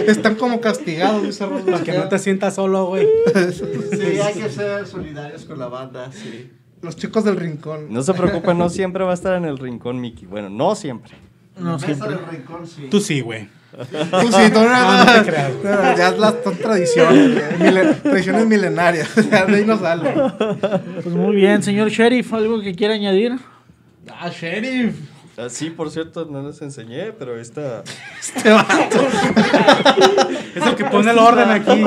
[0.06, 1.62] Están como castigados, dice Raúl.
[1.62, 3.06] Para que no te sientas solo, güey.
[3.52, 6.50] Sí, hay que ser solidarios con la banda, sí.
[6.82, 7.92] Los chicos del rincón.
[7.92, 10.26] No se preocupen, no siempre va a estar en el rincón Mickey.
[10.26, 11.14] Bueno, no siempre.
[11.58, 12.10] No, siempre.
[12.10, 12.86] del rincón, sí.
[12.88, 13.48] Tú sí, güey.
[13.70, 15.52] Tú sí, tú no, no te creas.
[15.98, 19.08] Ya es las son tradiciones, mile- tradiciones milenarias.
[19.30, 20.10] Ya de ahí no sale.
[21.02, 23.36] Pues muy bien, señor Sheriff, ¿algo que quiera añadir?
[24.10, 24.94] Ah, sheriff.
[25.36, 27.84] Ah, Sí, por cierto, no les enseñé, pero esta...
[28.18, 29.06] Este vato.
[30.56, 31.84] Es el que pone el orden aquí.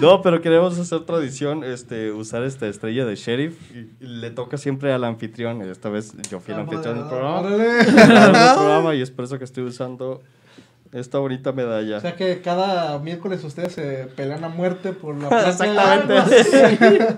[0.00, 3.56] No, pero queremos hacer tradición, este, usar esta estrella de sheriff.
[3.74, 5.62] Y le toca siempre al anfitrión.
[5.62, 7.40] Esta vez yo fui el anfitrión del programa.
[7.40, 7.64] Órale.
[7.84, 10.22] del programa y es por eso que estoy usando
[10.92, 11.98] esta bonita medalla.
[11.98, 15.66] O sea que cada miércoles ustedes se pelean a muerte por la plaza.
[15.66, 17.08] Exactamente.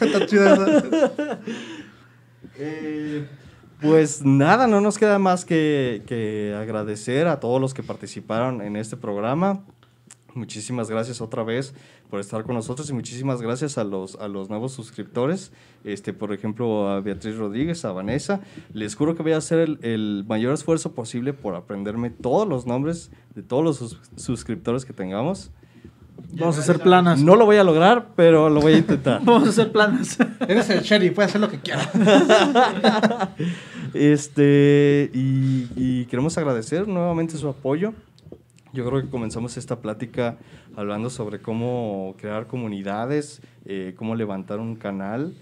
[0.00, 1.38] Está chida esa.
[2.58, 3.26] Eh,
[3.82, 8.76] pues nada, no nos queda más que, que agradecer a todos los que participaron en
[8.76, 9.64] este programa.
[10.34, 11.74] Muchísimas gracias otra vez
[12.08, 15.52] por estar con nosotros y muchísimas gracias a los, a los nuevos suscriptores.
[15.84, 18.40] Este, por ejemplo, a Beatriz Rodríguez, a Vanessa.
[18.72, 22.66] Les juro que voy a hacer el, el mayor esfuerzo posible por aprenderme todos los
[22.66, 25.50] nombres de todos los sus- suscriptores que tengamos.
[26.34, 27.20] Vamos a hacer planas.
[27.20, 29.20] No lo voy a lograr, pero lo voy a intentar.
[29.24, 30.16] Vamos a hacer planas.
[30.48, 31.90] Eres el sheriff, puedes hacer lo que quieras.
[33.94, 37.92] Este, y, y queremos agradecer nuevamente su apoyo.
[38.72, 40.38] Yo creo que comenzamos esta plática
[40.76, 45.34] hablando sobre cómo crear comunidades, eh, cómo levantar un canal.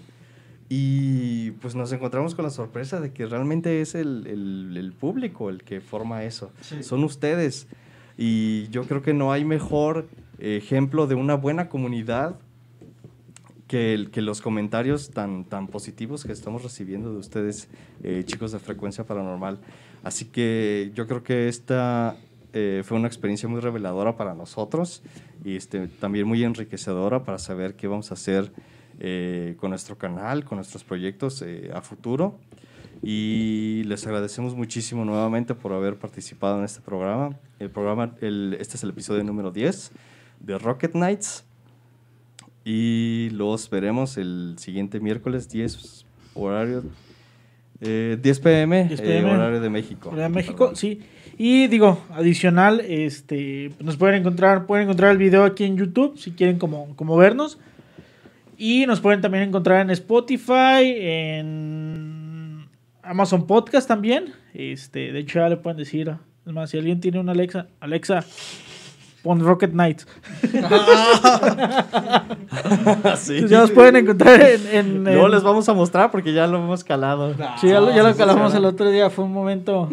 [0.69, 5.51] Y pues nos encontramos con la sorpresa de que realmente es el, el- el público
[5.51, 6.53] el que forma eso.
[6.83, 7.67] Son ustedes.
[8.17, 10.09] Y yo creo que no hay mejor
[10.39, 12.37] ejemplo de una buena comunidad
[13.67, 17.69] que, el- que los comentarios tan, tan positivos que estamos recibiendo de ustedes,
[18.03, 19.59] eh, chicos de Frecuencia Paranormal.
[20.03, 22.17] Así que yo creo que esta
[22.53, 25.03] eh, fue una experiencia muy reveladora para nosotros
[25.45, 28.53] y este, también muy enriquecedora para saber qué vamos a hacer
[28.99, 32.39] eh, con nuestro canal, con nuestros proyectos eh, a futuro.
[33.03, 37.39] Y les agradecemos muchísimo nuevamente por haber participado en este programa.
[37.59, 39.93] El programa, el, este es el episodio número 10
[40.41, 41.45] de Rocket Nights.
[42.65, 46.05] Y los veremos el siguiente miércoles 10
[46.35, 46.85] horario
[47.81, 49.31] eh, 10 pm, 10 eh, PM.
[49.31, 50.11] horario de México.
[50.11, 51.01] Horario de México, sí.
[51.43, 56.33] Y digo, adicional, este, nos pueden encontrar, pueden encontrar el video aquí en YouTube si
[56.33, 57.59] quieren como, como vernos.
[58.59, 62.69] Y nos pueden también encontrar en Spotify, en
[63.03, 64.35] Amazon Podcast también.
[64.53, 66.15] Este, de hecho ya le pueden decir,
[66.47, 68.23] es más, si alguien tiene una Alexa, Alexa,
[69.23, 70.03] pon Rocket Knight.
[73.17, 73.37] Sí.
[73.39, 74.67] Entonces ya los pueden encontrar en...
[74.75, 77.35] en- No les vamos a mostrar porque ya lo hemos calado.
[77.63, 79.91] Sí, ya lo, ya lo sí, calamos el otro día, fue un momento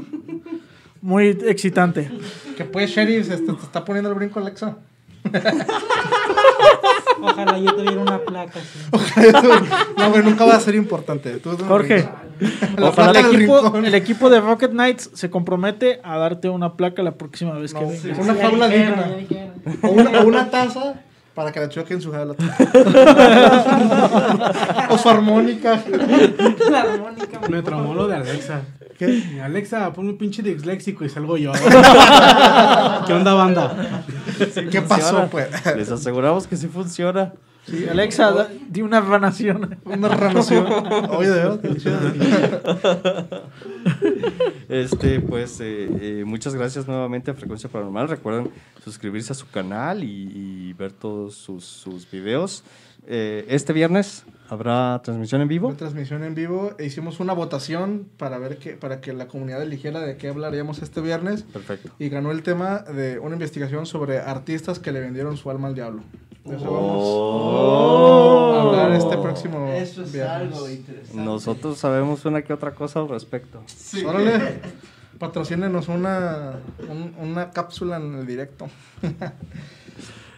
[1.08, 2.12] muy excitante.
[2.58, 4.76] Que pues, sheriff, este, te está poniendo el brinco Alexa.
[7.22, 8.60] Ojalá yo tuviera una placa.
[8.60, 9.34] así.
[9.98, 11.38] No, güey, nunca va a ser importante.
[11.38, 12.08] Tú, Jorge,
[12.82, 13.86] ojalá el equipo, rincón.
[13.86, 17.80] el equipo de Rocket Knights se compromete a darte una placa la próxima vez que
[17.82, 18.02] No, vengas.
[18.02, 18.12] sí.
[18.22, 19.12] Una jaula digna.
[19.84, 21.02] O una, o una taza
[21.38, 22.34] para que la choquen su jaula.
[24.90, 25.80] o su armónica.
[26.72, 27.42] La armónica.
[27.48, 28.62] Me tramó lo de Alexa.
[28.98, 29.40] ¿Qué?
[29.44, 31.52] Alexa, ponme un pinche disléxico y salgo yo.
[33.06, 34.02] ¿Qué onda, banda?
[34.72, 35.50] ¿Qué pasó, pues?
[35.76, 37.34] Les aseguramos que sí funciona.
[37.68, 39.78] Sí, Alexa, da- di una ranación.
[39.84, 40.66] Una ranación.
[41.12, 41.48] Oye, de.
[44.70, 48.10] Este, pues, eh, eh, muchas gracias nuevamente a Frecuencia Paranormal.
[48.10, 48.50] Recuerden
[48.84, 52.64] suscribirse a su canal y, y ver todos sus, sus videos.
[53.10, 55.70] Eh, este viernes habrá transmisión en vivo.
[55.70, 56.74] Una transmisión en vivo.
[56.78, 60.82] E hicimos una votación para ver que, para que la comunidad eligiera de qué hablaríamos
[60.82, 61.44] este viernes.
[61.44, 61.90] Perfecto.
[62.00, 65.76] Y ganó el tema de una investigación sobre artistas que le vendieron su alma al
[65.76, 66.04] diablo.
[66.44, 68.54] De eso vamos Oh.
[68.56, 70.54] a hablar este próximo Eso es viernes.
[70.54, 71.22] algo interesante.
[71.22, 73.62] Nosotros sabemos una que otra cosa al respecto.
[74.06, 74.60] Órale,
[75.20, 76.54] patrocínenos una,
[76.90, 78.68] un- una cápsula en el directo.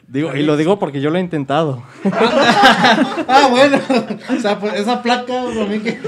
[0.10, 1.84] Digo, y lo digo porque yo lo he intentado.
[3.32, 3.78] Ah, bueno.
[4.36, 6.00] O sea, pues esa placa, para mí que.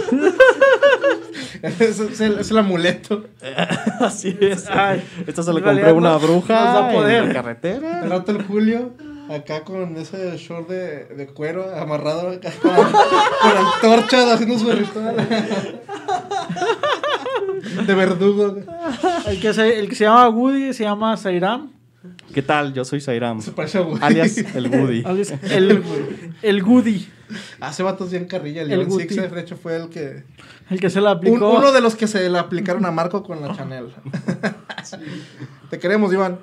[1.61, 3.25] es, es el, es el amuleto.
[3.99, 4.67] Así es.
[4.69, 7.23] Ay, Esta se la compré una bruja nos da poder.
[7.23, 8.01] en la carretera.
[8.03, 8.93] El rato el Julio,
[9.29, 15.15] acá con ese short de, de cuero amarrado acá con, con antorchas haciendo su ritual.
[17.85, 18.55] De verdugo.
[19.27, 21.71] El que, se, el que se llama Woody se llama Sairam.
[22.33, 22.73] ¿Qué tal?
[22.73, 23.41] Yo soy Sairam.
[23.41, 23.99] Se parece a Woody.
[24.01, 25.03] Alias el Woody.
[25.05, 25.83] alias El,
[26.41, 27.07] el Goody.
[27.59, 28.63] Hace vatos bien carrilla.
[28.63, 28.91] El, El.
[28.91, 30.23] Sixer, de hecho, fue el que.
[30.69, 31.49] El que se la un- aplicó.
[31.57, 33.93] uno de los que se le aplicaron a Marco con la Chanel.
[35.69, 36.39] Te queremos, Iván.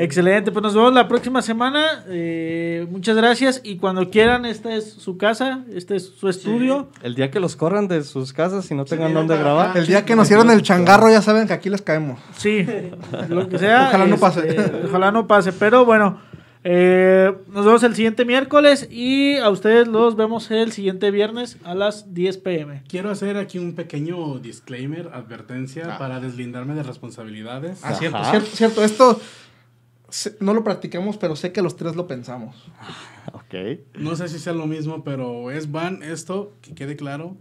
[0.00, 2.04] Excelente, pues nos vemos la próxima semana.
[2.08, 3.60] Eh, muchas gracias.
[3.64, 6.88] Y cuando quieran, esta es su casa, este es su estudio.
[7.02, 9.76] El día que los corran de sus casas y no tengan dónde grabar.
[9.76, 12.20] El día que nos hicieron el changarro, ya saben que aquí les caemos.
[12.36, 12.64] Sí,
[13.28, 13.88] lo que sea.
[13.88, 14.72] Ojalá no este, pase.
[14.84, 15.52] Ojalá no pase.
[15.52, 16.20] Pero bueno,
[16.62, 21.74] eh, nos vemos el siguiente miércoles y a ustedes los vemos el siguiente viernes a
[21.74, 22.82] las 10 pm.
[22.88, 27.80] Quiero hacer aquí un pequeño disclaimer, advertencia, para deslindarme de responsabilidades.
[27.82, 28.84] Ah, cierto, cierto, cierto.
[28.84, 29.20] Esto
[30.40, 32.56] no lo practicamos, pero sé que los tres lo pensamos.
[33.32, 33.54] Ok.
[33.98, 37.36] No sé si sea lo mismo, pero es van esto, que quede claro,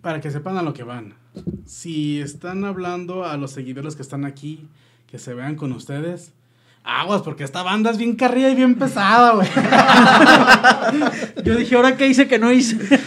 [0.00, 1.14] para que sepan a lo que van.
[1.66, 4.68] Si están hablando a los seguidores que están aquí,
[5.06, 6.32] que se vean con ustedes,
[6.84, 9.48] aguas, porque esta banda es bien carrilla y bien pesada, güey.
[11.44, 12.76] Yo dije, ¿ahora qué hice que no hice?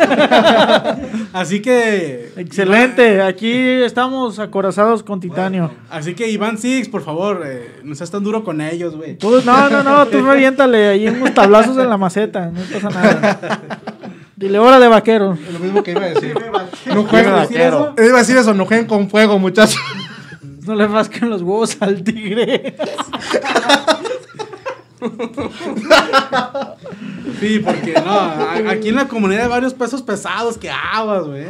[1.34, 2.34] Así que...
[2.36, 5.72] Excelente, aquí estamos acorazados con titanio.
[5.92, 9.18] Así que Iván Six, por favor, eh, no seas tan duro con ellos, güey.
[9.46, 13.80] No, no, no, tú reviéntale ahí unos tablazos en la maceta, no pasa nada.
[14.36, 15.34] Dile hora de vaquero.
[15.34, 16.36] Es lo mismo que iba a decir.
[16.94, 17.96] no jueguen, vaquero.
[17.98, 19.80] iba a decir eso, no jueguen con fuego, muchachos.
[20.68, 22.76] No le rasquen los huevos al tigre.
[27.40, 31.46] Sí, porque no, a- aquí en la comunidad hay varios pesos pesados que aguas, güey.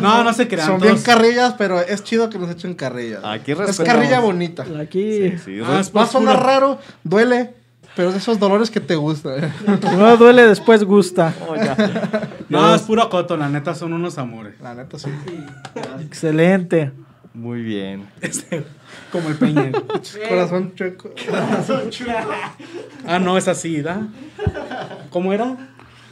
[0.00, 0.66] No, no se crean.
[0.68, 3.20] Son bien carrillas, pero es chido que nos echen carrillas.
[3.24, 4.64] Aquí es carrilla bonita.
[4.80, 7.54] Aquí Sí, Ah, es Va a sonar pura- raro, duele,
[7.96, 9.52] pero es de esos dolores que te gustan.
[9.80, 11.32] primero duele, después gusta.
[11.48, 11.76] Oh, ya.
[12.50, 14.60] No, es puro coto, la neta son unos amores.
[14.60, 15.08] La neta, sí.
[16.02, 16.92] Excelente.
[17.34, 18.08] Muy bien.
[18.20, 18.62] Este,
[19.10, 19.72] como el peña.
[20.28, 21.10] Corazón chueco.
[23.06, 24.06] Ah, no, es así, ¿da?
[25.10, 25.56] ¿Cómo era?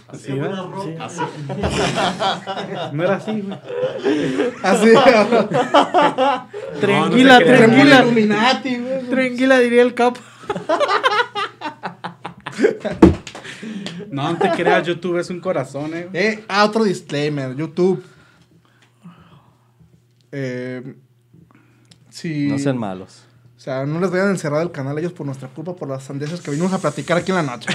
[0.08, 0.48] Así, ¿da?
[2.92, 3.58] No era así, güey.
[4.62, 4.92] Así.
[6.80, 7.58] Tranquila, creas.
[7.58, 8.02] tranquila.
[8.02, 9.02] Illuminati, güey.
[9.10, 10.16] Tranquila, diría el cap.
[14.10, 16.08] No, no te creas, YouTube es un corazón, eh.
[16.12, 17.54] Eh, ah, otro disclaimer.
[17.54, 18.02] YouTube.
[20.32, 20.94] Eh,
[22.24, 23.24] No sean malos.
[23.56, 25.86] O sea, no les vayan a encerrar el canal a ellos por nuestra culpa, por
[25.86, 27.68] las sandeces que vinimos a platicar aquí en la noche.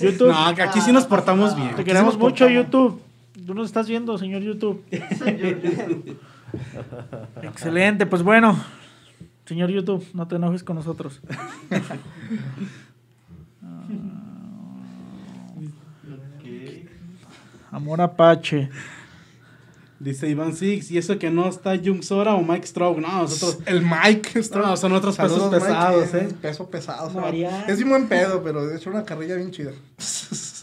[0.00, 0.30] YouTube.
[0.30, 1.74] No, que aquí sí nos portamos bien.
[1.74, 2.48] Te queremos mucho.
[2.48, 3.00] YouTube.
[3.46, 4.84] Tú nos estás viendo, señor YouTube.
[7.42, 8.62] Excelente, pues bueno.
[9.46, 11.20] Señor YouTube, no te enojes con nosotros.
[17.72, 18.68] Amor Apache.
[20.00, 23.00] Dice Iván Six, y eso que no está Jung Sora o Mike Stroke.
[23.02, 23.58] No, nosotros.
[23.66, 24.40] El Mike.
[24.54, 26.28] No, son otros pesos Mike, pesados, eh.
[26.40, 27.08] Peso pesado.
[27.08, 27.66] o sea, María.
[27.68, 29.72] Es un buen pedo, pero de hecho una carrilla bien chida.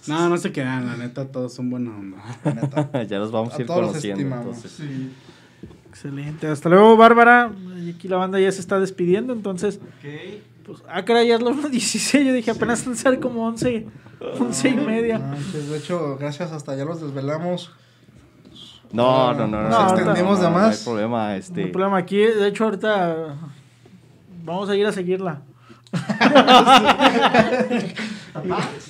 [0.08, 2.18] No, no se crean, la neta, todos son buena onda.
[2.44, 3.04] La neta.
[3.08, 4.22] ya los vamos a ir todos los conociendo.
[4.24, 4.56] estimamos.
[4.56, 4.88] Entonces.
[5.88, 6.48] Excelente.
[6.48, 7.52] Hasta luego, Bárbara.
[7.80, 9.80] Y aquí la banda ya se está despidiendo, entonces.
[10.66, 12.26] Pues, ah, caray, ya es la 1.16.
[12.26, 13.86] Yo dije apenas van a ser como 11,
[14.40, 15.20] 11 y media.
[15.54, 17.72] De hecho, gracias, hasta ya los desvelamos.
[18.92, 19.70] No, no, no, no.
[19.70, 20.68] Nos no, extendimos no, de no, más.
[20.68, 21.18] No hay problema.
[21.18, 22.18] No hay Este, problema aquí.
[22.18, 23.16] De hecho, ahorita
[24.44, 25.40] vamos a ir a seguirla.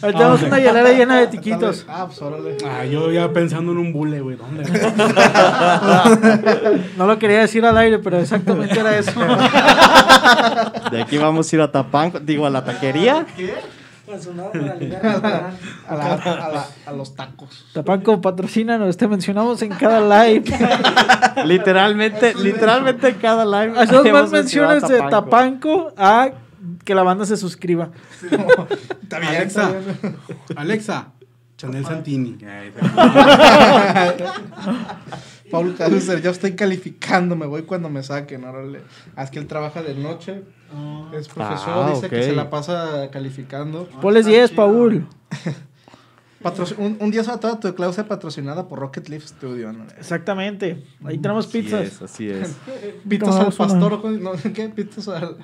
[0.02, 1.86] Ahí tenemos una hielera llena de tiquitos.
[1.88, 2.58] Ah, pues órale.
[2.66, 4.38] Ah, yo ya pensando en un bule, güey.
[4.38, 4.64] ¿Dónde?
[6.98, 9.20] No lo quería decir al aire, pero exactamente era eso.
[10.92, 13.26] De aquí vamos a ir a Tapanco, digo, a la taquería.
[15.88, 17.66] A, la- a la- a los tacos.
[17.74, 20.44] Tapanco, patrocínanos, te mencionamos en cada live.
[21.46, 23.78] Literalmente, literalmente cada live.
[23.80, 26.30] Hacemos más menciones de Tapanco a
[26.84, 27.90] que la banda se suscriba.
[29.04, 29.72] Está bien, Alexa.
[30.56, 31.08] Alexa.
[31.58, 32.38] Chanel Santini.
[35.52, 38.82] Paul Cáncer, ya estoy calificando, me voy cuando me saquen, órale.
[39.16, 40.44] Ah, es que él trabaja de noche,
[41.18, 43.88] es profesor, Ah, dice que se la pasa calificando.
[44.02, 45.08] Ponles 10, Paul.
[46.78, 49.84] Un, un día sobre toda tu clase patrocinada por Rocket Leaf Studio, ¿no?
[49.98, 50.82] Exactamente.
[51.04, 51.82] Ahí tenemos Así pizzas.
[51.88, 52.56] es, así es.
[53.10, 54.70] Pizzas al pastor, ¿o cómo- no, ¿qué?
[54.70, 55.36] Pizzas al,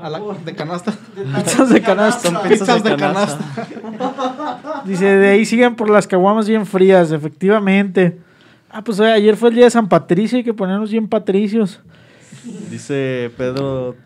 [0.00, 0.92] a la- de canasta.
[1.42, 2.30] Pizzas de canasta.
[2.30, 3.44] Son Pizzas de canasta.
[4.84, 8.20] Dice, de ahí siguen por las caguamas bien frías, efectivamente.
[8.70, 11.80] Ah, pues oye, ayer fue el día de San Patricio, hay que ponernos bien patricios.
[12.70, 13.96] Dice Pedro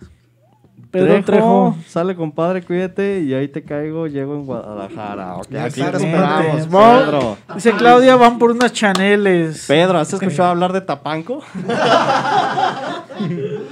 [0.91, 1.77] Pedro Trejo.
[1.87, 4.09] Sale, compadre, cuídate y ahí te caigo.
[4.09, 5.37] Llego en Guadalajara.
[5.37, 6.67] Ok, aquí te esperamos.
[6.67, 7.39] Pedro.
[7.55, 9.67] Dice Claudia, van por unas chaneles.
[9.69, 11.43] Pedro, ¿has escuchado hablar de Tapanco?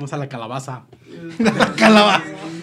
[0.00, 0.84] Vamos a la calabaza.
[1.76, 2.22] Calabaza.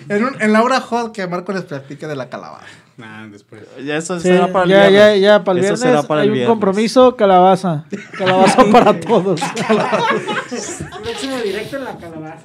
[0.10, 2.66] En, un- en la hora hot que Marco les platique de la calabaza.
[2.98, 3.62] Nah, después.
[3.86, 5.22] Ya eso Sí, será para el ya, ya, viernes.
[5.22, 6.50] ya, para el Eso viernes será para hay el un viernes.
[6.50, 7.86] compromiso, calabaza.
[8.18, 9.40] Calabaza para todos.
[11.04, 12.44] Próximo directo en la calabaza.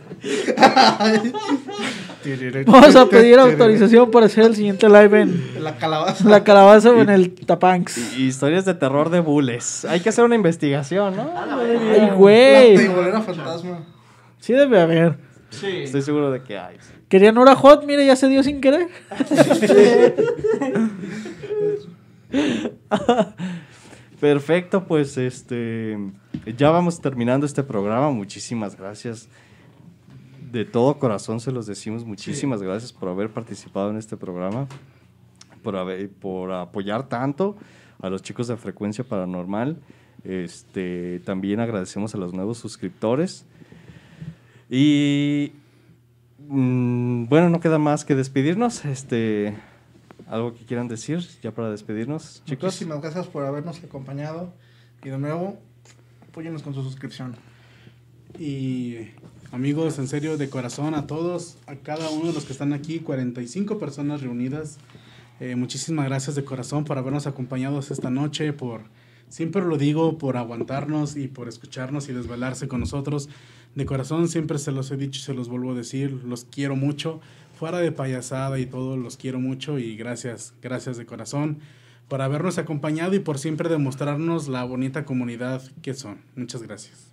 [2.66, 6.28] Vamos a pedir autorización para hacer el siguiente live en La calabaza.
[6.28, 8.18] la calabaza o en el Tapanx.
[8.18, 9.86] Y- Historias de terror de bules.
[9.86, 11.30] Hay que hacer una investigación, ¿no?
[11.34, 12.76] Ay, La güey.
[12.76, 13.78] teibolera fantasma.
[14.42, 15.18] Sí debe haber.
[15.52, 16.76] Estoy seguro de que hay.
[17.08, 18.88] Querían hora hot, mire, ya se dio sin querer.
[24.20, 25.98] Perfecto, pues este
[26.56, 28.10] ya vamos terminando este programa.
[28.10, 29.28] Muchísimas gracias.
[30.52, 32.04] De todo corazón se los decimos.
[32.04, 34.66] Muchísimas gracias por haber participado en este programa,
[35.62, 37.56] por, haber- por apoyar tanto
[38.00, 39.78] a los chicos de Frecuencia Paranormal.
[40.24, 43.44] Este, también agradecemos a los nuevos suscriptores.
[44.74, 45.52] Y
[46.48, 48.86] mm, bueno, no queda más que despedirnos.
[48.86, 49.54] Este,
[50.26, 52.64] algo que quieran decir ya para despedirnos, chicos.
[52.64, 54.54] Muchísimas gracias por habernos acompañado.
[55.04, 55.58] Y de nuevo,
[56.26, 57.36] apóyenos con su suscripción.
[58.38, 59.08] Y
[59.50, 63.00] amigos, en serio, de corazón a todos, a cada uno de los que están aquí,
[63.00, 64.78] 45 personas reunidas.
[65.38, 68.84] eh, muchísimas gracias de corazón por habernos acompañado esta noche, por,
[69.28, 73.28] siempre lo digo, por aguantarnos y por escucharnos y desvelarse con nosotros.
[73.74, 76.76] De corazón, siempre se los he dicho y se los vuelvo a decir, los quiero
[76.76, 77.20] mucho.
[77.58, 81.58] Fuera de payasada y todo, los quiero mucho y gracias, gracias de corazón
[82.08, 86.18] por habernos acompañado y por siempre demostrarnos la bonita comunidad que son.
[86.36, 87.06] Muchas gracias.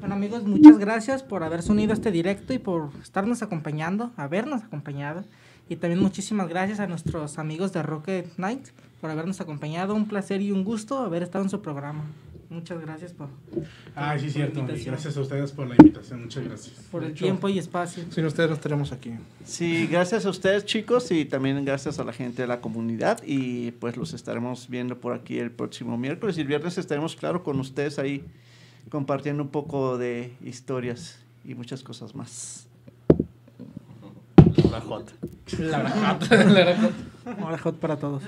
[0.00, 4.62] Bueno amigos, muchas gracias por haberse unido a este directo y por estarnos acompañando, habernos
[4.62, 5.24] acompañado.
[5.68, 8.68] Y también muchísimas gracias a nuestros amigos de Rocket Night
[9.02, 9.94] por habernos acompañado.
[9.94, 12.04] Un placer y un gusto haber estado en su programa.
[12.50, 13.28] Muchas gracias por,
[13.94, 14.66] Ah, sí, por cierto.
[14.66, 14.84] la y.
[14.84, 16.22] Gracias a ustedes por la invitación.
[16.22, 16.74] Muchas gracias.
[16.90, 18.04] por el tiempo y espacio.
[18.10, 19.12] Sin ustedes no estaríamos aquí.
[19.44, 23.72] Sí, gracias a ustedes chicos y también gracias a la gente de la comunidad y
[23.72, 27.60] pues los estaremos viendo por aquí el próximo miércoles y el viernes estaremos claro con
[27.60, 28.24] ustedes ahí
[28.88, 32.66] compartiendo un poco de historias y muchas cosas más.
[34.70, 35.12] La J.
[37.44, 38.22] Hora hot para todos.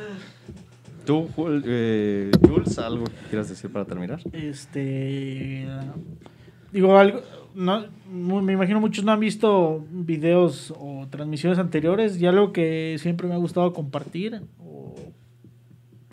[1.11, 1.28] Tú,
[1.66, 4.20] eh, Jules, algo que quieras decir para terminar.
[4.32, 5.66] Este.
[6.70, 7.20] Digo, algo.
[7.53, 13.27] No, me imagino muchos no han visto videos o transmisiones anteriores y algo que siempre
[13.27, 14.41] me ha gustado compartir.
[14.61, 14.95] O,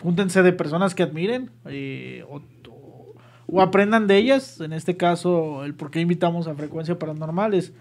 [0.02, 4.60] júntense de personas que admiren eh, o, aprendan de ellas.
[4.62, 7.72] En este caso, el por qué invitamos a Frecuencia Paranormal es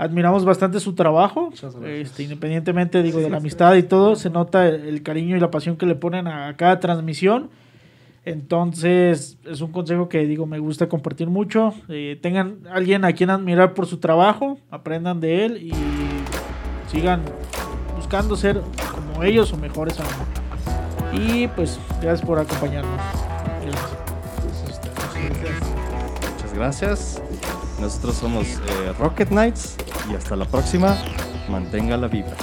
[0.00, 1.50] admiramos bastante su trabajo,
[1.84, 5.50] este, independientemente digo de la amistad y todo, se nota el, el cariño y la
[5.50, 7.50] pasión que le ponen a cada transmisión.
[8.24, 11.72] Entonces, es un consejo que digo, me gusta compartir mucho.
[11.88, 15.72] Eh, tengan alguien a quien admirar por su trabajo, aprendan de él y
[16.90, 17.22] sigan
[17.96, 18.60] buscando ser
[18.92, 21.20] como ellos o mejores aún.
[21.22, 23.00] Y pues, gracias por acompañarnos.
[23.62, 24.00] Gracias.
[26.36, 27.22] Muchas gracias.
[27.80, 29.76] Nosotros somos eh, Rocket Knights
[30.10, 30.98] y hasta la próxima.
[31.48, 32.36] Mantenga la vibra.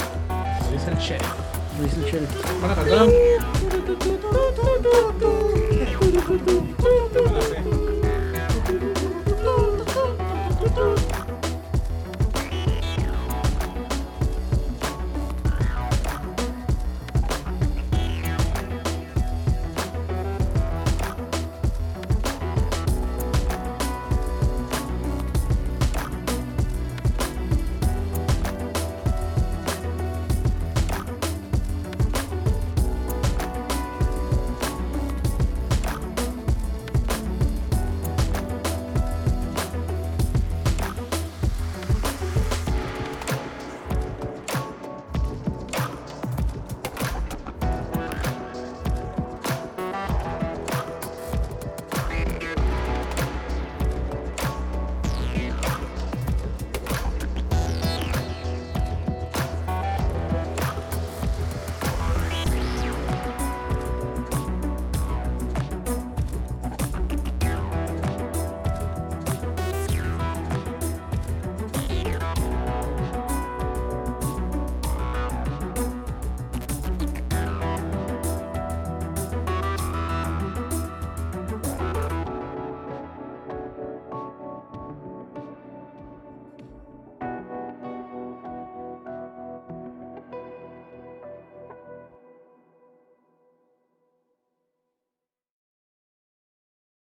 [0.72, 1.28] Dice el sheriff.
[1.78, 2.32] Lo dice el sheriff.